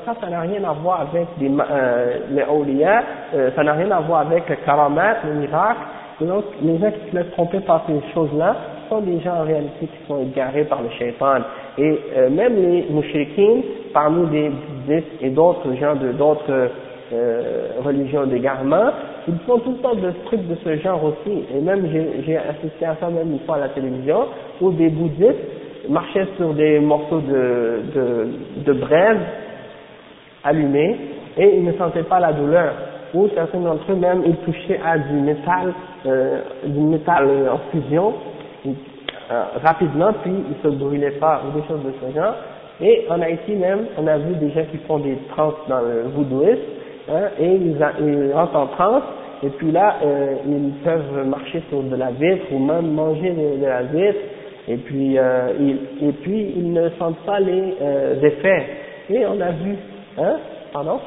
[0.06, 3.04] ça, ça n'a rien à voir avec des, euh, les awliya,
[3.34, 5.80] euh, ça n'a rien à voir avec le karamat, le miracle.
[6.22, 8.56] donc, les gens qui se laissent tromper par ces choses-là
[8.90, 11.40] sont des gens en réalité qui sont égarés par le shaitan.
[11.78, 13.62] Et euh, même les mouchriquins,
[13.94, 16.70] parmi des bouddhistes et d'autres gens de d'autres
[17.14, 18.92] euh, religions d'égarement,
[19.28, 21.44] ils font toutes sortes de trucs de ce genre aussi.
[21.54, 21.88] Et même
[22.26, 24.26] j'ai assisté à ça même une fois à la télévision,
[24.62, 28.28] où des bouddhistes marchaient sur des morceaux de, de,
[28.66, 29.20] de braise
[30.44, 30.96] allumés
[31.38, 32.74] et ils ne sentaient pas la douleur.
[33.14, 35.74] Ou certains d'entre eux même, ils touchaient à du métal,
[36.06, 38.14] euh, du métal en fusion,
[39.32, 42.36] euh, rapidement, puis ils se brûlaient pas, ou des choses de ce genre.
[42.82, 46.04] Et en Haïti même, on a vu des gens qui font des trans dans le
[46.14, 46.62] voodooisme,
[47.10, 49.04] hein, et ils, ils, rentrent en transe,
[49.44, 53.62] et puis là, euh, ils peuvent marcher sur de la vitre, ou même manger de,
[53.62, 54.20] de la vitre,
[54.68, 58.66] et puis, euh, ils, et puis ils ne sentent pas les euh, effets.
[59.10, 59.76] Et on a vu,
[60.18, 60.38] hein,
[60.74, 61.00] pardon?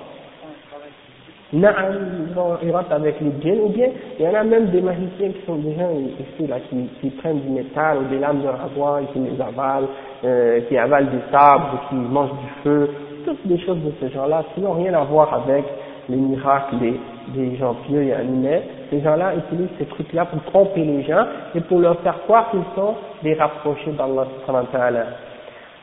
[1.52, 3.88] Ils rentrent avec les djinns, ou bien
[4.18, 7.10] il y en a même des magiciens qui sont des gens ici là, qui, qui
[7.10, 9.88] prennent du métal ou des lames de rasoir et qui les avalent,
[10.24, 12.90] euh, qui avalent des sabres, qui mangent du feu,
[13.24, 15.64] toutes des choses de ce genre-là, qui n'ont rien à voir avec
[16.10, 17.00] les miracles des,
[17.34, 18.60] des gens pieux et animés.
[18.90, 22.60] Ces gens-là utilisent ces trucs-là pour tromper les gens et pour leur faire croire qu'ils
[22.74, 24.26] sont des rapprochés d'Allah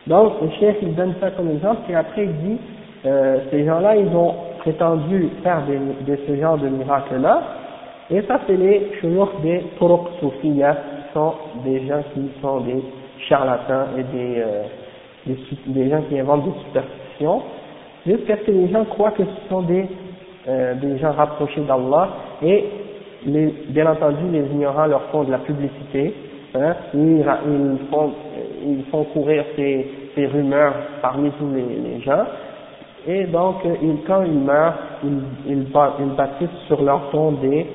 [0.06, 2.58] Donc, le chef, il donne ça comme exemple, et après il dit,
[3.06, 4.34] euh, ces gens-là, ils ont
[4.66, 7.40] prétendu faire de, de ce genre de miracles-là,
[8.10, 11.34] et ça c'est les chouyours des Turuq Soufiyya, qui sont
[11.64, 12.84] des gens qui sont des
[13.30, 14.64] charlatans et des, euh,
[15.68, 17.44] des, gens qui inventent des superstitions,
[18.08, 19.86] jusqu'à ce que les gens croient que ce sont des,
[20.48, 22.10] euh, des gens rapprochés d'Allah,
[22.42, 22.66] et
[23.28, 26.12] bien entendu les ignorants leur font de la publicité,
[26.56, 27.24] hein, ils,
[28.66, 30.74] ils, font, courir ces, ces rumeurs
[31.04, 32.26] parmi tous les gens,
[33.08, 34.74] et donc ils, quand ils meurent,
[35.04, 37.68] ils, ils, bâtissent sur leur tombe des,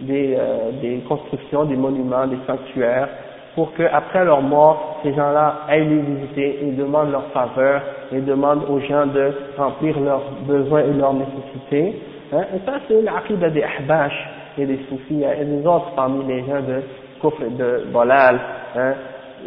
[0.00, 3.08] des, euh, des constructions, des monuments, des sanctuaires,
[3.54, 7.80] pour que après leur mort, ces gens-là aillent les visiter et demandent leur faveur
[8.12, 12.00] et demandent aux gens de remplir leurs besoins et leurs nécessités.
[12.32, 12.42] Hein.
[12.54, 14.12] Et ça, c'est l'aqida des ahbash
[14.58, 16.82] et des soufis et des autres parmi les gens de
[17.20, 18.40] kufr de Bolal.
[18.76, 18.92] Hein.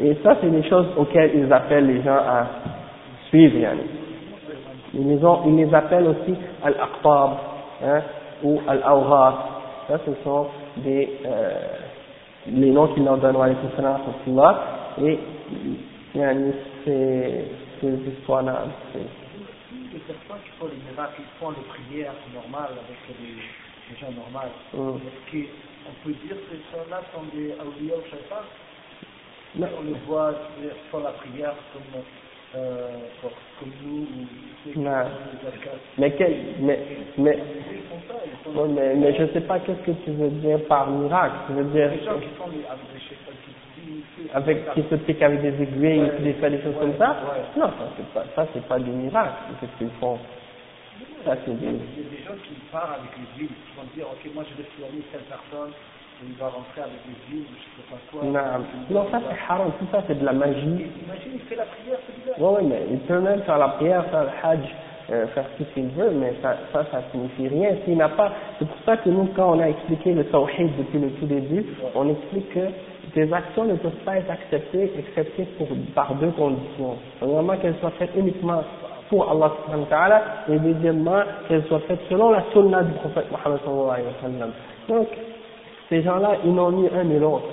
[0.01, 2.47] Et ça, c'est des choses auxquelles ils appellent les gens à
[3.30, 3.68] suivre.
[4.93, 7.31] Ils les, ont, ils les appellent aussi al-aqtab
[7.84, 8.01] hein,
[8.43, 9.49] ou al-awrat.
[9.88, 10.47] Ça, ce sont
[10.77, 11.59] des, euh,
[12.47, 13.49] les noms qu'ils leur donnent à.
[14.99, 15.19] Et
[16.15, 16.53] yani,
[16.84, 17.45] c'est
[17.80, 18.65] ces histoires-là.
[18.95, 23.35] Les personnes qui font les miracles, ils font les prières normales avec les,
[23.89, 24.51] les gens normaux.
[24.73, 24.97] Mm.
[24.97, 28.43] Est-ce qu'on peut dire que ces gens-là sont des awliya ou shaitan?
[29.59, 30.34] On les voit
[30.91, 32.01] faire la prière comme
[32.58, 32.88] euh.
[35.98, 36.80] Mais, quel, mais,
[37.18, 37.38] mais,
[38.46, 41.36] ouais, mais, mais je ne sais pas qu'est-ce que tu veux dire par miracle?
[41.48, 41.92] Tu veux dire
[44.34, 47.16] avec qui se piquent avec des aiguilles, ouais, qui font des choses comme ça?
[47.56, 49.34] Non, ça c'est pas, ça c'est pas du miracle.
[49.60, 50.20] Qu'est-ce qu'ils font
[51.24, 51.68] Ça c'est des.
[51.68, 54.44] Il y a des gens qui partent avec les huiles, qui vont dire ok moi
[54.50, 55.72] je vais soigner telle personne
[56.26, 58.23] il va rentrer avec les huiles, je sais pas quoi.
[58.23, 60.88] Non, non ça c'est haram, tout ça c'est de la magie.
[61.06, 62.41] Imagine, il fait la prière, c'est.
[62.41, 64.76] Oui, oui, mais il peut même faire la prière, faire le hajj,
[65.11, 67.76] euh, faire tout ce qu'il veut, mais ça, ça, ça signifie rien.
[67.85, 70.99] S'il n'a pas, c'est pour ça que nous, quand on a expliqué le tawhid depuis
[70.99, 71.65] le tout début,
[71.95, 72.68] on explique que
[73.14, 76.98] tes actions ne peuvent pas être acceptées, excepté pour, par deux conditions.
[77.19, 78.64] Premièrement, qu'elles soient faites uniquement
[79.10, 83.27] pour Allah subhanahu wa ta'ala, et deuxièmement, qu'elles soient faites selon la sunna du prophète
[83.31, 84.52] Muhammad sallallahu alayhi wa sallam.
[84.89, 85.07] Donc,
[85.89, 87.47] ces gens-là, ils n'ont ni un ni l'autre.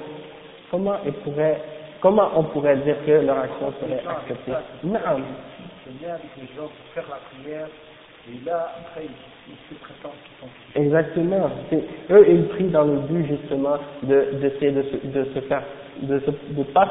[0.70, 1.60] Comment, ils pourraient,
[2.00, 4.52] comment on pourrait dire que leur action serait acceptée?
[4.82, 4.98] Non.
[8.26, 11.50] Et là, après, ils se prétendent qu'ils sont Exactement.
[12.10, 15.62] Eux, ils prient dans le but, justement, d'essayer de, de, de, se faire,
[16.00, 16.14] de
[16.56, 16.90] ne pas,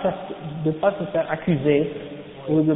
[0.64, 1.92] de pas se faire accuser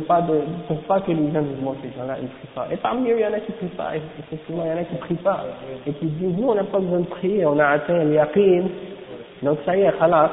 [0.07, 0.21] pas
[0.67, 2.67] pour pas que les gens disent, moi, ces gens-là, ils prient pas.
[2.71, 4.83] Et parmi eux, il y en a qui prient pas, effectivement, il y en a
[4.83, 5.45] qui prient pas.
[5.85, 8.63] Et qui disent, nous, on n'a pas besoin de prier, on a atteint l'yaqin.
[9.43, 10.31] Donc, ça y est, khalas.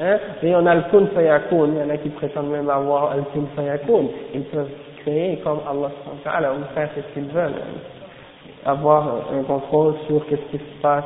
[0.00, 0.18] Hein?
[0.42, 3.22] Et on a le kun fayakun, il y en a qui prétendent même avoir le
[3.34, 4.04] kun fayakun.
[4.34, 7.52] Ils peuvent créer comme Allah ou faire ce qu'ils veulent.
[8.64, 11.04] Avoir un contrôle sur ce qui se passe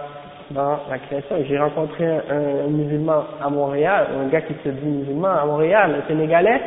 [0.50, 1.36] dans la création.
[1.48, 6.02] J'ai rencontré un, un, musulman à Montréal, un gars qui se dit musulman à Montréal,
[6.02, 6.60] un Sénégalais,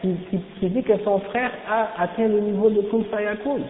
[0.00, 3.62] qui, qui, qui, dit que son frère a atteint le niveau de Kun Fayakun,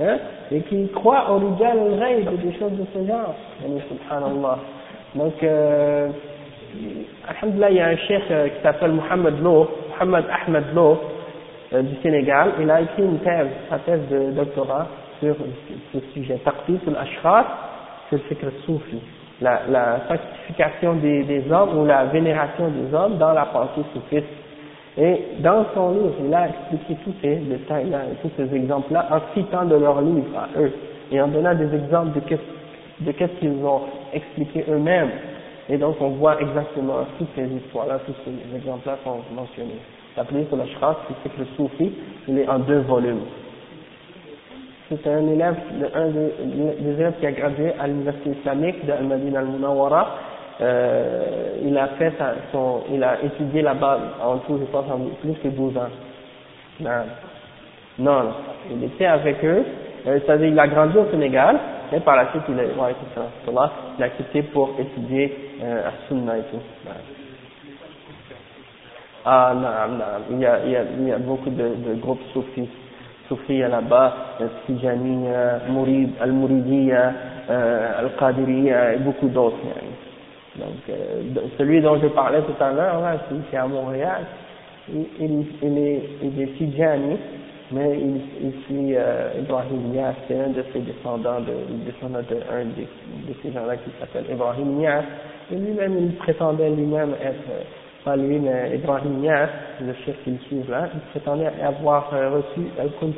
[0.00, 0.18] hein,
[0.50, 3.34] et qui croit au Rijal al-Ghaib et des choses de ce genre.
[3.88, 4.58] Subhanallah.
[5.14, 6.08] Donc, euh,
[7.28, 10.98] Alhamdulillah, il y a un chef euh, qui s'appelle Mohamed Lo, Mohamed Ahmed Lo,
[11.72, 12.52] euh, du Sénégal.
[12.60, 14.86] Il a écrit une thèse, sa thèse de doctorat
[15.20, 15.36] sur
[15.92, 16.38] ce sujet.
[16.44, 17.46] Taqtis al-Ashras,
[18.08, 19.00] c'est le fikr soufi.
[19.40, 24.26] La, la sanctification des, des hommes ou la vénération des hommes dans la pensée soufiste.
[24.98, 29.64] Et dans son livre, il a expliqué tous ces détails-là tous ces exemples-là en citant
[29.64, 30.72] de leur livre à eux
[31.10, 32.18] et en donnant des exemples
[33.00, 33.82] de qu'est-ce qu'ils ont
[34.12, 35.10] expliqué eux-mêmes.
[35.68, 39.80] Et donc on voit exactement toutes ces histoires-là, tous ces exemples-là sont mentionnés.
[40.16, 41.92] L'appelé sur la Shras, c'est que le Soufi,
[42.28, 43.22] il est en deux volumes.
[44.90, 45.56] C'est un élève,
[45.94, 50.18] un des, élèves qui a gradué à l'université islamique de Al-Madin al-Munawwara,
[50.62, 52.12] euh, il a fait
[52.52, 55.90] son, il a étudié là-bas en tout, je pense, en plus que 12 ans.
[56.80, 56.90] Non,
[57.98, 58.22] non,
[58.70, 59.64] il était avec eux,
[60.06, 61.58] euh, c'est-à-dire il a grandi au Sénégal,
[61.90, 62.64] mais par la suite il a,
[63.98, 66.60] il a quitté pour étudier euh, à Sunna et tout.
[69.24, 71.94] Ah, non, non, il y a, il y a, il y a beaucoup de, de
[72.00, 72.68] groupes soufis,
[73.28, 74.14] Soufia là-bas,
[74.66, 77.12] Tijaniya, Mourid, Al-Mouridiya,
[77.98, 79.56] Al-Qadiriya et beaucoup d'autres.
[80.56, 81.22] Donc, euh,
[81.56, 83.16] celui dont je parlais tout à l'heure, là,
[83.50, 84.26] c'est à Montréal,
[84.92, 87.16] il, il, il, est, il est Tijani,
[87.70, 92.36] mais il, il suit euh, Ibrahim Nias, c'est un de ses descendants, de, descendant de
[92.52, 95.04] un de, de ces gens-là qui s'appelle Ibrahim Nias,
[95.50, 97.62] et lui-même, il prétendait lui-même être, euh,
[98.04, 99.48] pas lui, mais Ibrahim Nias,
[99.80, 103.12] le chef qu'il suit là, il prétendait avoir euh, reçu Al-Kun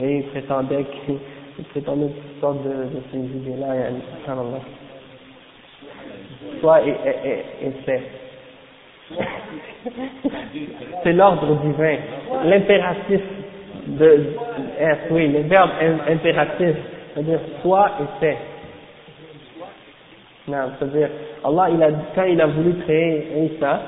[0.00, 4.77] et il prétendait qu'il prétendait toutes sortes de, de ces idées-là, et
[6.59, 8.01] Soit et, et, et, et c'est.
[11.03, 11.97] c'est l'ordre divin,
[12.45, 13.21] l'impératif
[13.87, 14.35] de,
[15.11, 15.71] oui, le verbe
[16.07, 16.75] impératif,
[17.13, 18.37] c'est-à-dire soit et c'est.
[20.47, 21.09] Non, c'est-à-dire,
[21.43, 23.81] Allah, il a, quand il a voulu créer Isa,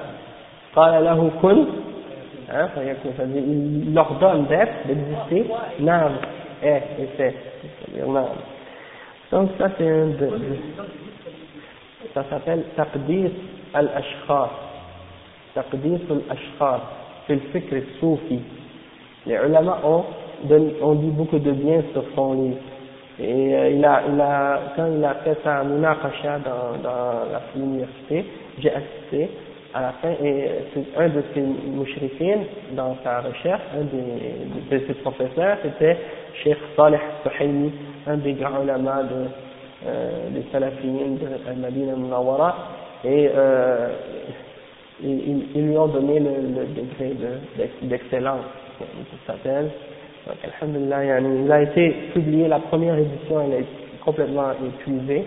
[0.75, 1.65] قال له كن
[2.49, 5.45] hein, c'est-à-dire, il l'ordonne d'être, d'exister,
[5.79, 6.11] nam,
[6.61, 7.33] est, et c'est,
[9.31, 10.29] Donc ça c'est un de,
[12.14, 13.30] ça s'appelle taqdis
[13.74, 14.50] al-ashkhar.
[15.54, 16.80] Taqdis al-ashkhar,
[17.26, 18.40] c'est le fikr soufi.
[19.26, 20.04] Les ulama ont,
[20.82, 22.56] ont dit beaucoup de bien sur son livre.
[23.18, 28.24] Et euh, il a, il a, quand il a fait sa munaqasha dans, dans l'université,
[28.58, 29.28] j'ai assisté
[29.74, 34.86] à la fin, et c'est un de ses mouchrifines dans sa recherche, un des, de
[34.86, 35.96] ses professeurs, c'était
[36.42, 37.70] Cheikh Saleh Suhaimi,
[38.06, 39.26] un des grands ulama de
[39.86, 42.54] euh, des salafiyines de Al-Madina Munawara
[43.04, 43.88] et euh,
[45.02, 47.16] ils, ils, lui ont donné le, le degré
[47.82, 48.44] d'excellence,
[48.78, 48.84] de,
[49.26, 49.70] ça s'appelle.
[50.26, 53.66] Donc, Alhamdulillah, il a été publié, la première édition, elle est
[54.04, 55.24] complètement épuisée,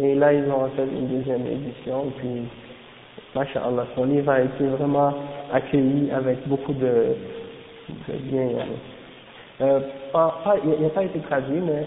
[0.00, 2.42] et là, ils ont fait une deuxième édition, et puis,
[3.34, 5.12] Masha'Allah, son livre a été vraiment
[5.52, 7.14] accueilli avec beaucoup de,
[8.08, 8.48] de bien.
[9.60, 9.80] Euh,
[10.64, 11.86] il n'a pas été traduit, mais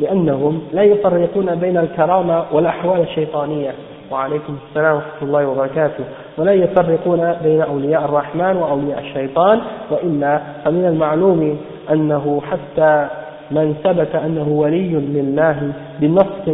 [0.00, 3.72] لأنهم لا يفرقون بين الكرامة والأحوال الشيطانية.
[4.10, 6.04] وعليكم السلام ورحمة الله وبركاته.
[6.38, 9.60] ولا يفرقون بين أولياء الرحمن وأولياء الشيطان
[9.90, 11.58] وإلا فمن المعلوم
[11.92, 13.08] أنه حتى
[13.50, 16.48] من ثبت أنه ولي لله بنص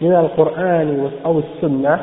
[0.00, 1.98] من القرآن أو السنة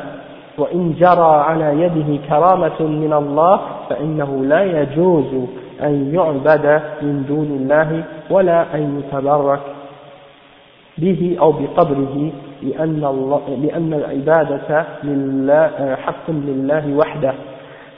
[0.58, 3.60] وإن جرى على يده كرامة من الله
[3.90, 5.48] فإنه لا يجوز
[5.82, 9.60] أن يعبد من دون الله ولا أن يتبرك.
[10.97, 12.31] به أو بقبره
[12.63, 17.33] لأن, الله لأن العبادة لله حق لله وحده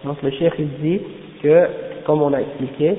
[0.06, 1.02] donc le cheikh il dit
[1.42, 1.68] que
[2.06, 2.96] comme on a expliqué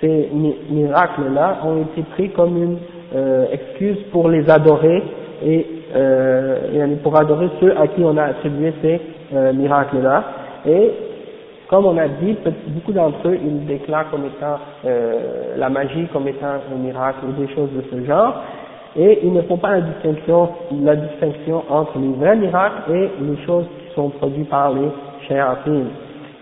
[0.00, 0.28] ces
[0.70, 2.78] miracles-là ont été pris comme une
[3.14, 5.02] euh, excuse pour les adorer
[5.44, 9.00] et euh, pour adorer ceux à qui on a attribué ces
[9.34, 10.24] euh, miracles-là.
[10.66, 10.90] Et
[11.68, 12.36] comme on a dit,
[12.68, 17.32] beaucoup d'entre eux, ils déclarent comme étant euh, la magie comme étant un miracle ou
[17.32, 18.42] des choses de ce genre
[18.95, 23.37] et ils ne font pas la distinction, la distinction entre les vrais miracles et les
[23.45, 24.87] choses qui sont produites par les
[25.27, 25.85] shayatin.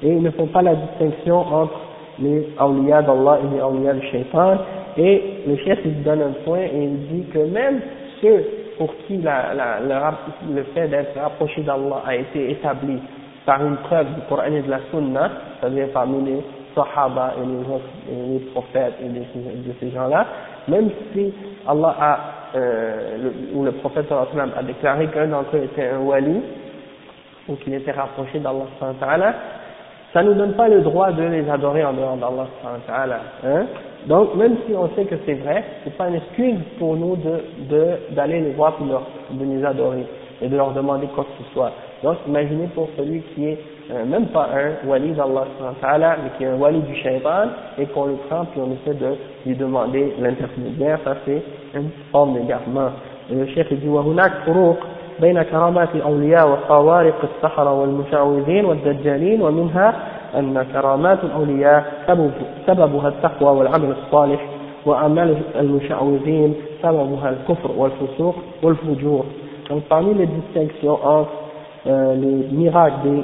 [0.03, 1.79] Et ils ne font pas la distinction entre
[2.19, 4.57] les awliya d'Allah et les awliya du shaitan.
[4.97, 7.79] Et le chef il donne un point et il dit que même
[8.21, 8.43] ceux
[8.77, 9.53] pour qui la,
[10.49, 12.97] le fait d'être rapproché d'Allah a été établi
[13.45, 16.41] par une preuve du Coran et de la Sunna, c'est-à-dire parmi les
[16.75, 20.25] Sahaba et les autres et les prophètes et de ces gens-là,
[20.67, 21.33] même si
[21.67, 22.19] Allah a
[22.55, 26.41] euh, où le prophète sallam a déclaré qu'un d'entre eux était un wali,
[27.47, 29.33] ou qu'il était rapproché d'Allah
[30.13, 32.47] ça ne nous donne pas le droit de les adorer en dehors d'Allah
[33.45, 33.65] hein.
[34.07, 38.13] Donc, même si on sait que c'est vrai, c'est pas une excuse pour nous de
[38.13, 40.05] d'aller les voir pour leur, de les adorer
[40.41, 41.71] et de leur demander quoi que ce soit.
[42.03, 43.59] Donc, imaginez pour celui qui est
[43.93, 45.45] euh, même pas un wali d'Allah
[45.83, 47.47] mais qui est un wali du shaitan,
[47.77, 49.15] et qu'on le prend puis on essaie de
[49.45, 51.41] lui demander l'intermédiaire, ça c'est
[51.75, 52.89] une forme d'égarement.
[53.29, 54.77] Le chef dit وهناك فروق
[55.19, 59.93] بين كرامات الأولياء وخوارق السحرة والمشعوذين والدجالين ومنها
[60.35, 62.31] أن كرامات الأولياء سبب
[62.67, 64.45] سببها التقوى والعمل الصالح
[64.85, 66.53] وأعمال المشعوذين
[66.83, 69.25] سببها الكفر والفسوق والفجور.
[69.69, 71.31] Donc parmi les distinctions entre
[71.87, 73.23] euh, les miracles des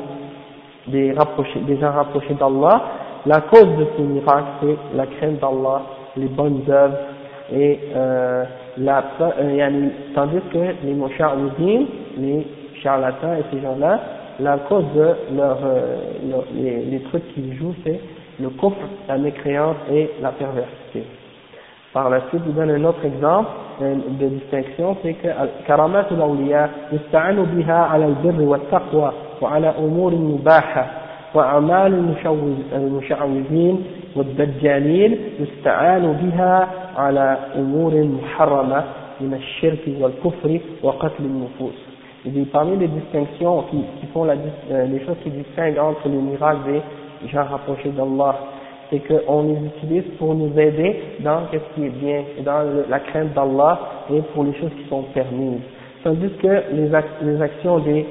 [0.87, 2.81] des, rapprochés, des gens rapprochés d'Allah,
[3.25, 5.81] la cause de ces miracles, c'est la crainte d'Allah
[6.17, 6.97] les bonnes œuvres
[7.53, 8.43] et euh,
[8.77, 11.87] la, euh, tandis que les moucha'oudines,
[12.17, 12.45] les
[12.81, 14.01] charlatans et ces gens-là,
[14.39, 15.97] la cause de leur, euh,
[16.55, 17.99] les, les, trucs qu'ils jouent, c'est
[18.39, 21.03] le couple, la mécréance et la perversité.
[21.93, 23.49] Par la suite, il donne un autre exemple
[23.79, 25.27] de distinction, c'est que
[25.67, 29.11] كرامات الأولياء يستعان بها على البر والتقوى
[29.41, 30.87] وعلى أمور مباحة
[31.33, 32.15] وأعمال
[32.73, 33.83] المشعوذين
[34.15, 38.83] والدجالين يستعان بها على أمور محرمة
[39.21, 41.87] من الشرك والكفر وقتل النفوس.
[42.25, 46.09] Il dit parmi les distinctions qui, qui font la, euh, les choses qui distinguent entre
[46.09, 46.81] les miracles
[47.21, 48.35] des gens rapprochés d'Allah
[48.89, 53.33] c'est qu'on les utilise pour nous aider dans ce qui est bien, dans la crainte
[53.33, 53.79] d'Allah
[54.13, 55.61] et pour les choses qui sont permises.
[56.03, 58.05] Tandis que les, actions des,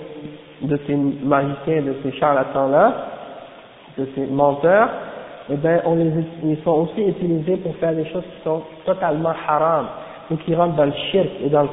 [0.62, 2.94] de ces magiciens, de ces charlatans-là,
[3.96, 4.90] de ces menteurs,
[5.50, 5.80] eh bien,
[6.44, 9.86] ils sont aussi utilisés pour faire des choses qui sont totalement haram,
[10.30, 11.68] ou qui rentrent dans le shirk et dans le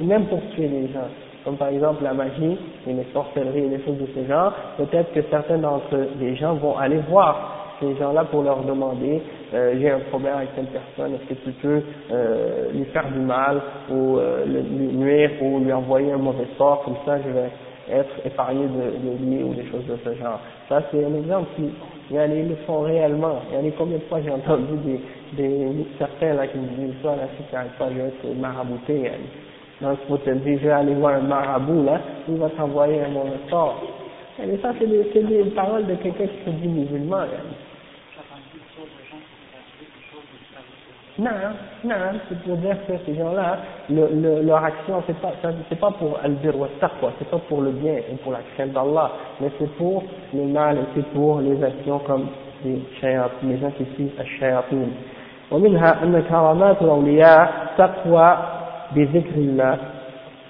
[0.00, 1.08] ou même pour tuer les gens.
[1.44, 5.22] Comme par exemple la magie les sorcelleries et les choses de ce genre, peut-être que
[5.30, 9.98] certains d'entre les gens vont aller voir ces gens-là pour leur demander euh, j'ai un
[10.10, 11.82] problème avec telle personne, est-ce que tu peux
[12.12, 16.82] euh, lui faire du mal ou euh, lui nuire ou lui envoyer un mauvais sort,
[16.84, 17.50] comme ça je vais
[17.90, 20.38] être épargné de, lui ou des choses de ce genre.
[20.68, 21.68] Ça c'est un exemple qui,
[22.10, 23.40] ils le font réellement.
[23.50, 25.00] Il y en a combien de fois j'ai entendu des,
[25.36, 29.10] des, certains qui me disent ça, là, si tu n'arrives pas, je vais être marabouté.
[29.80, 33.00] Donc il faut te dire, je vais aller voir un marabout là, il va t'envoyer
[33.00, 33.82] un mauvais sort.
[34.40, 37.24] Et ça c'est des, des paroles de quelqu'un qui se dit musulman.
[41.18, 41.30] Non,
[41.84, 41.94] non,
[42.28, 43.58] c'est pour dire que ces gens-là,
[43.90, 45.32] le, le, leur action, c'est pas,
[45.68, 48.72] c'est pas pour al-bir wa taqwa, c'est pas pour le bien et pour la crainte
[48.72, 49.10] d'Allah,
[49.40, 52.26] mais c'est pour le mal et c'est pour les actions comme
[52.64, 52.80] les
[53.42, 54.92] les gens qui suivent الشياطين.
[55.50, 58.36] ومنها أن كرامات الأولياء تقوى
[58.96, 59.78] بذكر الله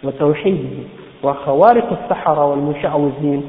[0.04, 0.82] وتوحيده
[1.22, 3.42] وخوارق السحرة والمشعوذين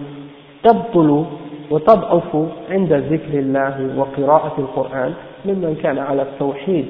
[0.64, 1.26] تبطل
[1.72, 2.36] وتضعف
[2.70, 5.14] عند ذكر الله وقراءة القرآن
[5.46, 6.86] ممن كان على التوحيد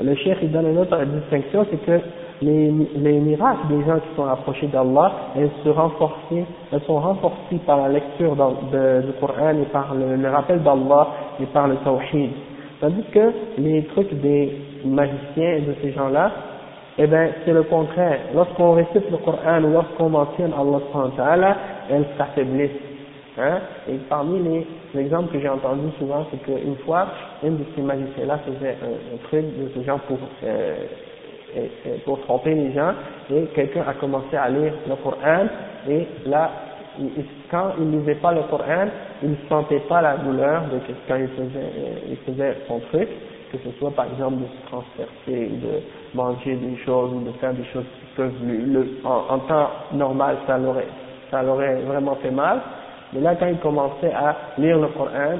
[0.00, 2.00] le cheikh il donne une autre distinction, c'est que
[2.42, 7.78] les, les miracles des gens qui sont approchés d'Allah, elles, se elles sont renforcées par
[7.78, 11.08] la lecture du Coran et par le, le rappel d'Allah
[11.40, 12.30] et par le tawhid.
[12.80, 16.32] Tandis que les trucs des magiciens et de ces gens-là,
[16.98, 18.18] eh bien, c'est le contraire.
[18.34, 20.52] Lorsqu'on récite le Coran ou lorsqu'on mentionne
[21.18, 21.56] Allah,
[21.90, 22.91] elles s'affaiblissent.
[23.38, 23.60] Hein?
[23.88, 27.06] Et parmi les, exemples que j'ai entendus souvent, c'est qu'une fois,
[27.42, 30.74] une de ces magiciens-là faisait un, truc de ce genre pour, euh,
[32.04, 32.92] pour tromper les gens,
[33.30, 35.46] et quelqu'un a commencé à lire le Coran,
[35.88, 36.50] et là,
[37.50, 38.88] quand il ne lisait pas le Coran,
[39.22, 43.08] il ne sentait pas la douleur de quand il faisait, euh, il faisait son truc,
[43.50, 45.80] que ce soit par exemple de se transpercer, de
[46.14, 50.36] manger des choses, ou de faire des choses qui peuvent le, en, en temps normal,
[50.46, 50.58] ça
[51.42, 52.60] l'aurait vraiment fait mal,
[53.12, 55.38] mais là, quand il commençait à lire le Coran,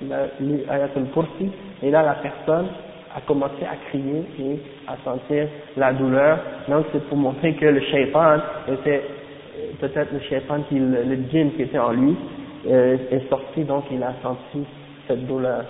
[0.00, 1.50] il a lu Ayat al-Kursi,
[1.82, 2.66] et là, la personne
[3.14, 4.58] a commencé à crier et
[4.88, 5.46] à sentir
[5.76, 6.38] la douleur.
[6.68, 8.38] Donc, c'est pour montrer que le shaitan
[8.68, 9.02] était,
[9.80, 12.16] peut-être le shaitan, qui, le, djinn qui était en lui,
[12.66, 14.66] euh, est sorti, donc il a senti
[15.06, 15.64] cette douleur.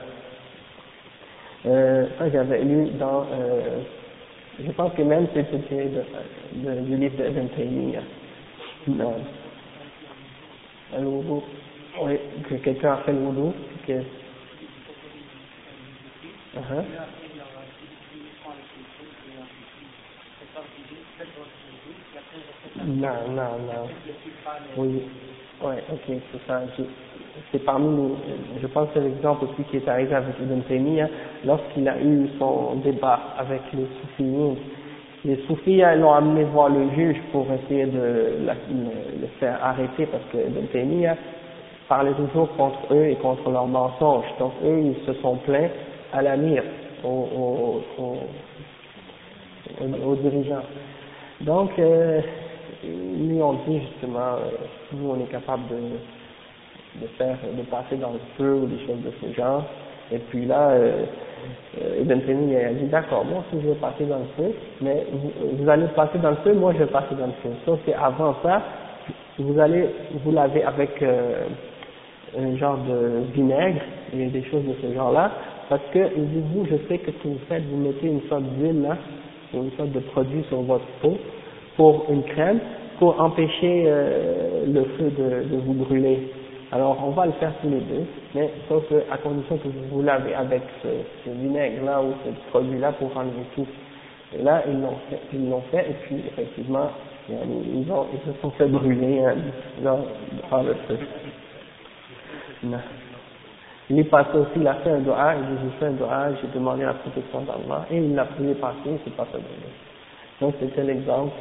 [1.66, 3.80] Euh, ça, j'avais lu dans, euh,
[4.64, 5.58] je pense que même c'était
[6.62, 7.48] du livre de Ibn
[11.00, 11.06] le
[12.00, 13.52] oui, que quelqu'un a fait le wudu,
[13.86, 13.92] que...
[13.92, 14.04] Uh
[16.60, 16.84] -huh.
[22.84, 23.88] Non, non, non.
[24.76, 25.02] Oui,
[25.62, 26.62] ouais, ok, c'est ça.
[27.50, 28.16] C'est parmi nous,
[28.60, 31.08] je pense que c'est l'exemple aussi qui est arrivé avec Ibn Taymiyyah
[31.44, 34.56] lorsqu'il a eu son débat avec les soufis
[35.24, 40.38] les soufis l'ont amené voir le juge pour essayer de le faire arrêter parce que
[40.38, 40.66] Ibn
[41.88, 44.24] parlait toujours contre eux et contre leurs mensonges.
[44.38, 45.68] Donc eux, ils se sont plaints
[46.12, 46.62] à l'amir,
[47.04, 48.16] aux, aux,
[49.80, 50.62] aux, dirigeants.
[51.40, 52.20] Donc, euh,
[52.84, 54.50] ils ont dit justement, euh,
[54.92, 59.02] nous on est capable de, de faire, de passer dans le feu ou des choses
[59.04, 59.64] de ce genre.
[60.10, 61.04] Et puis là, euh,
[61.80, 65.06] euh, Ibn a dit d'accord, moi aussi je vais passer dans le feu, mais
[65.58, 67.50] vous, allez passer dans le feu, moi je vais passer dans le feu.
[67.64, 68.62] Sauf qu'avant ça,
[69.38, 69.86] vous allez
[70.24, 71.46] vous laver avec euh,
[72.38, 73.80] un genre de vinaigre
[74.14, 75.30] et des choses de ce genre-là,
[75.68, 78.44] parce que dit vous, je sais que ce que vous faites, vous mettez une sorte
[78.44, 78.96] d'huile là,
[79.54, 81.16] une sorte de produit sur votre peau
[81.76, 82.58] pour une crème,
[82.98, 86.28] pour empêcher euh, le feu de vous brûler.
[86.72, 90.02] Alors on va le faire tous les deux, mais sauf à condition que vous vous
[90.02, 93.66] lavez avec ce, vinaigre-là ou ce produit-là pour enlever tout.
[94.34, 96.88] Et là, ils l'ont fait, ils l'ont fait, et puis effectivement,
[97.28, 99.34] ils, ont, ils se sont fait brûler hein,
[99.84, 99.98] dans,
[100.50, 100.98] dans le feu.
[102.62, 102.78] Non.
[103.90, 106.48] Il est passé aussi, il a fait un doigt, il a fait un doigt, j'ai
[106.58, 109.72] demandé la protection d'Allah, et il l'a pris passé, il s'est pas fait brûler.
[110.40, 111.32] Donc c'était l'exemple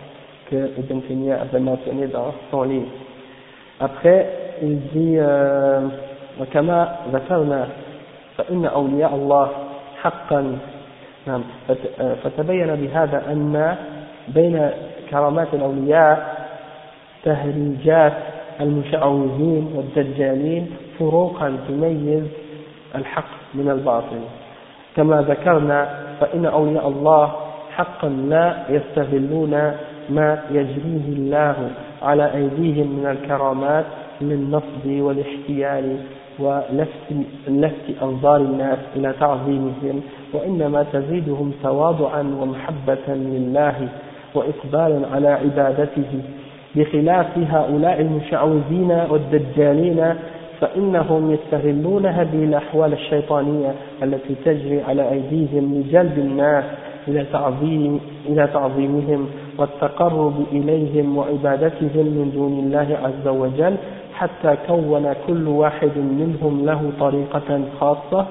[0.49, 2.87] que Ibn Taymiyyah avait mentionné dans son livre.
[3.81, 4.29] Après,
[4.61, 5.19] il dit
[6.39, 7.67] وكما ذكرنا
[8.37, 9.49] فإن أولياء الله
[10.01, 10.57] حقا
[11.27, 11.43] نعم
[12.23, 13.75] فتبين بهذا أن
[14.27, 14.69] بين
[15.09, 16.41] كرامات الأولياء
[17.23, 18.13] تهريجات
[18.61, 22.23] المشعوذين والدجالين فروقا تميز
[22.95, 24.19] الحق من الباطل
[24.95, 25.89] كما ذكرنا
[26.19, 27.31] فإن أولياء الله
[27.75, 29.51] حقا لا يستغلون
[30.09, 31.55] ما يجريه الله
[32.01, 33.85] على أيديهم من الكرامات
[34.21, 35.97] للنصب والاحتيال
[36.39, 37.13] ولفت
[38.01, 40.01] أنظار الناس إلى تعظيمهم
[40.33, 43.87] وإنما تزيدهم تواضعا ومحبة لله
[44.35, 46.21] وإقبالا على عبادته.
[46.75, 50.15] بخلاف هؤلاء المشعوذين والدجالين
[50.61, 56.63] فإنهم يستغلون هذه الأحوال الشيطانية التي تجري على أيديهم لجلب الناس
[57.07, 57.99] إلى تعظيم
[58.29, 63.75] إلى تعظيمهم والتقرب إليهم وعبادتهم من دون الله عز وجل
[64.13, 68.25] حتى كون كل واحد منهم له طريقة خاصة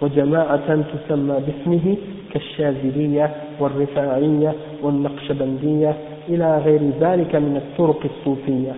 [0.00, 1.96] وجماعة تسمى باسمه
[2.32, 3.30] كالشاذلية
[3.60, 4.52] والرفاعية
[4.82, 5.94] والنقشبندية
[6.28, 8.72] إلى غير ذلك من الطرق الصوفية.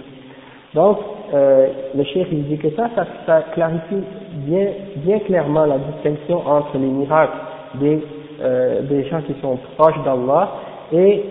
[0.74, 0.96] Donc,
[1.34, 4.02] euh, le cheikh il dit que ça, ça, ça clarifie
[4.46, 7.36] bien, bien clairement la distinction entre les miracles
[7.74, 7.98] des
[8.42, 10.52] euh, des gens qui sont proches d'Allah
[10.92, 11.24] et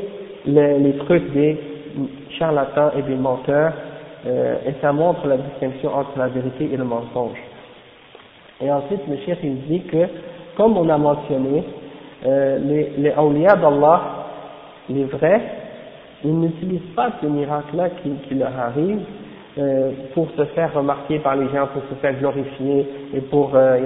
[0.45, 1.59] les, trucs des
[2.37, 3.73] charlatans et des menteurs
[4.25, 7.37] euh, et ça montre la distinction entre la vérité et le mensonge.
[8.61, 10.05] Et ensuite le chef il dit que
[10.55, 11.63] comme on a mentionné
[12.25, 14.01] euh, les, les d'Allah
[14.89, 15.41] les vrais
[16.23, 19.03] ils n'utilisent pas ces miracles-là qui, leur arrivent
[19.57, 23.79] euh, pour se faire remarquer par les gens, pour se faire glorifier et pour euh,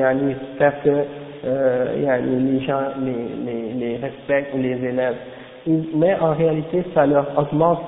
[0.58, 1.06] faire que
[1.46, 5.16] euh, les gens les, respectent ou les élèvent.
[5.96, 7.82] Mais en réalité, ça leur augmente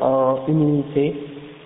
[0.00, 1.14] en humilité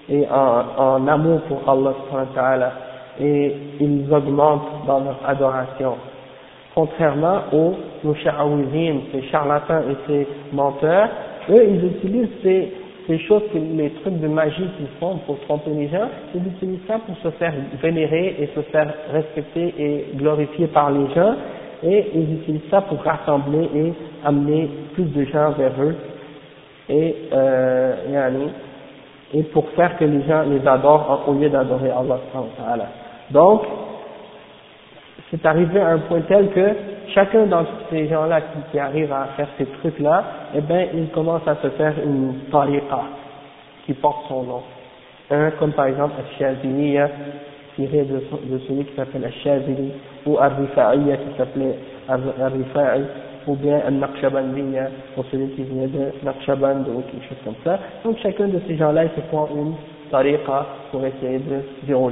[0.09, 2.73] et en, amour pour Allah
[3.21, 5.95] et ils augmentent dans leur adoration.
[6.75, 11.09] Contrairement aux musha'awizines, ces charlatans et ces menteurs,
[11.51, 12.73] eux ils utilisent ces,
[13.07, 16.99] ces choses, les trucs de magie qu'ils font pour tromper les gens, ils utilisent ça
[16.99, 17.53] pour se faire
[17.83, 21.35] vénérer et se faire respecter et glorifier par les gens,
[21.83, 23.93] et ils utilisent ça pour rassembler et
[24.25, 25.95] amener plus de gens vers eux,
[26.89, 27.95] et, euh,
[29.35, 32.89] et pour faire que les gens les adorent au lieu d'adorer Allah.
[33.31, 33.63] Donc,
[35.35, 36.69] c'est arrivé à un point tel que
[37.13, 40.25] chacun d'entre ces gens-là qui, qui, arrivent à faire ces trucs-là,
[40.55, 43.03] eh bien, ils commencent à se faire une tariqa
[43.85, 44.63] qui porte son nom.
[45.31, 47.09] Un, comme par exemple Al-Shaziliya,
[47.75, 48.21] tiré de,
[48.69, 49.93] celui qui s'appelle Al-Shazili,
[50.27, 51.79] ou Al-Rifa'iyya qui s'appelait
[52.09, 53.03] Al-Rifa'i,
[53.47, 57.79] ou bien Al-Naqshabandiya, ou celui qui venait de Naqshband, ou quelque chose comme ça.
[58.05, 59.75] Donc chacun de ces gens-là, ils se font une
[60.15, 61.59] tariqa pour essayer de
[61.89, 62.11] gens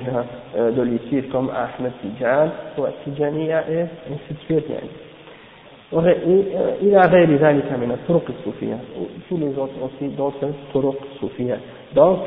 [0.56, 4.70] euh, de les suivre comme Ahmed Tijan ou Tijaniya et ainsi de suite.
[6.82, 8.76] إلى غير ذلك من الطرق الصوفية
[9.28, 11.58] tous les autres aussi d'autres طرق صوفية
[11.94, 12.18] donc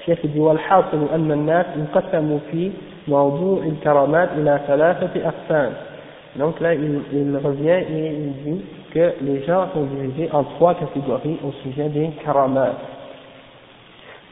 [0.00, 2.70] الشيخ يقول والحاصل أن الناس انقسموا في
[3.08, 5.72] موضوع الكرامات إلى ثلاثة أقسام
[6.38, 8.60] donc là il, il revient et il dit
[8.92, 12.74] que les gens sont divisés en trois catégories au sujet des karamat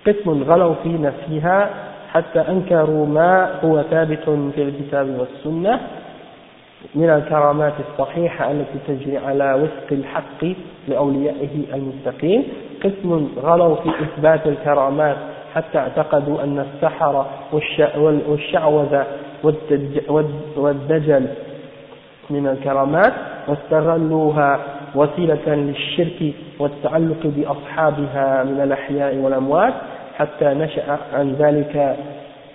[0.06, 1.70] قسم غلوا في نفيها
[2.12, 4.24] حتى أنكروا ما هو ثابت
[4.54, 5.80] في الكتاب والسنة
[6.94, 10.44] من الكرامات الصحيحة التي تجري على وفق الحق
[10.88, 12.44] لأوليائه المتقين.
[12.84, 15.16] قسم غلوا في إثبات الكرامات
[15.54, 17.26] حتى اعتقدوا أن السحر
[18.28, 19.06] والشعوذة
[20.56, 21.26] والدجل
[22.30, 23.12] من الكرامات
[23.48, 24.60] واستغلوها
[24.94, 29.74] وسيلة للشرك والتعلق بأصحابها من الأحياء والأموات.
[30.16, 31.96] حتى نشأ عن ذلك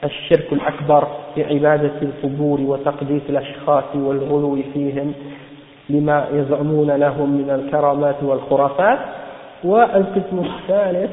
[0.04, 5.14] الشرك الأكبر في عبادة القبور وتقديس الأشخاص والغلو فيهم
[5.90, 9.00] لما يزعمون لهم من الكرامات والخرافات.
[9.64, 11.12] والقسم الثالث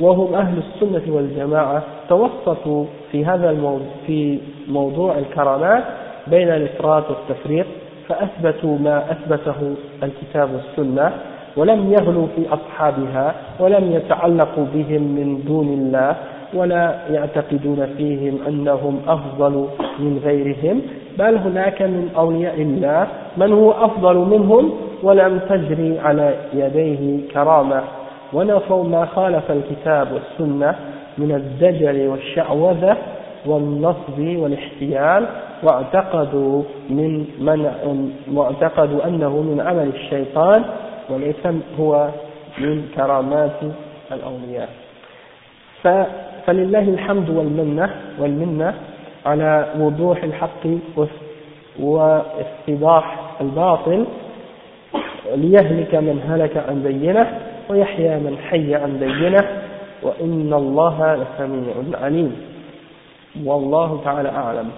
[0.00, 4.38] وهم أهل السنة والجماعة توسطوا في هذا الموضوع في
[4.68, 5.84] موضوع الكرامات
[6.26, 7.66] بين الإفراط والتفريط
[8.08, 11.12] فأثبتوا ما أثبته الكتاب والسنة.
[11.56, 16.16] ولم يغلوا في أصحابها ولم يتعلقوا بهم من دون الله
[16.54, 19.68] ولا يعتقدون فيهم أنهم أفضل
[19.98, 20.82] من غيرهم
[21.18, 23.06] بل هناك من أولياء الله
[23.36, 24.72] من هو أفضل منهم
[25.02, 27.82] ولم تجري على يديه كرامة.
[28.32, 30.74] ونفوا ما خالف الكتاب والسنة
[31.18, 32.96] من الزجر والشعوذة
[33.46, 35.26] والنصب والاحتيال
[35.62, 37.72] واعتقدوا من منع
[38.34, 40.64] واعتقدوا أنه من عمل الشيطان
[41.10, 41.46] وليس
[41.78, 42.08] هو
[42.58, 43.60] من كرامات
[44.12, 44.68] الأولياء.
[46.46, 48.74] فلله الحمد والمنة والمنة
[49.26, 50.64] على وضوح الحق
[51.78, 54.06] واستيضاح الباطل
[55.34, 57.38] ليهلك من هلك عن بينة
[57.68, 59.44] ويحيى من حي عن بينة
[60.02, 62.36] وإن الله لسميع عليم.
[63.44, 64.70] والله تعالى أعلم.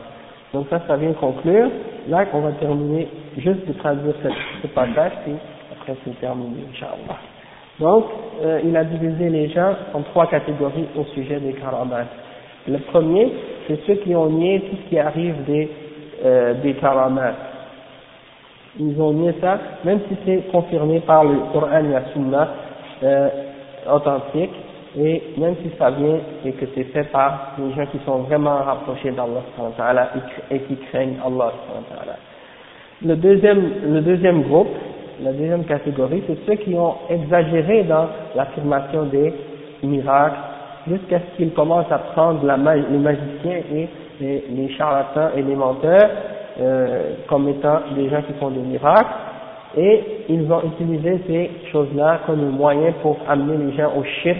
[0.54, 1.68] Donc ça, ça vient conclure.
[2.08, 5.34] Là, on va terminer juste de traduire ce, passage, puis
[5.84, 7.18] après c'est terminé, Inch'Allah.
[7.80, 8.04] Donc,
[8.42, 12.06] euh, il a divisé les gens en trois catégories au sujet des karamat.
[12.68, 13.32] Le premier,
[13.66, 15.68] c'est ceux qui ont nié tout ce qui arrive des,
[16.24, 16.74] euh, des.
[18.78, 22.48] Ils ont nié ça, même si c'est confirmé par le Coran et la Sunna
[23.02, 23.28] euh,
[23.92, 24.52] authentique,
[24.96, 28.58] et même si ça vient et que c'est fait par les gens qui sont vraiment
[28.58, 30.10] rapprochés d'Allah
[30.50, 31.52] et qui craignent Allah.
[33.04, 34.68] Le deuxième, le deuxième groupe,
[35.22, 39.32] la deuxième catégorie, c'est ceux qui ont exagéré dans l'affirmation des
[39.82, 40.36] miracles
[40.88, 43.88] jusqu'à ce qu'ils commencent à prendre la, les magiciens et
[44.20, 46.10] les, charlatans et les menteurs
[46.60, 49.10] euh, comme étant des gens qui font des miracles.
[49.76, 54.38] Et ils ont utilisé ces choses-là comme moyen pour amener les gens au shirk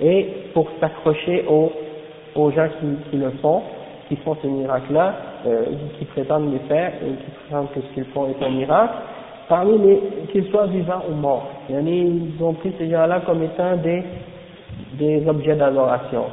[0.00, 3.62] et pour s'accrocher aux, gens qui, qui, le font,
[4.08, 5.14] qui font ce miracle-là,
[5.46, 5.64] euh,
[5.98, 8.94] qui prétendent les faire et qui prétendent que ce qu'ils font est un miracle,
[9.52, 10.00] parmi les,
[10.32, 11.46] qu'ils soient vivants ou morts.
[11.68, 14.02] Ils ont pris ces gens-là comme étant des,
[14.94, 16.24] des objets d'adoration.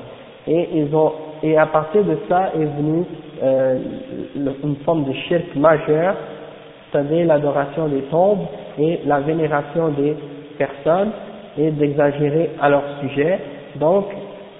[0.47, 1.11] Et ils ont,
[1.43, 3.03] et à partir de ça est venue
[3.43, 3.77] euh,
[4.63, 6.15] une forme de shirk majeur,
[6.91, 8.45] c'est-à-dire l'adoration des tombes
[8.77, 10.15] et la vénération des
[10.57, 11.11] personnes
[11.57, 13.37] et d'exagérer à leur sujet
[13.75, 14.05] donc,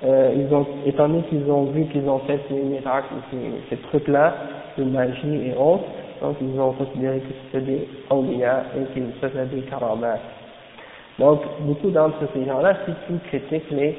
[0.04, 3.38] euh, ils ont, étant donné qu'ils ont vu qu'ils ont fait ces miracles, ces,
[3.70, 4.34] ces trucs-là,
[4.78, 5.84] de magie et autres,
[6.22, 10.20] donc ils ont considéré que c'était des awliya et qu'ils faisaient des karamas.
[11.20, 13.98] Donc, beaucoup d'entre ces gens-là, si tu critiques les,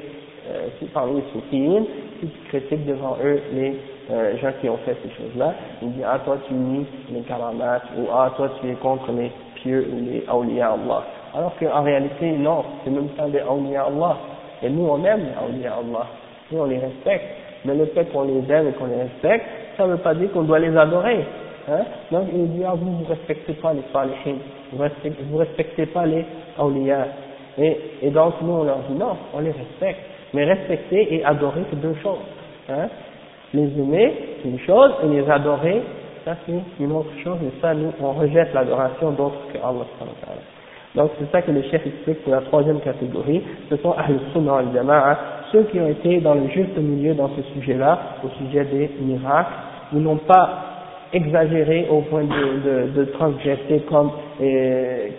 [0.49, 1.87] euh, si parmi les soufis,
[2.19, 3.77] si tu critiques devant eux les
[4.09, 5.53] euh, gens qui ont fait ces choses-là,
[5.83, 9.31] ils disent, ah, toi tu nies les karamas, ou ah, toi tu es contre les
[9.55, 11.03] pieux ou les awliya Allah.
[11.35, 14.17] Alors qu'en réalité, non, c'est même pas des awliya Allah.
[14.63, 15.27] Et nous, on aime
[15.57, 16.07] les Allah.
[16.51, 17.25] Nous, on les respecte.
[17.65, 19.45] Mais le fait qu'on les aime et qu'on les respecte,
[19.77, 21.23] ça ne veut pas dire qu'on doit les adorer.
[21.71, 21.83] Hein?
[22.11, 24.37] Donc, il dit, ah, vous, vous respectez pas les salihin.
[24.73, 24.83] Vous
[25.29, 26.25] vous respectez pas les
[26.57, 27.07] awliya.
[27.57, 30.01] Et, et donc, nous, on leur dit, non, on les respecte.
[30.33, 32.19] Mais respecter et adorer, c'est deux choses.
[32.69, 32.87] Hein?
[33.53, 35.81] Les aimer, c'est une chose, et les adorer,
[36.23, 39.85] ça c'est une autre chose, et ça, nous, on rejette l'adoration d'autres que Allah.
[40.95, 44.57] Donc c'est ça que le chef explique pour la troisième catégorie, ce sont Ahl Sunnah
[44.57, 45.19] al Jama'a,
[45.51, 49.51] ceux qui ont été dans le juste milieu dans ce sujet-là, au sujet des miracles,
[49.93, 50.70] ils n'ont pas
[51.13, 54.11] exagéré au point de, de, de transgresser comme,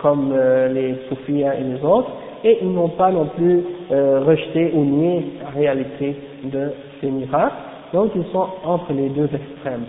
[0.00, 2.10] comme euh, les soufis et les autres,
[2.44, 7.54] et ils n'ont pas non plus euh, rejeté ou nié la réalité de ces miracles,
[7.92, 9.84] donc ils sont entre les deux extrêmes.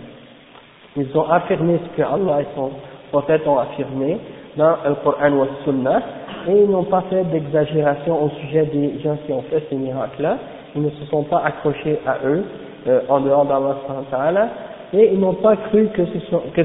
[0.96, 2.70] Ils ont affirmé ce que Allah et son
[3.10, 4.18] prophète ont affirmé,
[4.56, 6.02] dans le Coran ou le Sunnah,
[6.48, 10.36] et ils n'ont pas fait d'exagération au sujet des gens qui ont fait ces miracles-là,
[10.76, 12.44] ils ne se sont pas accrochés à eux,
[12.86, 14.48] euh, en dehors d'Allah
[14.94, 16.02] et ils n'ont pas cru que,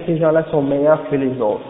[0.06, 1.66] ces gens-là sont meilleurs que les autres.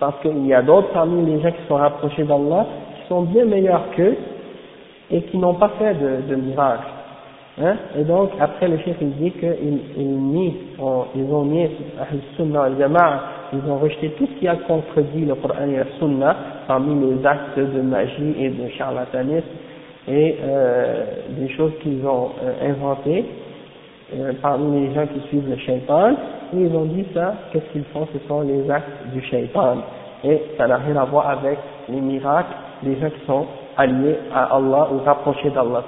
[0.00, 2.66] Parce qu'il y a d'autres parmi les gens qui sont rapprochés d'Allah,
[2.96, 4.16] qui sont bien meilleurs qu'eux,
[5.10, 6.86] et qui n'ont pas fait de, de miracles.
[7.62, 7.76] Hein?
[7.98, 10.52] Et donc, après le chef, il dit qu'ils ils,
[11.14, 11.70] ils ont mis
[12.00, 13.20] Ahl-Sunnah al-Jama'a
[13.52, 17.26] ils ont rejeté tout ce qui a contredit le Coran et la Sunna parmi les
[17.26, 19.46] actes de magie et de charlatanisme
[20.08, 21.04] et euh,
[21.38, 23.24] des choses qu'ils ont euh, inventées
[24.16, 26.12] euh, parmi les gens qui suivent le shaitan
[26.54, 28.06] et ils ont dit ça, qu'est-ce qu'ils font?
[28.12, 29.78] Ce sont les actes du shaitan.
[30.24, 31.58] Et ça n'a rien à voir avec
[31.88, 35.82] les miracles des gens qui sont alliés à Allah ou rapprochés d'Allah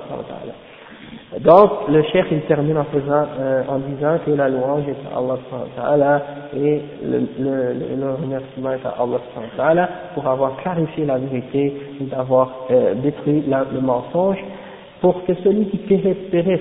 [1.40, 5.88] donc, le chef il termine en faisant, euh, en disant que la louange est à
[5.88, 6.22] Allah
[6.56, 8.94] et le, le, le, remerciement est à
[9.68, 14.38] Allah pour avoir clarifié la vérité et d'avoir euh, détruit la, le mensonge,
[15.01, 16.60] pour que celui qui périsse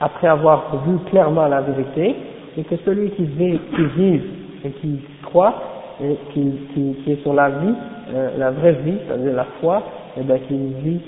[0.00, 2.16] après avoir vu clairement la vérité,
[2.56, 4.24] et que celui qui vit, qui vive
[4.64, 5.54] et qui croit,
[6.02, 7.74] et qui, qui, qui est sur la vie,
[8.12, 9.82] euh, la vraie vie, c'est-à-dire la foi,
[10.16, 11.00] et eh bien qu'il vit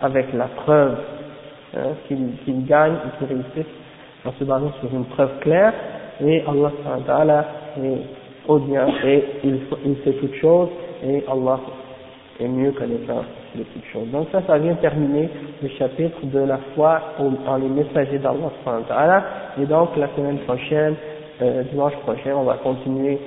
[0.00, 0.96] avec la preuve
[1.76, 3.74] hein, qu'ils gagnent et qu'ils réussissent
[4.24, 5.72] en se basant sur une preuve claire,
[6.20, 7.44] et Allah
[7.82, 10.68] est audient et il, il fait toutes choses,
[11.04, 11.60] et Allah
[12.40, 14.08] est mieux connaissant de toutes choses.
[14.10, 15.28] Donc ça, ça vient terminer
[15.62, 19.24] le chapitre de la foi en les messagers d'Allah
[19.60, 20.94] et donc la semaine prochaine,
[21.42, 23.18] euh, dimanche prochain, on va continuer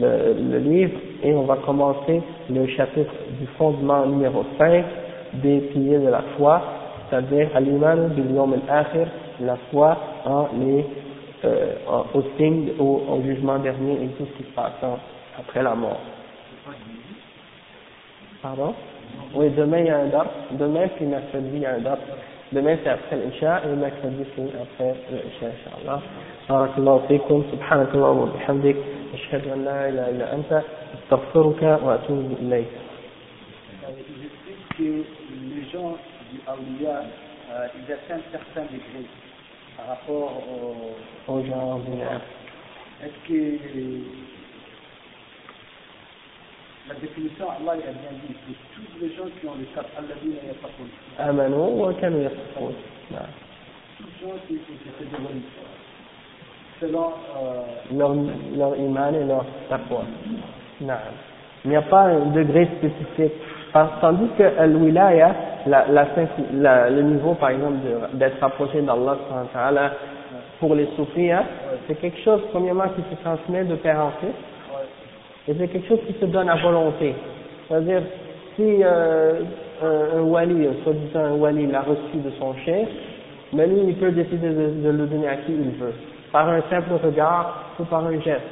[0.00, 4.84] le, livre et on va commencer le chapitre du fondement numéro 5
[5.34, 6.62] des piliers de la foi,
[7.08, 9.08] c'est-à-dire al-iman bil al-akhir,
[9.40, 10.84] la foi en les,
[11.44, 11.72] euh,
[12.14, 14.72] au signe, au, au, jugement dernier et tout ce qui se passe
[15.38, 16.00] après la mort.
[18.42, 18.74] Pardon?
[19.34, 22.00] Oui, demain il y a un date, demain puis mercredi il y a un date.
[22.52, 26.00] Demain c'est après l'Isha et mercredi c'est après l'Isha, Inch'Allah.
[26.48, 28.76] بارك الله فيكم سبحانك اللهم وبحمدك
[29.14, 30.62] أشهد أن لا إله إلا أنت
[30.94, 32.68] أستغفرك وأتوب إليك.
[34.78, 35.96] les gens
[36.30, 37.04] du Aoulia,
[37.52, 39.08] euh, ils atteignent certains degrés
[39.76, 42.20] par rapport au, aux gens ordinaires.
[43.02, 43.58] Est-ce que
[46.86, 49.86] La définition, Allah il a bien dit que tous les gens qui ont le cap,
[49.96, 50.34] Allah dit
[51.18, 52.74] la Amanu wa kanu yafakoun.
[53.96, 55.30] Tous les gens qui ont étaient devant
[56.80, 57.06] selon
[57.36, 57.62] euh,
[57.96, 58.14] leur,
[58.56, 60.02] leur iman et leur taqwa.
[60.80, 63.32] Il n'y a pas un degré spécifique.
[64.00, 65.34] Tandis que al-wilaya,
[65.66, 66.06] la, la,
[66.52, 67.78] la, le niveau par exemple
[68.12, 69.16] d'être rapproché d'Allah
[70.60, 71.44] pour les soufis, hein,
[71.86, 74.34] c'est quelque chose premièrement qui se transmet de père en fils
[75.48, 77.14] et c'est quelque chose qui se donne à volonté.
[77.68, 78.02] C'est-à-dire,
[78.56, 79.40] si euh,
[79.82, 82.88] un, un wali, soi-disant un wali, l'a reçu de son chef,
[83.52, 85.92] mais lui, il peut décider de, de le donner à qui il veut
[86.34, 88.42] par un simple regard ou par un geste.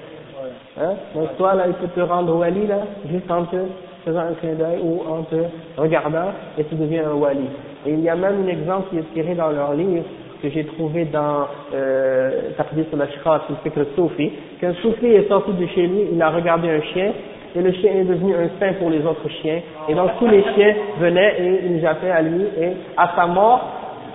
[0.81, 0.95] Hein?
[1.17, 2.79] Donc toi là, il peut te rendre wali là,
[3.11, 3.57] juste en te
[4.05, 5.35] faisant un clin d'œil ou en te
[5.77, 7.49] regardant et tu deviens un wali.
[7.85, 10.05] Et il y a même un exemple qui est tiré dans leur livre
[10.41, 13.43] que j'ai trouvé dans euh, Taqdis al-Ashkhas,
[13.75, 14.31] le Soufi,
[14.63, 17.13] qu'un Soufi est sorti de chez lui, il a regardé un chien
[17.57, 19.61] et le chien est devenu un saint pour les autres chiens.
[19.89, 23.61] Et donc tous les chiens venaient et ils jappaient à lui et à sa mort,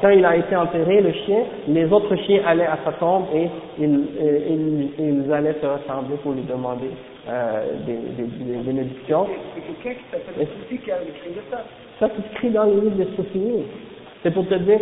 [0.02, 3.50] quand il a été enterré, le chien, les autres chiens allaient à sa tombe et
[3.78, 4.06] ils,
[4.50, 6.92] ils, ils allaient se rassembler pour lui demander
[7.28, 9.28] euh, des, des, des bénédictions.
[9.54, 10.02] C'est écrit
[11.52, 11.58] ça?
[12.00, 13.66] Ça s'inscrit dans les livres des Soufis.
[14.24, 14.80] C'est pour te dire,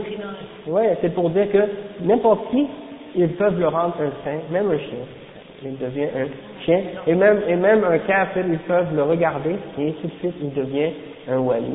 [0.67, 1.57] ouais, c'est pour dire que
[2.03, 2.67] n'importe qui,
[3.15, 5.05] ils peuvent le rendre un saint, même un chien.
[5.65, 6.27] Il devient un
[6.63, 10.35] chien, et même, et même un kafir, ils peuvent le regarder, et tout de suite,
[10.39, 10.91] il devient
[11.27, 11.73] un wali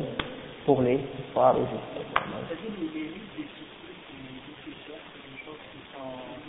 [0.65, 0.99] pour les et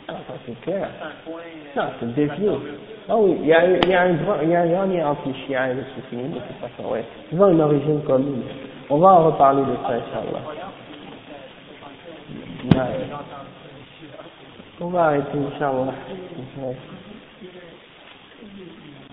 [0.08, 0.88] Ah, ça c'est clair.
[1.76, 2.50] Non, c'est dévié.
[3.08, 5.08] Ah oui, il y a, il y a un grand, il y a un lien
[5.08, 7.04] entre les chiens et les soufis, de toute façon, ouais.
[7.32, 8.42] Ils ont une origine commune.
[8.90, 10.42] On va en reparler de ça, Inch'Allah.
[14.80, 15.92] On va arrêter, Inch'Allah.